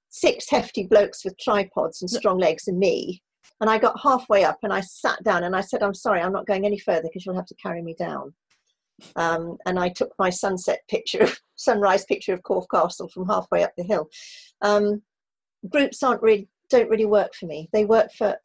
six 0.09 0.49
hefty 0.49 0.87
blokes 0.87 1.27
with 1.27 1.39
tripods 1.39 2.01
and 2.01 2.11
strong 2.11 2.39
legs 2.39 2.69
and 2.69 2.79
me. 2.79 3.23
And 3.61 3.69
I 3.69 3.77
got 3.77 4.01
halfway 4.01 4.45
up 4.45 4.59
and 4.63 4.73
I 4.73 4.81
sat 4.81 5.23
down 5.23 5.45
and 5.45 5.55
I 5.55 5.61
said, 5.61 5.83
I'm 5.83 5.95
sorry, 5.95 6.23
I'm 6.23 6.33
not 6.33 6.47
going 6.47 6.65
any 6.65 6.79
further 6.79 7.03
because 7.03 7.27
you'll 7.27 7.43
have 7.43 7.53
to 7.53 7.63
carry 7.63 7.83
me 7.83 7.95
down. 7.99 8.33
Um, 9.17 9.59
and 9.67 9.79
I 9.79 9.91
took 9.91 10.13
my 10.19 10.31
sunset 10.31 10.81
picture, 10.89 11.29
sunrise 11.57 12.07
picture 12.07 12.33
of 12.33 12.43
Corfe 12.43 12.71
Castle 12.75 13.11
from 13.13 13.29
halfway 13.29 13.63
up 13.63 13.73
the 13.77 13.85
hill. 13.85 14.09
Um, 14.63 15.03
groups 15.71 16.03
aren't 16.03 16.23
really 16.23 16.49
don't 16.71 16.89
really 16.89 17.07
work 17.07 17.35
for 17.35 17.47
me. 17.47 17.69
They 17.73 17.85
work 17.85 18.11
for 18.17 18.37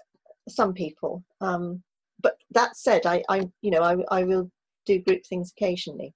some 0.47 0.73
people. 0.73 1.23
Um, 1.41 1.83
but 2.21 2.37
that 2.51 2.77
said, 2.77 3.05
I, 3.05 3.23
I 3.29 3.49
you 3.61 3.71
know, 3.71 3.81
I, 3.81 3.97
I 4.19 4.23
will 4.23 4.49
do 4.85 4.99
group 4.99 5.25
things 5.25 5.51
occasionally. 5.55 6.13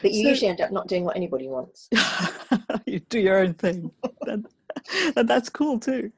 But 0.00 0.12
you 0.12 0.24
so, 0.24 0.28
usually 0.30 0.48
end 0.48 0.60
up 0.60 0.72
not 0.72 0.88
doing 0.88 1.04
what 1.04 1.16
anybody 1.16 1.48
wants. 1.48 1.88
you 2.86 3.00
do 3.00 3.20
your 3.20 3.38
own 3.38 3.54
thing. 3.54 3.90
and, 4.22 4.46
and 5.16 5.28
that's 5.28 5.48
cool 5.48 5.78
too. 5.78 6.10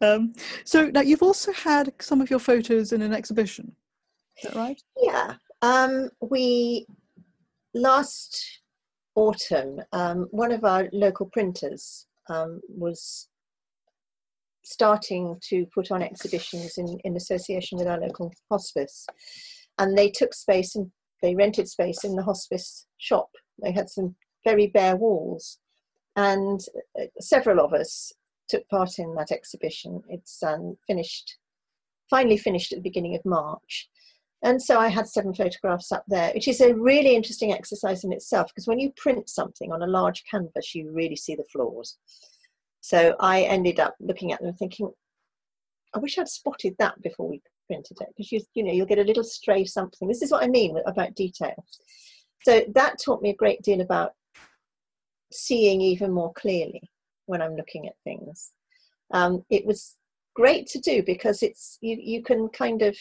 Um, 0.00 0.34
so 0.64 0.88
now 0.88 1.00
you've 1.00 1.22
also 1.22 1.52
had 1.52 1.92
some 2.00 2.20
of 2.20 2.28
your 2.28 2.38
photos 2.38 2.92
in 2.92 3.00
an 3.00 3.14
exhibition. 3.14 3.74
Is 4.38 4.50
that 4.50 4.56
right? 4.56 4.82
Yeah. 5.00 5.34
Um, 5.62 6.10
we 6.20 6.86
last 7.72 8.60
autumn, 9.14 9.80
um, 9.92 10.28
one 10.30 10.52
of 10.52 10.64
our 10.64 10.88
local 10.92 11.26
printers 11.26 12.06
um, 12.28 12.60
was 12.68 13.28
starting 14.64 15.38
to 15.48 15.66
put 15.74 15.90
on 15.90 16.02
exhibitions 16.02 16.78
in, 16.78 16.98
in 17.04 17.16
association 17.16 17.78
with 17.78 17.86
our 17.86 18.00
local 18.00 18.32
hospice. 18.50 19.06
And 19.78 19.96
they 19.96 20.10
took 20.10 20.34
space 20.34 20.74
and 20.74 20.90
they 21.22 21.34
rented 21.34 21.68
space 21.68 22.04
in 22.04 22.16
the 22.16 22.22
hospice 22.22 22.86
shop. 22.98 23.28
They 23.62 23.72
had 23.72 23.90
some 23.90 24.16
very 24.44 24.66
bare 24.68 24.96
walls. 24.96 25.58
And 26.16 26.60
uh, 27.00 27.06
several 27.20 27.64
of 27.64 27.72
us 27.72 28.12
took 28.48 28.68
part 28.68 28.98
in 28.98 29.14
that 29.14 29.32
exhibition. 29.32 30.02
It's 30.08 30.42
um, 30.42 30.76
finished, 30.86 31.38
finally 32.10 32.36
finished 32.36 32.72
at 32.72 32.78
the 32.78 32.88
beginning 32.88 33.14
of 33.14 33.24
March. 33.24 33.88
And 34.42 34.62
so 34.62 34.78
I 34.78 34.88
had 34.88 35.08
seven 35.08 35.32
photographs 35.34 35.90
up 35.90 36.04
there, 36.06 36.30
which 36.34 36.48
is 36.48 36.60
a 36.60 36.74
really 36.74 37.16
interesting 37.16 37.52
exercise 37.52 38.04
in 38.04 38.12
itself 38.12 38.48
because 38.48 38.66
when 38.66 38.78
you 38.78 38.92
print 38.94 39.30
something 39.30 39.72
on 39.72 39.82
a 39.82 39.86
large 39.86 40.22
canvas, 40.30 40.74
you 40.74 40.90
really 40.92 41.16
see 41.16 41.34
the 41.34 41.44
flaws. 41.50 41.96
So 42.84 43.16
I 43.18 43.44
ended 43.44 43.80
up 43.80 43.94
looking 43.98 44.32
at 44.32 44.42
them 44.42 44.52
thinking, 44.52 44.92
I 45.94 45.98
wish 46.00 46.18
I'd 46.18 46.28
spotted 46.28 46.74
that 46.78 47.00
before 47.00 47.26
we 47.26 47.40
printed 47.66 47.96
it 48.02 48.08
because 48.14 48.30
you 48.30 48.42
you 48.52 48.62
know 48.62 48.72
you'll 48.72 48.84
get 48.84 48.98
a 48.98 49.04
little 49.04 49.24
stray 49.24 49.64
something. 49.64 50.06
This 50.06 50.20
is 50.20 50.30
what 50.30 50.44
I 50.44 50.48
mean 50.48 50.76
about 50.84 51.14
detail. 51.14 51.64
So 52.42 52.62
that 52.74 52.98
taught 53.02 53.22
me 53.22 53.30
a 53.30 53.36
great 53.42 53.62
deal 53.62 53.80
about 53.80 54.12
seeing 55.32 55.80
even 55.80 56.12
more 56.12 56.34
clearly 56.34 56.82
when 57.24 57.40
I'm 57.40 57.56
looking 57.56 57.88
at 57.88 57.94
things. 58.04 58.52
Um, 59.14 59.46
it 59.48 59.64
was 59.64 59.96
great 60.34 60.66
to 60.66 60.78
do 60.78 61.02
because 61.02 61.42
it's 61.42 61.78
you 61.80 61.96
you 61.98 62.22
can 62.22 62.50
kind 62.50 62.82
of 62.82 62.98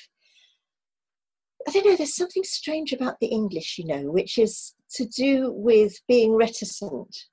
I 1.68 1.72
don't 1.72 1.86
know, 1.86 1.98
there's 1.98 2.16
something 2.16 2.44
strange 2.46 2.94
about 2.94 3.20
the 3.20 3.28
English, 3.28 3.78
you 3.78 3.86
know, 3.86 4.04
which 4.04 4.38
is 4.38 4.76
to 4.92 5.06
do 5.06 5.52
with 5.52 6.00
being 6.08 6.36
reticent 6.36 7.26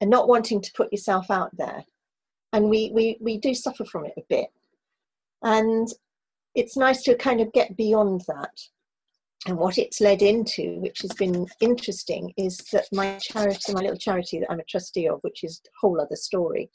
and 0.00 0.10
not 0.10 0.28
wanting 0.28 0.60
to 0.60 0.72
put 0.76 0.92
yourself 0.92 1.30
out 1.30 1.50
there. 1.56 1.84
And 2.52 2.68
we, 2.68 2.90
we, 2.94 3.18
we 3.20 3.38
do 3.38 3.54
suffer 3.54 3.84
from 3.84 4.04
it 4.06 4.14
a 4.16 4.22
bit. 4.28 4.48
And 5.42 5.88
it's 6.54 6.76
nice 6.76 7.02
to 7.02 7.16
kind 7.16 7.40
of 7.40 7.52
get 7.52 7.76
beyond 7.76 8.22
that. 8.28 8.52
And 9.46 9.58
what 9.58 9.76
it's 9.76 10.00
led 10.00 10.22
into, 10.22 10.80
which 10.80 11.00
has 11.02 11.12
been 11.12 11.46
interesting, 11.60 12.32
is 12.36 12.58
that 12.72 12.86
my 12.92 13.18
charity, 13.18 13.72
my 13.72 13.82
little 13.82 13.98
charity 13.98 14.40
that 14.40 14.50
I'm 14.50 14.60
a 14.60 14.64
trustee 14.64 15.08
of, 15.08 15.18
which 15.22 15.44
is 15.44 15.60
a 15.66 15.70
whole 15.80 16.00
other 16.00 16.16
story, 16.16 16.70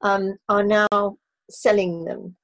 um, 0.00 0.36
are 0.48 0.62
now 0.62 1.18
selling 1.50 2.04
them 2.04 2.36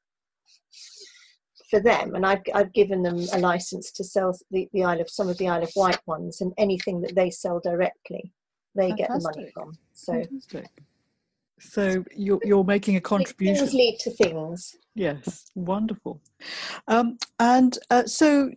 for 1.70 1.80
them 1.80 2.14
and 2.14 2.26
I've, 2.26 2.42
I've 2.54 2.72
given 2.72 3.02
them 3.02 3.18
a 3.32 3.38
license 3.38 3.90
to 3.92 4.04
sell 4.04 4.36
the, 4.50 4.68
the 4.72 4.84
Isle 4.84 5.00
of 5.00 5.10
some 5.10 5.28
of 5.28 5.38
the 5.38 5.48
Isle 5.48 5.62
of 5.62 5.72
Wight 5.74 5.98
ones 6.06 6.40
and 6.40 6.52
anything 6.58 7.00
that 7.00 7.14
they 7.14 7.30
sell 7.30 7.60
directly 7.62 8.32
they 8.74 8.88
Fantastic. 8.90 9.08
get 9.08 9.08
the 9.08 9.22
money 9.22 9.50
from 9.52 9.78
so 9.92 10.12
Fantastic. 10.12 10.66
so 11.58 12.04
you're, 12.14 12.40
you're 12.44 12.64
making 12.64 12.96
a 12.96 13.00
contribution 13.00 13.66
things 13.66 13.74
lead 13.74 13.98
to 14.00 14.10
things 14.10 14.76
yes 14.94 15.50
wonderful 15.54 16.20
um, 16.88 17.18
and 17.38 17.78
uh, 17.90 18.04
so 18.04 18.50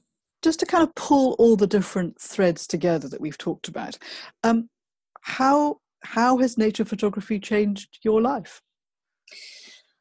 just 0.44 0.60
to 0.60 0.66
kind 0.66 0.84
of 0.84 0.94
pull 0.96 1.34
all 1.40 1.56
the 1.56 1.68
different 1.68 2.20
threads 2.20 2.68
together 2.68 3.08
that 3.08 3.22
we've 3.22 3.38
talked 3.38 3.68
about 3.68 3.98
um, 4.44 4.70
how 5.22 5.80
how 6.04 6.38
has 6.38 6.58
nature 6.58 6.86
photography 6.86 7.40
changed 7.40 8.00
your 8.04 8.22
life 8.22 8.62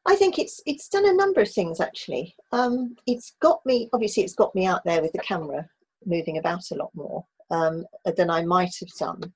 I 0.07 0.15
think 0.15 0.39
it's 0.39 0.61
it's 0.65 0.87
done 0.87 1.05
a 1.05 1.13
number 1.13 1.41
of 1.41 1.51
things 1.51 1.81
actually. 1.81 2.33
Um, 2.53 2.95
it's 3.05 3.33
got 3.41 3.59
me 3.65 3.89
obviously 3.91 4.23
it's 4.23 4.35
got 4.35 4.55
me 4.55 4.65
out 4.65 4.81
there 4.85 5.01
with 5.01 5.11
the 5.11 5.19
camera, 5.19 5.67
moving 6.05 6.37
about 6.37 6.71
a 6.71 6.75
lot 6.75 6.91
more 6.95 7.25
um, 7.51 7.85
than 8.15 8.29
I 8.29 8.45
might 8.45 8.73
have 8.79 8.89
done. 8.97 9.33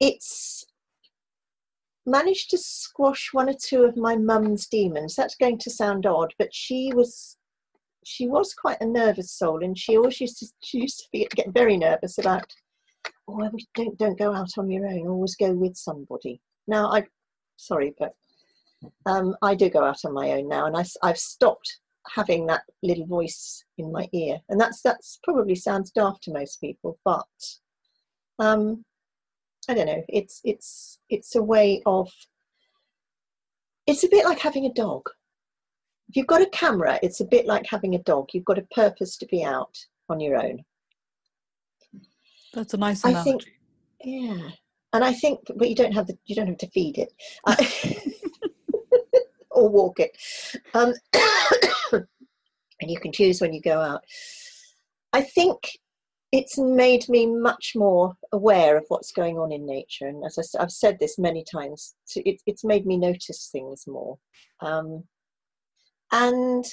It's 0.00 0.64
managed 2.06 2.50
to 2.50 2.58
squash 2.58 3.30
one 3.32 3.48
or 3.48 3.54
two 3.54 3.84
of 3.84 3.96
my 3.96 4.16
mum's 4.16 4.66
demons. 4.66 5.14
That's 5.14 5.36
going 5.36 5.58
to 5.58 5.70
sound 5.70 6.06
odd, 6.06 6.34
but 6.38 6.54
she 6.54 6.92
was 6.94 7.36
she 8.04 8.26
was 8.26 8.54
quite 8.54 8.80
a 8.80 8.86
nervous 8.86 9.30
soul, 9.30 9.62
and 9.62 9.76
she 9.78 9.96
always 9.96 10.20
used 10.20 10.38
to 10.38 10.46
she 10.62 10.78
used 10.78 11.00
to 11.00 11.04
be, 11.12 11.28
get 11.34 11.52
very 11.52 11.76
nervous 11.76 12.18
about. 12.18 12.44
Oh, 13.28 13.48
don't 13.74 13.96
don't 13.98 14.18
go 14.18 14.34
out 14.34 14.50
on 14.58 14.70
your 14.70 14.86
own. 14.86 15.06
Always 15.06 15.36
go 15.36 15.52
with 15.52 15.76
somebody. 15.76 16.40
Now 16.66 16.90
I, 16.90 17.04
sorry, 17.56 17.94
but 17.98 18.14
um, 19.06 19.36
I 19.42 19.54
do 19.54 19.68
go 19.68 19.84
out 19.84 20.04
on 20.04 20.14
my 20.14 20.32
own 20.32 20.48
now, 20.48 20.66
and 20.66 20.76
I, 20.76 20.84
I've 21.02 21.18
stopped 21.18 21.78
having 22.14 22.46
that 22.46 22.62
little 22.82 23.06
voice 23.06 23.64
in 23.78 23.92
my 23.92 24.08
ear, 24.12 24.38
and 24.48 24.60
that's 24.60 24.82
that's 24.82 25.18
probably 25.22 25.54
sounds 25.54 25.90
daft 25.90 26.24
to 26.24 26.32
most 26.32 26.60
people, 26.60 26.98
but 27.04 27.26
um, 28.38 28.84
I 29.70 29.74
don't 29.74 29.86
know. 29.86 30.02
It's 30.08 30.40
it's 30.42 30.98
it's 31.08 31.36
a 31.36 31.42
way 31.42 31.80
of. 31.86 32.10
It's 33.86 34.02
a 34.02 34.08
bit 34.08 34.24
like 34.24 34.40
having 34.40 34.66
a 34.66 34.72
dog. 34.72 35.02
If 36.08 36.16
you've 36.16 36.26
got 36.26 36.42
a 36.42 36.50
camera, 36.50 36.98
it's 37.04 37.20
a 37.20 37.24
bit 37.24 37.46
like 37.46 37.66
having 37.66 37.94
a 37.94 38.02
dog. 38.02 38.30
You've 38.32 38.44
got 38.44 38.58
a 38.58 38.66
purpose 38.74 39.16
to 39.18 39.26
be 39.26 39.44
out 39.44 39.78
on 40.08 40.18
your 40.18 40.36
own. 40.36 40.64
That's 42.52 42.74
a 42.74 42.78
nice 42.78 43.04
analogy. 43.04 43.20
I 43.20 43.22
think, 43.22 43.44
yeah, 44.02 44.48
and 44.92 45.04
I 45.04 45.12
think, 45.12 45.38
but 45.54 45.68
you 45.68 45.76
don't 45.76 45.92
have 45.92 46.08
the 46.08 46.18
you 46.26 46.34
don't 46.34 46.48
have 46.48 46.58
to 46.58 46.70
feed 46.70 46.98
it. 46.98 47.12
Uh, 47.44 47.54
or 49.52 49.68
walk 49.68 50.00
it. 50.00 50.16
Um, 50.74 50.94
and 51.92 52.90
you 52.90 52.98
can 52.98 53.12
choose 53.12 53.40
when 53.40 53.52
you 53.52 53.60
go 53.60 53.80
out. 53.80 54.02
I 55.12 55.22
think 55.22 55.78
it's 56.32 56.58
made 56.58 57.08
me 57.08 57.26
much 57.26 57.72
more 57.74 58.14
aware 58.32 58.76
of 58.76 58.84
what's 58.88 59.12
going 59.12 59.38
on 59.38 59.50
in 59.50 59.66
nature. 59.66 60.06
And 60.06 60.24
as 60.24 60.38
I, 60.38 60.60
have 60.60 60.70
said 60.70 60.98
this 60.98 61.18
many 61.18 61.44
times, 61.44 61.94
it, 62.14 62.40
it's 62.46 62.64
made 62.64 62.86
me 62.86 62.96
notice 62.96 63.48
things 63.50 63.84
more. 63.88 64.16
Um, 64.60 65.04
and 66.12 66.64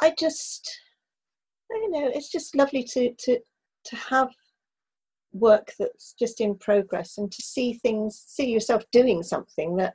I 0.00 0.14
just, 0.16 0.70
don't 1.70 1.90
know, 1.90 2.10
it's 2.14 2.30
just 2.30 2.54
lovely 2.54 2.84
to, 2.84 3.12
to, 3.18 3.40
to 3.86 3.96
have 3.96 4.28
work 5.32 5.72
that's 5.78 6.14
just 6.18 6.40
in 6.40 6.56
progress 6.56 7.18
and 7.18 7.30
to 7.32 7.42
see 7.42 7.74
things, 7.74 8.22
see 8.26 8.48
yourself 8.48 8.84
doing 8.92 9.22
something 9.22 9.76
that 9.76 9.94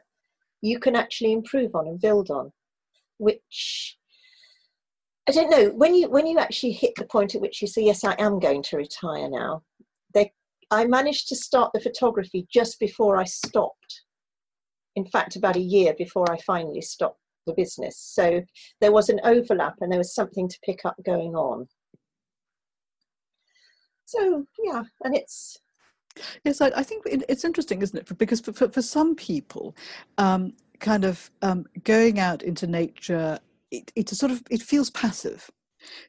you 0.61 0.79
can 0.79 0.95
actually 0.95 1.31
improve 1.31 1.73
on 1.73 1.87
and 1.87 2.01
build 2.01 2.29
on 2.29 2.51
which 3.17 3.97
i 5.27 5.31
don't 5.31 5.49
know 5.49 5.69
when 5.69 5.95
you 5.95 6.09
when 6.09 6.27
you 6.27 6.37
actually 6.39 6.71
hit 6.71 6.93
the 6.97 7.05
point 7.05 7.35
at 7.35 7.41
which 7.41 7.61
you 7.61 7.67
say 7.67 7.83
yes 7.83 8.03
i 8.03 8.15
am 8.19 8.39
going 8.39 8.61
to 8.61 8.77
retire 8.77 9.29
now 9.29 9.61
they 10.13 10.31
i 10.71 10.85
managed 10.85 11.27
to 11.27 11.35
start 11.35 11.71
the 11.73 11.79
photography 11.79 12.45
just 12.51 12.79
before 12.79 13.17
i 13.17 13.23
stopped. 13.23 14.01
In 14.95 15.05
fact 15.05 15.35
about 15.35 15.55
a 15.55 15.61
year 15.61 15.93
before 15.97 16.31
i 16.31 16.37
finally 16.45 16.81
stopped 16.81 17.19
the 17.45 17.53
business. 17.53 17.97
So 17.99 18.41
there 18.79 18.93
was 18.93 19.09
an 19.09 19.19
overlap 19.23 19.75
and 19.81 19.91
there 19.91 19.99
was 19.99 20.15
something 20.15 20.47
to 20.47 20.59
pick 20.63 20.85
up 20.85 20.95
going 21.05 21.35
on. 21.35 21.67
So 24.05 24.45
yeah 24.63 24.83
and 25.03 25.15
it's 25.15 25.59
Yes, 26.43 26.61
I, 26.61 26.67
I 26.75 26.83
think 26.83 27.03
it's 27.07 27.43
interesting, 27.43 27.81
isn't 27.81 27.97
it? 27.97 28.17
Because 28.17 28.39
for, 28.39 28.53
for, 28.53 28.69
for 28.69 28.81
some 28.81 29.15
people, 29.15 29.75
um, 30.19 30.53
kind 30.79 31.05
of 31.05 31.31
um, 31.41 31.65
going 31.83 32.19
out 32.19 32.43
into 32.43 32.67
nature, 32.67 33.39
it, 33.73 33.91
it's 33.95 34.11
a 34.11 34.15
sort 34.15 34.31
of 34.31 34.41
it 34.49 34.61
feels 34.61 34.89
passive. 34.91 35.49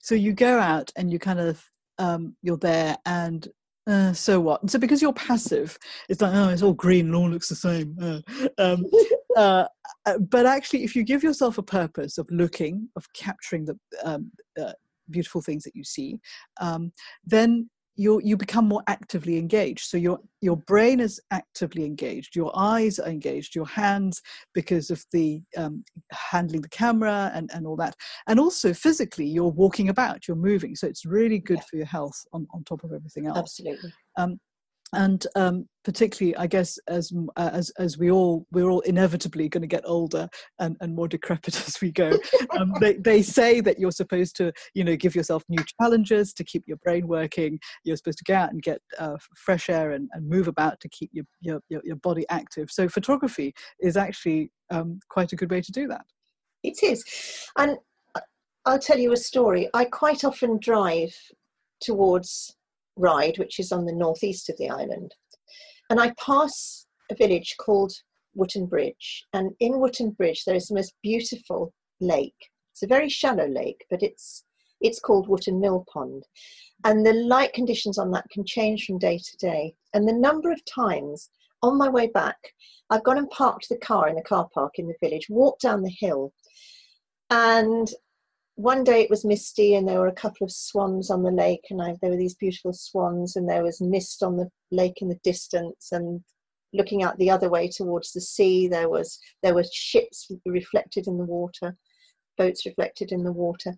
So 0.00 0.14
you 0.14 0.33
go 0.33 0.61
out 0.61 0.92
and 0.96 1.12
you 1.12 1.18
kind 1.18 1.40
of 1.40 1.64
um, 1.98 2.37
you're 2.42 2.59
there 2.59 2.96
and 3.07 3.48
uh, 3.87 4.12
so 4.12 4.40
what? 4.40 4.62
And 4.62 4.70
so 4.70 4.79
because 4.79 5.03
you're 5.03 5.12
passive, 5.12 5.79
it's 6.09 6.22
like 6.22 6.35
oh, 6.35 6.48
it's 6.48 6.62
all 6.62 6.72
green 6.72 7.07
and 7.07 7.14
all 7.14 7.29
looks 7.29 7.48
the 7.48 7.55
same. 7.55 7.96
Uh, 8.00 8.20
um, 8.59 8.85
uh, 9.37 9.66
uh, 10.07 10.18
but 10.18 10.46
actually, 10.46 10.85
if 10.85 10.96
you 10.96 11.03
give 11.03 11.22
yourself 11.22 11.59
a 11.59 11.62
purpose 11.62 12.16
of 12.16 12.27
looking, 12.31 12.88
of 12.96 13.12
capturing 13.12 13.66
the 13.66 13.79
um, 14.03 14.31
uh, 14.61 14.72
beautiful 15.11 15.42
things 15.42 15.64
that 15.64 15.77
you 15.77 15.85
see, 15.85 16.18
um, 16.61 16.92
then 17.27 17.68
you 17.97 18.21
you 18.25 18.37
become 18.37 18.67
more 18.67 18.83
actively 18.87 19.39
engaged. 19.39 19.87
So 19.87 19.97
your 19.97 20.19
your 20.41 20.57
brain 20.57 21.01
is 21.01 21.21
actively 21.31 21.85
engaged. 21.85 22.35
Your 22.37 22.53
eyes 22.57 22.99
are 22.99 23.09
engaged. 23.09 23.55
Your 23.55 23.67
hands 23.67 24.21
because 24.53 24.91
of 24.91 25.05
the 25.13 25.43
um, 25.57 25.85
handling 26.13 26.63
the 26.63 26.69
camera 26.69 27.31
and 27.35 27.51
and 27.55 27.67
all 27.67 27.77
that. 27.77 27.95
And 28.27 28.41
also 28.41 28.73
physically 28.73 29.27
you're 29.27 29.49
walking 29.49 29.89
about. 29.89 30.27
You're 30.27 30.37
moving. 30.37 30.75
So 30.75 30.87
it's 30.87 31.05
really 31.05 31.39
good 31.39 31.59
yeah. 31.59 31.65
for 31.71 31.77
your 31.77 31.87
health 31.87 32.25
on, 32.33 32.47
on 32.53 32.65
top 32.65 32.85
of 32.85 32.93
everything 32.93 33.27
else. 33.27 33.39
Absolutely. 33.39 33.93
Um, 34.17 34.41
and 34.95 35.27
um, 35.37 35.69
particularly 35.85 36.37
i 36.37 36.47
guess 36.47 36.79
as 36.89 37.13
uh, 37.37 37.51
as 37.53 37.71
as 37.79 37.99
we 37.99 38.11
all 38.11 38.47
we're 38.53 38.71
all 38.71 38.81
inevitably 38.81 39.49
going 39.49 39.63
to 39.63 39.67
get 39.67 39.83
older 39.85 40.29
and, 40.59 40.77
and 40.81 40.95
more 40.95 41.09
decrepit 41.09 41.57
as 41.67 41.81
we 41.81 41.91
go. 41.91 42.11
Um, 42.59 42.73
they, 42.81 42.95
they 42.95 43.23
say 43.23 43.61
that 43.61 43.79
you're 43.79 43.91
supposed 43.91 44.37
to 44.37 44.53
you 44.75 44.85
know 44.85 44.97
give 44.97 45.15
yourself 45.15 45.43
new 45.49 45.63
challenges 45.81 46.33
to 46.35 46.45
keep 46.45 46.65
your 46.67 46.79
brain 46.79 47.07
working. 47.07 47.59
You're 47.85 47.97
supposed 47.97 48.19
to 48.19 48.25
go 48.25 48.35
out 48.35 48.51
and 48.51 48.63
get 48.63 48.81
uh, 48.99 49.17
fresh 49.37 49.69
air 49.69 49.93
and, 49.93 50.09
and 50.13 50.29
move 50.29 50.49
about 50.49 50.81
to 50.81 50.89
keep 50.89 51.11
your, 51.13 51.25
your 51.41 51.61
your 51.85 51.97
body 51.97 52.25
active. 52.29 52.71
So 52.71 52.89
photography 52.89 53.55
is 53.81 53.97
actually 53.97 54.51
um, 54.71 55.01
quite 55.09 55.33
a 55.33 55.37
good 55.37 55.51
way 55.51 55.61
to 55.61 55.73
do 55.73 55.87
that. 55.89 56.05
It 56.63 56.83
is. 56.83 57.05
And 57.59 57.79
i'll 58.67 58.79
tell 58.79 58.99
you 58.99 59.13
a 59.13 59.17
story. 59.17 59.69
I 59.75 59.85
quite 59.85 60.25
often 60.25 60.59
drive 60.59 61.15
towards 61.81 62.57
Ryde, 62.97 63.39
which 63.39 63.59
is 63.59 63.73
on 63.73 63.85
the 63.85 63.93
northeast 63.93 64.49
of 64.49 64.57
the 64.57 64.71
island. 64.71 65.15
And 65.91 66.01
I 66.01 66.13
pass 66.19 66.87
a 67.11 67.15
village 67.15 67.57
called 67.59 67.93
Wootton 68.35 68.67
Bridge. 68.67 69.27
And 69.33 69.53
in 69.61 69.81
Wootton 69.81 70.11
Bridge, 70.11 70.45
there 70.45 70.55
is 70.55 70.67
the 70.67 70.75
most 70.75 70.95
beautiful 71.03 71.73
lake. 72.01 72.51
It's 72.73 72.83
a 72.83 72.88
very 72.88 73.09
shallow 73.09 73.47
lake, 73.47 73.85
but 73.90 74.03
it's 74.03 74.45
it's 74.81 75.01
called 75.01 75.29
Wootton 75.29 75.61
Mill 75.61 75.85
Pond. 75.92 76.25
And 76.85 77.07
the 77.07 77.13
light 77.13 77.53
conditions 77.55 77.97
on 77.97 78.11
that 78.11 78.29
can 78.31 78.45
change 78.45 78.85
from 78.85 78.99
day 78.99 79.19
to 79.19 79.37
day. 79.38 79.75
And 79.95 80.07
the 80.07 80.13
number 80.13 80.51
of 80.51 80.61
times 80.67 81.31
on 81.63 81.79
my 81.79 81.88
way 81.88 82.09
back, 82.09 82.37
I've 82.90 83.05
gone 83.05 83.17
and 83.17 83.31
parked 83.31 83.69
the 83.71 83.79
car 83.79 84.09
in 84.09 84.17
the 84.17 84.23
car 84.23 84.47
park 84.53 84.75
in 84.77 84.87
the 84.87 84.95
village, 85.01 85.29
walked 85.31 85.63
down 85.63 85.83
the 85.83 85.97
hill, 85.99 86.33
and 87.31 87.88
one 88.57 88.85
day 88.85 89.02
it 89.02 89.11
was 89.11 89.25
misty 89.25 89.75
and 89.75 89.87
there 89.87 89.98
were 89.98 90.09
a 90.09 90.13
couple 90.13 90.44
of 90.44 90.52
swans 90.52 91.11
on 91.11 91.23
the 91.23 91.31
lake 91.31 91.65
and 91.71 91.83
I, 91.83 91.96
there 92.00 92.11
were 92.11 92.17
these 92.17 92.37
beautiful 92.37 92.73
swans 92.73 93.37
and 93.37 93.48
there 93.48 93.65
was 93.65 93.81
mist 93.81 94.23
on 94.23 94.37
the 94.37 94.48
lake 94.71 94.98
in 95.00 95.09
the 95.09 95.19
distance 95.25 95.88
and 95.90 96.23
looking 96.73 97.02
out 97.02 97.19
the 97.19 97.31
other 97.31 97.48
way 97.48 97.69
towards 97.69 98.13
the 98.13 98.21
sea. 98.21 98.69
There 98.69 98.88
was 98.88 99.19
there 99.42 99.55
were 99.55 99.65
ships 99.73 100.31
reflected 100.46 101.07
in 101.07 101.19
the 101.19 101.25
water, 101.25 101.77
boats 102.38 102.65
reflected 102.67 103.13
in 103.13 103.25
the 103.25 103.33
water. 103.33 103.75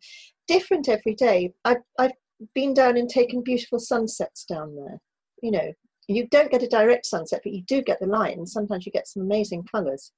Different 0.47 0.89
every 0.89 1.14
day. 1.14 1.53
I've 1.64 1.83
I've 1.99 2.12
been 2.55 2.74
down 2.74 2.97
and 2.97 3.09
taken 3.09 3.43
beautiful 3.43 3.79
sunsets 3.79 4.45
down 4.45 4.77
there. 4.77 4.99
You 5.43 5.53
know, 5.53 5.72
you 6.09 6.27
don't 6.29 6.51
get 6.51 6.62
a 6.62 6.68
direct 6.68 7.07
sunset, 7.07 7.41
but 7.43 7.53
you 7.53 7.62
do 7.62 7.83
get 7.83 7.99
the 8.01 8.07
light, 8.07 8.37
and 8.37 8.49
sometimes 8.49 8.85
you 8.85 8.93
get 8.93 9.09
some 9.09 9.22
amazing 9.22 9.64
colours 9.70 10.12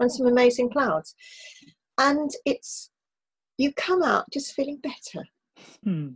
and 0.00 0.12
some 0.12 0.26
amazing 0.26 0.70
clouds. 0.70 1.14
And 1.98 2.30
it's 2.44 2.90
you 3.58 3.72
come 3.72 4.02
out 4.02 4.26
just 4.32 4.54
feeling 4.54 4.78
better. 4.82 5.26
Hmm. 5.84 6.08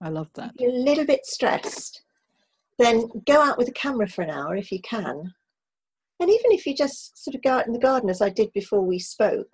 I 0.00 0.08
love 0.08 0.28
that. 0.34 0.52
You're 0.58 0.70
a 0.70 0.74
little 0.74 1.06
bit 1.06 1.24
stressed. 1.24 2.02
Then 2.78 3.08
go 3.26 3.40
out 3.40 3.56
with 3.56 3.68
a 3.68 3.72
camera 3.72 4.08
for 4.08 4.22
an 4.22 4.30
hour 4.30 4.56
if 4.56 4.72
you 4.72 4.80
can. 4.80 5.32
And 6.20 6.30
even 6.30 6.52
if 6.52 6.66
you 6.66 6.74
just 6.74 7.22
sort 7.22 7.34
of 7.34 7.42
go 7.42 7.50
out 7.50 7.66
in 7.66 7.72
the 7.72 7.78
garden, 7.78 8.10
as 8.10 8.20
I 8.20 8.28
did 8.28 8.52
before 8.52 8.80
we 8.80 8.98
spoke, 8.98 9.50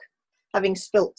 having 0.55 0.75
spilt 0.75 1.19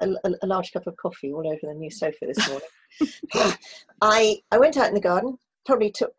a, 0.00 0.10
a, 0.24 0.30
a 0.42 0.46
large 0.46 0.72
cup 0.72 0.86
of 0.86 0.96
coffee 0.96 1.32
all 1.32 1.46
over 1.46 1.60
the 1.62 1.74
new 1.74 1.90
sofa 1.90 2.26
this 2.26 2.48
morning, 2.48 3.56
I, 4.00 4.38
I 4.50 4.58
went 4.58 4.76
out 4.76 4.88
in 4.88 4.94
the 4.94 5.00
garden, 5.00 5.38
probably 5.64 5.90
took 5.90 6.14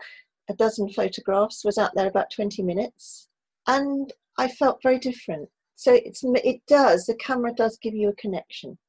a 0.49 0.53
dozen 0.53 0.89
photographs, 0.89 1.65
was 1.65 1.77
out 1.77 1.91
there 1.95 2.07
about 2.07 2.31
20 2.31 2.63
minutes, 2.63 3.27
and 3.67 4.11
I 4.37 4.47
felt 4.47 4.81
very 4.83 4.99
different. 4.99 5.49
So 5.77 5.93
it's, 5.93 6.23
it 6.23 6.61
does, 6.67 7.05
the 7.05 7.13
camera 7.15 7.53
does 7.53 7.77
give 7.77 7.93
you 7.93 8.09
a 8.09 8.15
connection. 8.15 8.79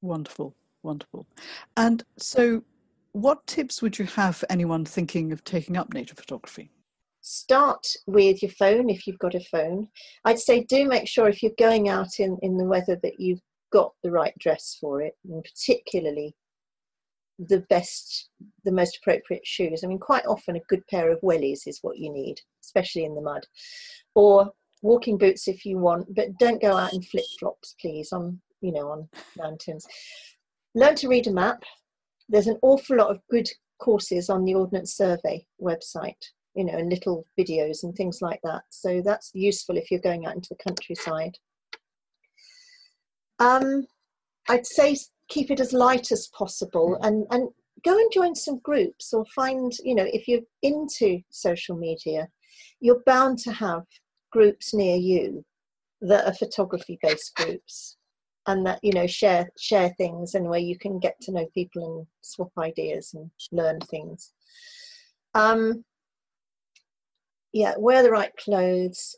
Wonderful, 0.00 0.56
wonderful. 0.82 1.26
And 1.76 2.02
so, 2.16 2.64
what 3.12 3.46
tips 3.46 3.82
would 3.82 3.98
you 3.98 4.06
have 4.06 4.36
for 4.36 4.50
anyone 4.50 4.86
thinking 4.86 5.30
of 5.30 5.44
taking 5.44 5.76
up 5.76 5.92
nature 5.92 6.14
photography? 6.14 6.70
Start 7.20 7.86
with 8.06 8.42
your 8.42 8.50
phone 8.52 8.88
if 8.88 9.06
you've 9.06 9.18
got 9.18 9.34
a 9.34 9.40
phone. 9.40 9.88
I'd 10.24 10.38
say 10.38 10.64
do 10.64 10.88
make 10.88 11.06
sure 11.06 11.28
if 11.28 11.42
you're 11.42 11.52
going 11.58 11.90
out 11.90 12.18
in, 12.18 12.38
in 12.40 12.56
the 12.56 12.64
weather 12.64 12.98
that 13.02 13.20
you've 13.20 13.42
got 13.70 13.92
the 14.02 14.10
right 14.10 14.32
dress 14.38 14.78
for 14.80 15.02
it, 15.02 15.18
and 15.28 15.44
particularly 15.44 16.34
the 17.38 17.60
best, 17.68 18.30
the 18.64 18.72
most 18.72 18.96
appropriate 18.96 19.46
shoes. 19.46 19.84
I 19.84 19.86
mean, 19.86 19.98
quite 19.98 20.24
often 20.24 20.56
a 20.56 20.60
good 20.60 20.86
pair 20.86 21.12
of 21.12 21.20
wellies 21.20 21.66
is 21.66 21.80
what 21.82 21.98
you 21.98 22.10
need, 22.10 22.40
especially 22.64 23.04
in 23.04 23.14
the 23.14 23.20
mud, 23.20 23.44
or 24.14 24.50
walking 24.82 25.18
boots 25.18 25.48
if 25.48 25.64
you 25.64 25.78
want, 25.78 26.14
but 26.14 26.38
don't 26.38 26.62
go 26.62 26.76
out 26.76 26.92
in 26.92 27.02
flip 27.02 27.24
flops, 27.38 27.74
please, 27.80 28.12
on 28.12 28.40
you 28.60 28.72
know 28.72 28.88
on 28.88 29.08
mountains. 29.36 29.86
Learn 30.74 30.94
to 30.96 31.08
read 31.08 31.26
a 31.26 31.32
map. 31.32 31.62
There's 32.28 32.46
an 32.46 32.58
awful 32.62 32.96
lot 32.96 33.10
of 33.10 33.20
good 33.30 33.48
courses 33.80 34.30
on 34.30 34.44
the 34.44 34.54
Ordnance 34.54 34.94
Survey 34.96 35.44
website, 35.60 36.22
you 36.54 36.64
know, 36.64 36.76
and 36.76 36.88
little 36.88 37.24
videos 37.38 37.82
and 37.82 37.94
things 37.94 38.20
like 38.22 38.40
that. 38.44 38.62
So 38.70 39.02
that's 39.04 39.32
useful 39.34 39.76
if 39.76 39.90
you're 39.90 40.00
going 40.00 40.26
out 40.26 40.36
into 40.36 40.50
the 40.50 40.62
countryside. 40.62 41.36
Um, 43.40 43.86
I'd 44.48 44.66
say 44.66 44.96
keep 45.28 45.50
it 45.50 45.60
as 45.60 45.72
light 45.72 46.12
as 46.12 46.28
possible 46.28 46.98
mm. 47.00 47.06
and, 47.06 47.26
and 47.30 47.48
go 47.84 47.96
and 47.96 48.12
join 48.12 48.34
some 48.34 48.58
groups 48.58 49.12
or 49.12 49.24
find, 49.34 49.72
you 49.82 49.94
know, 49.94 50.06
if 50.06 50.28
you're 50.28 50.40
into 50.62 51.20
social 51.30 51.76
media, 51.76 52.28
you're 52.80 53.02
bound 53.06 53.38
to 53.38 53.52
have 53.52 53.84
groups 54.30 54.74
near 54.74 54.96
you 54.96 55.44
that 56.00 56.26
are 56.26 56.34
photography 56.34 56.98
based 57.02 57.34
groups 57.34 57.96
and 58.46 58.64
that 58.64 58.78
you 58.82 58.92
know 58.92 59.06
share 59.06 59.48
share 59.58 59.90
things 59.98 60.34
and 60.34 60.48
where 60.48 60.60
you 60.60 60.78
can 60.78 60.98
get 60.98 61.20
to 61.20 61.32
know 61.32 61.46
people 61.54 61.98
and 61.98 62.06
swap 62.22 62.50
ideas 62.58 63.12
and 63.14 63.30
learn 63.52 63.78
things 63.80 64.32
um 65.34 65.84
yeah 67.52 67.74
wear 67.76 68.02
the 68.02 68.10
right 68.10 68.32
clothes 68.42 69.16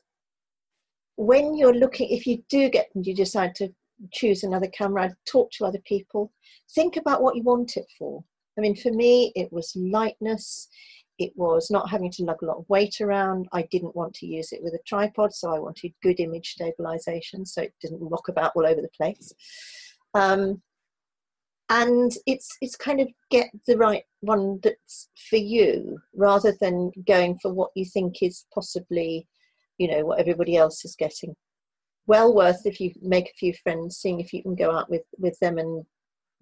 when 1.17 1.57
you're 1.57 1.75
looking 1.75 2.09
if 2.11 2.27
you 2.27 2.43
do 2.49 2.69
get 2.69 2.89
and 2.95 3.07
you 3.07 3.15
decide 3.15 3.55
to 3.55 3.73
choose 4.13 4.43
another 4.43 4.69
camera, 4.69 5.15
talk 5.27 5.51
to 5.53 5.65
other 5.65 5.81
people, 5.85 6.33
think 6.75 6.97
about 6.97 7.23
what 7.23 7.37
you 7.37 7.43
want 7.43 7.77
it 7.77 7.87
for. 7.99 8.25
I 8.59 8.61
mean, 8.61 8.77
for 8.77 8.93
me, 8.93 9.33
it 9.35 9.53
was 9.53 9.73
lightness. 9.77 10.69
It 11.19 11.33
was 11.37 11.71
not 11.71 11.91
having 11.91 12.11
to 12.13 12.25
lug 12.25 12.43
a 12.43 12.47
lot 12.47 12.59
of 12.59 12.69
weight 12.69 13.01
around. 13.01 13.49
I 13.53 13.63
didn't 13.71 13.97
want 13.97 14.15
to 14.15 14.27
use 14.27 14.53
it 14.53 14.63
with 14.63 14.75
a 14.75 14.81
tripod, 14.87 15.35
so 15.35 15.55
I 15.55 15.59
wanted 15.59 15.93
good 16.03 16.21
image 16.21 16.53
stabilization 16.53 17.45
so 17.45 17.63
it 17.63 17.75
didn't 17.81 18.01
rock 18.01 18.29
about 18.29 18.53
all 18.57 18.67
over 18.67 18.81
the 18.81 18.89
place. 18.97 19.33
Um, 20.15 20.63
and 21.69 22.13
it's 22.27 22.51
it's 22.61 22.77
kind 22.77 23.01
of 23.01 23.09
get 23.31 23.51
the 23.67 23.79
right 23.79 24.05
one 24.21 24.61
that's 24.63 25.09
for 25.31 25.37
you 25.37 25.99
rather 26.15 26.55
than 26.61 26.91
going 27.07 27.39
for 27.39 27.53
what 27.53 27.71
you 27.75 27.85
think 27.85 28.23
is 28.23 28.45
possibly, 28.53 29.27
you 29.79 29.89
know, 29.89 30.05
what 30.05 30.19
everybody 30.19 30.57
else 30.57 30.85
is 30.85 30.97
getting 30.97 31.35
well 32.07 32.35
worth 32.35 32.67
if 32.67 32.81
you 32.81 32.93
make 33.01 33.29
a 33.29 33.39
few 33.39 33.55
friends 33.63 33.99
seeing 33.99 34.21
if 34.21 34.33
you 34.33 34.43
can 34.43 34.55
go 34.55 34.77
out 34.77 34.91
with 34.91 35.03
with 35.19 35.39
them 35.41 35.59
and 35.59 35.85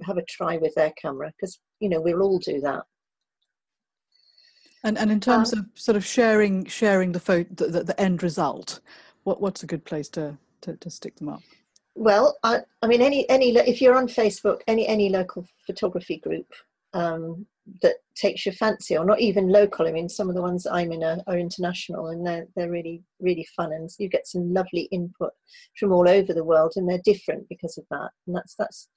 have 0.02 0.16
a 0.16 0.24
try 0.24 0.56
with 0.56 0.74
their 0.74 0.92
camera 1.00 1.32
because 1.36 1.60
you 1.80 1.88
know 1.88 2.00
we'll 2.00 2.22
all 2.22 2.38
do 2.38 2.60
that 2.60 2.84
and 4.84 4.98
and 4.98 5.10
in 5.10 5.20
terms 5.20 5.52
um, 5.52 5.60
of 5.60 5.66
sort 5.80 5.96
of 5.96 6.04
sharing 6.04 6.64
sharing 6.64 7.12
the 7.12 7.20
photo 7.20 7.48
the, 7.54 7.66
the, 7.66 7.84
the, 7.84 8.00
end 8.00 8.22
result 8.22 8.80
what 9.24 9.40
what's 9.40 9.62
a 9.62 9.66
good 9.66 9.84
place 9.84 10.08
to 10.08 10.36
to, 10.60 10.76
to 10.76 10.90
stick 10.90 11.16
them 11.16 11.28
up 11.28 11.42
well 11.94 12.36
I, 12.42 12.60
I 12.82 12.86
mean 12.86 13.02
any 13.02 13.28
any 13.28 13.56
if 13.56 13.80
you're 13.80 13.96
on 13.96 14.08
facebook 14.08 14.60
any 14.66 14.86
any 14.86 15.08
local 15.08 15.46
photography 15.66 16.18
group 16.18 16.46
um, 16.92 17.46
that 17.82 17.96
takes 18.14 18.44
your 18.44 18.52
fancy, 18.54 18.96
or 18.96 19.04
not 19.04 19.20
even 19.20 19.48
local. 19.48 19.86
I 19.86 19.92
mean, 19.92 20.08
some 20.08 20.28
of 20.28 20.34
the 20.34 20.42
ones 20.42 20.66
I'm 20.66 20.92
in 20.92 21.04
are, 21.04 21.18
are, 21.26 21.38
international, 21.38 22.08
and 22.08 22.26
they're 22.26 22.46
they're 22.56 22.70
really 22.70 23.02
really 23.20 23.46
fun, 23.56 23.72
and 23.72 23.88
you 23.98 24.08
get 24.08 24.26
some 24.26 24.52
lovely 24.52 24.82
input 24.90 25.32
from 25.78 25.92
all 25.92 26.08
over 26.08 26.32
the 26.32 26.44
world, 26.44 26.72
and 26.76 26.88
they're 26.88 27.00
different 27.04 27.48
because 27.48 27.78
of 27.78 27.84
that, 27.90 28.10
and 28.26 28.36
that's 28.36 28.54
that's 28.54 28.88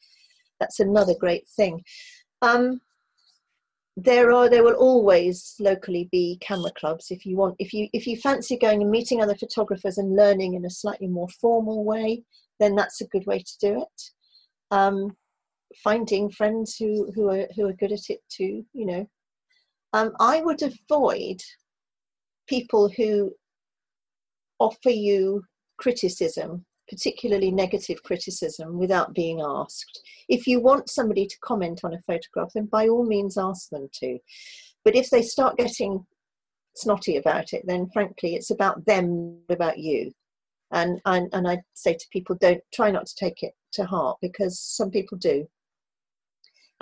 that's 0.60 0.80
another 0.80 1.14
great 1.20 1.48
thing. 1.48 1.84
Um, 2.42 2.82
there 3.96 4.32
are 4.32 4.50
there 4.50 4.64
will 4.64 4.74
always 4.74 5.56
locally 5.60 6.10
be 6.12 6.38
camera 6.42 6.72
clubs 6.72 7.12
if 7.12 7.26
you 7.26 7.38
want 7.38 7.56
if 7.60 7.74
you 7.74 7.88
if 7.94 8.08
you 8.08 8.18
fancy 8.18 8.58
going 8.58 8.82
and 8.82 8.90
meeting 8.90 9.22
other 9.22 9.36
photographers 9.36 10.00
and 10.00 10.16
learning 10.16 10.56
in 10.56 10.66
a 10.66 10.70
slightly 10.70 11.08
more 11.08 11.30
formal 11.30 11.84
way 11.84 12.24
then 12.60 12.76
that's 12.76 13.02
a 13.02 13.08
good 13.08 13.26
way 13.26 13.40
to 13.40 13.58
do 13.60 13.82
it. 13.82 14.02
Um, 14.72 15.16
finding 15.84 16.30
friends 16.30 16.76
who 16.76 17.12
who 17.14 17.30
are 17.30 17.48
who 17.56 17.68
are 17.68 17.74
good 17.74 17.92
at 17.92 18.10
it 18.10 18.22
too 18.30 18.66
you 18.74 18.86
know. 18.86 19.08
Um, 19.94 20.14
i 20.20 20.42
would 20.42 20.62
avoid 20.64 21.42
people 22.48 22.90
who 22.90 23.32
offer 24.60 24.90
you 24.90 25.44
criticism 25.78 26.66
particularly 26.90 27.52
negative 27.52 28.04
criticism 28.04 28.78
without 28.78 29.14
being 29.14 29.42
asked. 29.42 30.02
If 30.30 30.48
you 30.48 30.60
want 30.60 30.90
somebody 30.90 31.26
to 31.28 31.40
comment 31.40 31.82
on 31.84 31.94
a 31.94 32.02
photograph 32.02 32.52
then 32.54 32.66
by 32.66 32.88
all 32.88 33.06
means 33.06 33.38
ask 33.38 33.70
them 33.70 33.90
to. 34.00 34.20
But 34.84 34.96
if 34.96 35.10
they 35.10 35.22
start 35.22 35.58
getting 35.58 36.06
snotty 36.76 37.18
about 37.18 37.54
it 37.54 37.64
then 37.66 37.90
frankly 37.94 38.36
it's 38.36 38.52
about 38.52 38.86
them 38.86 39.40
not 39.48 39.56
about 39.56 39.80
you. 39.80 40.12
And 40.72 41.00
and, 41.06 41.30
and 41.34 41.48
i 41.48 41.62
say 41.74 41.94
to 41.94 42.06
people 42.12 42.36
don't 42.40 42.64
try 42.74 42.90
not 42.92 43.06
to 43.06 43.16
take 43.16 43.44
it 43.44 43.54
to 43.74 43.86
heart 43.86 44.18
because 44.22 44.60
some 44.60 44.90
people 44.90 45.18
do 45.18 45.48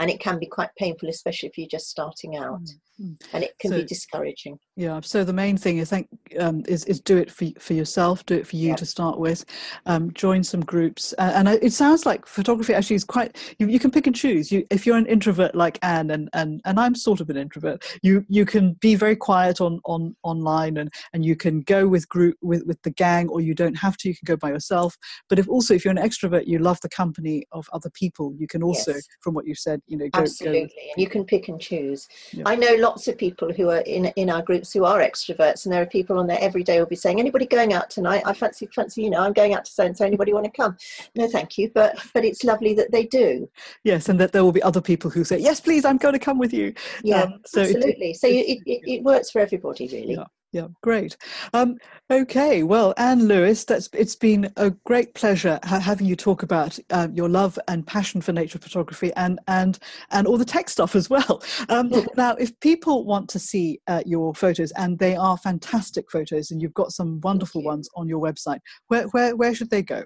and 0.01 0.09
it 0.09 0.19
can 0.19 0.39
be 0.39 0.47
quite 0.47 0.69
painful 0.77 1.07
especially 1.07 1.47
if 1.47 1.57
you're 1.57 1.67
just 1.67 1.87
starting 1.87 2.35
out. 2.35 2.61
Mm-hmm. 2.99 3.35
and 3.35 3.43
it 3.43 3.57
can 3.59 3.71
so, 3.71 3.77
be 3.77 3.85
discouraging. 3.85 4.59
Yeah 4.75 4.99
so 5.01 5.23
the 5.23 5.33
main 5.33 5.57
thing 5.57 5.77
is 5.77 5.89
think 5.89 6.07
um, 6.39 6.63
is, 6.67 6.83
is 6.85 6.99
do 6.99 7.17
it 7.17 7.31
for, 7.31 7.47
for 7.59 7.73
yourself 7.73 8.25
do 8.25 8.35
it 8.35 8.47
for 8.47 8.55
you 8.55 8.69
yeah. 8.69 8.75
to 8.75 8.85
start 8.85 9.19
with. 9.19 9.45
Um, 9.85 10.11
join 10.13 10.43
some 10.43 10.61
groups. 10.61 11.13
Uh, 11.17 11.31
and 11.35 11.47
it 11.47 11.73
sounds 11.73 12.05
like 12.05 12.25
photography 12.25 12.73
actually 12.73 12.97
is 12.97 13.03
quite 13.03 13.37
you, 13.59 13.67
you 13.67 13.79
can 13.79 13.91
pick 13.91 14.07
and 14.07 14.15
choose. 14.15 14.51
You 14.51 14.65
if 14.69 14.85
you're 14.85 14.97
an 14.97 15.05
introvert 15.05 15.55
like 15.55 15.79
anne 15.81 16.11
and 16.11 16.29
and, 16.33 16.61
and 16.65 16.79
i'm 16.79 16.95
sort 16.95 17.21
of 17.21 17.29
an 17.29 17.37
introvert 17.37 17.83
you 18.01 18.25
you 18.27 18.45
can 18.45 18.73
be 18.73 18.95
very 18.95 19.15
quiet 19.15 19.61
on 19.61 19.79
on 19.85 20.15
online 20.23 20.77
and 20.77 20.91
and 21.13 21.23
you 21.23 21.35
can 21.35 21.61
go 21.61 21.87
with 21.87 22.09
group 22.09 22.35
with 22.41 22.63
with 22.65 22.81
the 22.81 22.91
gang 22.91 23.29
or 23.29 23.39
you 23.39 23.53
don't 23.53 23.75
have 23.75 23.97
to 23.97 24.09
you 24.09 24.15
can 24.15 24.25
go 24.25 24.37
by 24.37 24.49
yourself. 24.49 24.97
But 25.29 25.39
if 25.39 25.47
also 25.47 25.73
if 25.73 25.85
you're 25.85 25.97
an 25.97 26.09
extrovert 26.09 26.47
you 26.47 26.59
love 26.59 26.79
the 26.81 26.89
company 26.89 27.45
of 27.51 27.67
other 27.73 27.89
people. 27.89 28.33
You 28.37 28.47
can 28.47 28.63
also 28.63 28.93
yes. 28.93 29.07
from 29.21 29.33
what 29.33 29.45
you 29.45 29.55
said 29.55 29.81
you 29.91 29.97
know 29.97 30.07
go, 30.09 30.19
absolutely 30.19 30.61
go 30.61 30.67
and 30.95 31.03
you 31.03 31.07
can 31.07 31.25
pick 31.25 31.49
and 31.49 31.59
choose. 31.59 32.07
Yeah. 32.31 32.43
i 32.45 32.55
know 32.55 32.75
lots 32.75 33.07
of 33.07 33.17
people 33.17 33.51
who 33.51 33.69
are 33.69 33.81
in 33.81 34.05
in 34.15 34.29
our 34.29 34.41
groups 34.41 34.71
who 34.71 34.85
are 34.85 34.99
extroverts 34.99 35.65
and 35.65 35.73
there 35.73 35.81
are 35.81 35.85
people 35.85 36.17
on 36.17 36.27
there 36.27 36.37
every 36.39 36.63
day 36.63 36.79
will 36.79 36.85
be 36.87 36.95
saying 36.95 37.19
anybody 37.19 37.45
going 37.45 37.73
out 37.73 37.89
tonight? 37.89 38.23
I 38.25 38.33
fancy 38.33 38.67
fancy 38.73 39.03
you 39.03 39.09
know 39.09 39.19
i'm 39.19 39.33
going 39.33 39.53
out 39.53 39.65
to 39.65 39.71
so 39.71 39.85
and 39.85 39.95
so 39.95 40.05
anybody 40.05 40.33
want 40.33 40.45
to 40.45 40.51
come? 40.51 40.77
No 41.15 41.27
thank 41.27 41.57
you 41.57 41.69
but 41.75 41.99
but 42.13 42.23
it's 42.23 42.43
lovely 42.43 42.73
that 42.75 42.91
they 42.91 43.05
do. 43.05 43.49
Yes 43.83 44.07
and 44.07 44.19
that 44.19 44.31
there 44.31 44.43
will 44.43 44.53
be 44.53 44.63
other 44.63 44.81
people 44.81 45.09
who 45.11 45.23
say 45.23 45.37
yes 45.37 45.59
please 45.59 45.83
i'm 45.83 45.97
going 45.97 46.13
to 46.13 46.19
come 46.19 46.39
with 46.39 46.53
you. 46.53 46.73
Yeah 47.03 47.23
um, 47.23 47.41
so 47.45 47.61
absolutely. 47.61 48.11
It, 48.11 48.17
so 48.17 48.27
it, 48.27 48.59
it, 48.65 48.81
it, 48.93 49.03
works 49.03 49.29
for 49.29 49.39
everybody 49.39 49.87
really. 49.87 50.13
Yeah 50.13 50.25
Yeah, 50.51 50.67
great. 50.83 51.15
Um, 51.53 51.77
okay, 52.09 52.63
well, 52.63 52.93
Anne 52.97 53.25
Lewis, 53.25 53.63
that's 53.63 53.87
it's 53.93 54.17
been 54.17 54.51
a 54.57 54.71
great 54.85 55.13
pleasure 55.13 55.57
ha- 55.63 55.79
having 55.79 56.07
you 56.07 56.17
talk 56.17 56.43
about 56.43 56.77
uh, 56.89 57.07
your 57.13 57.29
love 57.29 57.57
and 57.69 57.87
passion 57.87 58.19
for 58.19 58.33
nature 58.33 58.59
photography 58.59 59.13
and 59.15 59.39
and 59.47 59.79
and 60.11 60.27
all 60.27 60.37
the 60.37 60.43
tech 60.43 60.67
stuff 60.69 60.93
as 60.95 61.09
well. 61.09 61.41
Um, 61.69 61.89
now, 62.17 62.35
if 62.35 62.59
people 62.59 63.05
want 63.05 63.29
to 63.29 63.39
see 63.39 63.79
uh, 63.87 64.03
your 64.05 64.35
photos, 64.35 64.71
and 64.71 64.99
they 64.99 65.15
are 65.15 65.37
fantastic 65.37 66.11
photos, 66.11 66.51
and 66.51 66.61
you've 66.61 66.73
got 66.73 66.91
some 66.91 67.21
wonderful 67.21 67.63
ones 67.63 67.87
on 67.95 68.09
your 68.09 68.19
website, 68.19 68.59
where 68.87 69.05
where 69.11 69.37
where 69.37 69.55
should 69.55 69.69
they 69.69 69.83
go? 69.83 70.03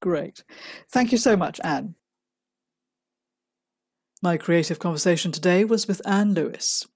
Great. 0.00 0.44
Thank 0.92 1.12
you 1.12 1.18
so 1.18 1.36
much, 1.36 1.60
Anne. 1.62 1.94
My 4.24 4.36
creative 4.38 4.78
conversation 4.78 5.32
today 5.32 5.66
was 5.66 5.86
with 5.86 6.00
Anne 6.06 6.32
Lewis. 6.32 6.86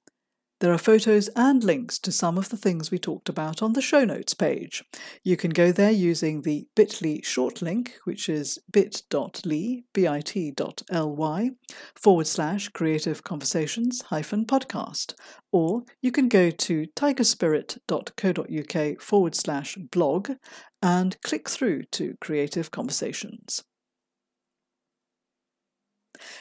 There 0.61 0.73
are 0.73 0.79
photos 0.79 1.29
and 1.37 1.63
links 1.63 1.99
to 1.99 2.11
some 2.11 2.39
of 2.39 2.49
the 2.49 2.57
things 2.57 2.91
we 2.91 2.99
talked 2.99 3.29
about 3.29 3.63
on 3.63 3.75
the 3.75 3.83
show 3.83 4.07
notes 4.07 4.33
page. 4.33 4.83
You 5.23 5.37
can 5.37 5.51
go 5.51 5.71
there 5.71 5.91
using 5.91 6.41
the 6.41 6.69
bit.ly 6.75 7.21
short 7.23 7.61
link, 7.61 7.99
which 8.05 8.31
is 8.31 8.59
bit.ly, 8.73 9.83
bit.ly, 9.93 11.51
forward 11.95 12.27
slash 12.27 12.69
creative 12.71 13.25
conversations 13.25 14.01
hyphen 14.07 14.47
podcast. 14.47 15.13
Or 15.53 15.83
you 16.01 16.11
can 16.11 16.29
go 16.29 16.51
to 16.51 16.87
tigerspirit.co.uk 16.97 19.03
forward 19.03 19.35
slash 19.35 19.77
blog 19.77 20.31
and 20.81 21.21
click 21.21 21.51
through 21.51 21.83
to 21.93 22.15
creative 22.23 22.71
conversations. 22.71 23.65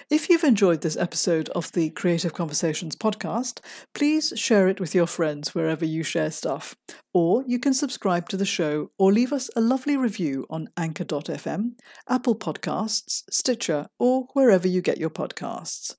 If 0.09 0.29
you've 0.29 0.43
enjoyed 0.43 0.81
this 0.81 0.97
episode 0.97 1.49
of 1.49 1.71
the 1.71 1.89
Creative 1.89 2.33
Conversations 2.33 2.95
podcast, 2.95 3.59
please 3.93 4.33
share 4.35 4.67
it 4.67 4.79
with 4.79 4.95
your 4.95 5.07
friends 5.07 5.53
wherever 5.53 5.85
you 5.85 6.03
share 6.03 6.31
stuff. 6.31 6.75
Or 7.13 7.43
you 7.47 7.59
can 7.59 7.73
subscribe 7.73 8.29
to 8.29 8.37
the 8.37 8.45
show 8.45 8.91
or 8.97 9.11
leave 9.11 9.33
us 9.33 9.49
a 9.55 9.61
lovely 9.61 9.97
review 9.97 10.45
on 10.49 10.69
Anchor.fm, 10.77 11.73
Apple 12.09 12.35
Podcasts, 12.35 13.23
Stitcher, 13.29 13.87
or 13.99 14.27
wherever 14.33 14.67
you 14.67 14.81
get 14.81 14.97
your 14.97 15.09
podcasts. 15.09 15.95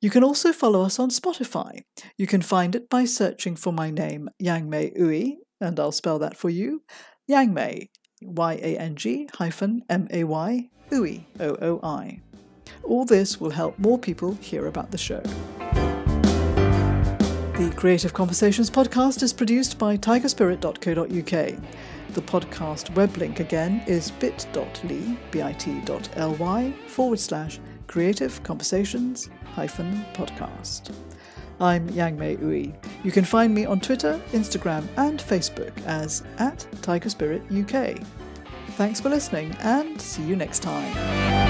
You 0.00 0.10
can 0.10 0.22
also 0.22 0.52
follow 0.52 0.82
us 0.82 0.98
on 0.98 1.08
Spotify. 1.08 1.80
You 2.18 2.26
can 2.26 2.42
find 2.42 2.74
it 2.74 2.90
by 2.90 3.06
searching 3.06 3.56
for 3.56 3.72
my 3.72 3.90
name, 3.90 4.28
Yang-May 4.38 4.90
Ooi, 5.00 5.36
and 5.60 5.80
I'll 5.80 5.92
spell 5.92 6.18
that 6.18 6.36
for 6.36 6.50
you. 6.50 6.82
Yang-May, 7.26 7.88
Y 8.22 8.52
A 8.54 8.78
N 8.78 8.96
G 8.96 9.28
hyphen 9.34 9.82
M 9.88 10.06
A 10.10 10.24
Y, 10.24 10.68
Ooi, 10.90 11.24
O 11.40 11.56
O 11.62 11.80
I. 11.82 12.20
All 12.82 13.04
this 13.04 13.40
will 13.40 13.50
help 13.50 13.78
more 13.78 13.98
people 13.98 14.34
hear 14.34 14.66
about 14.66 14.90
the 14.90 14.98
show. 14.98 15.22
The 17.56 17.72
Creative 17.76 18.12
Conversations 18.12 18.68
podcast 18.68 19.22
is 19.22 19.32
produced 19.32 19.78
by 19.78 19.96
tigerspirit.co.uk. 19.96 22.14
The 22.14 22.22
podcast 22.22 22.94
web 22.96 23.16
link 23.16 23.40
again 23.40 23.82
is 23.86 24.10
bit.ly, 24.10 25.16
bit.ly 25.30 26.72
forward 26.86 27.20
slash 27.20 27.60
creative 27.86 28.42
conversations 28.42 29.30
hyphen 29.54 30.04
podcast. 30.14 30.92
I'm 31.60 31.88
Yang-May 31.90 32.36
Ooi. 32.38 32.74
You 33.04 33.12
can 33.12 33.24
find 33.24 33.54
me 33.54 33.66
on 33.66 33.80
Twitter, 33.80 34.20
Instagram, 34.32 34.86
and 34.96 35.20
Facebook 35.20 35.72
as 35.86 36.24
at 36.38 36.66
Tiger 36.82 37.08
Spirit 37.08 37.42
UK. 37.52 38.04
Thanks 38.70 39.00
for 39.00 39.08
listening 39.08 39.56
and 39.60 40.00
see 40.00 40.24
you 40.24 40.34
next 40.34 40.60
time. 40.60 41.43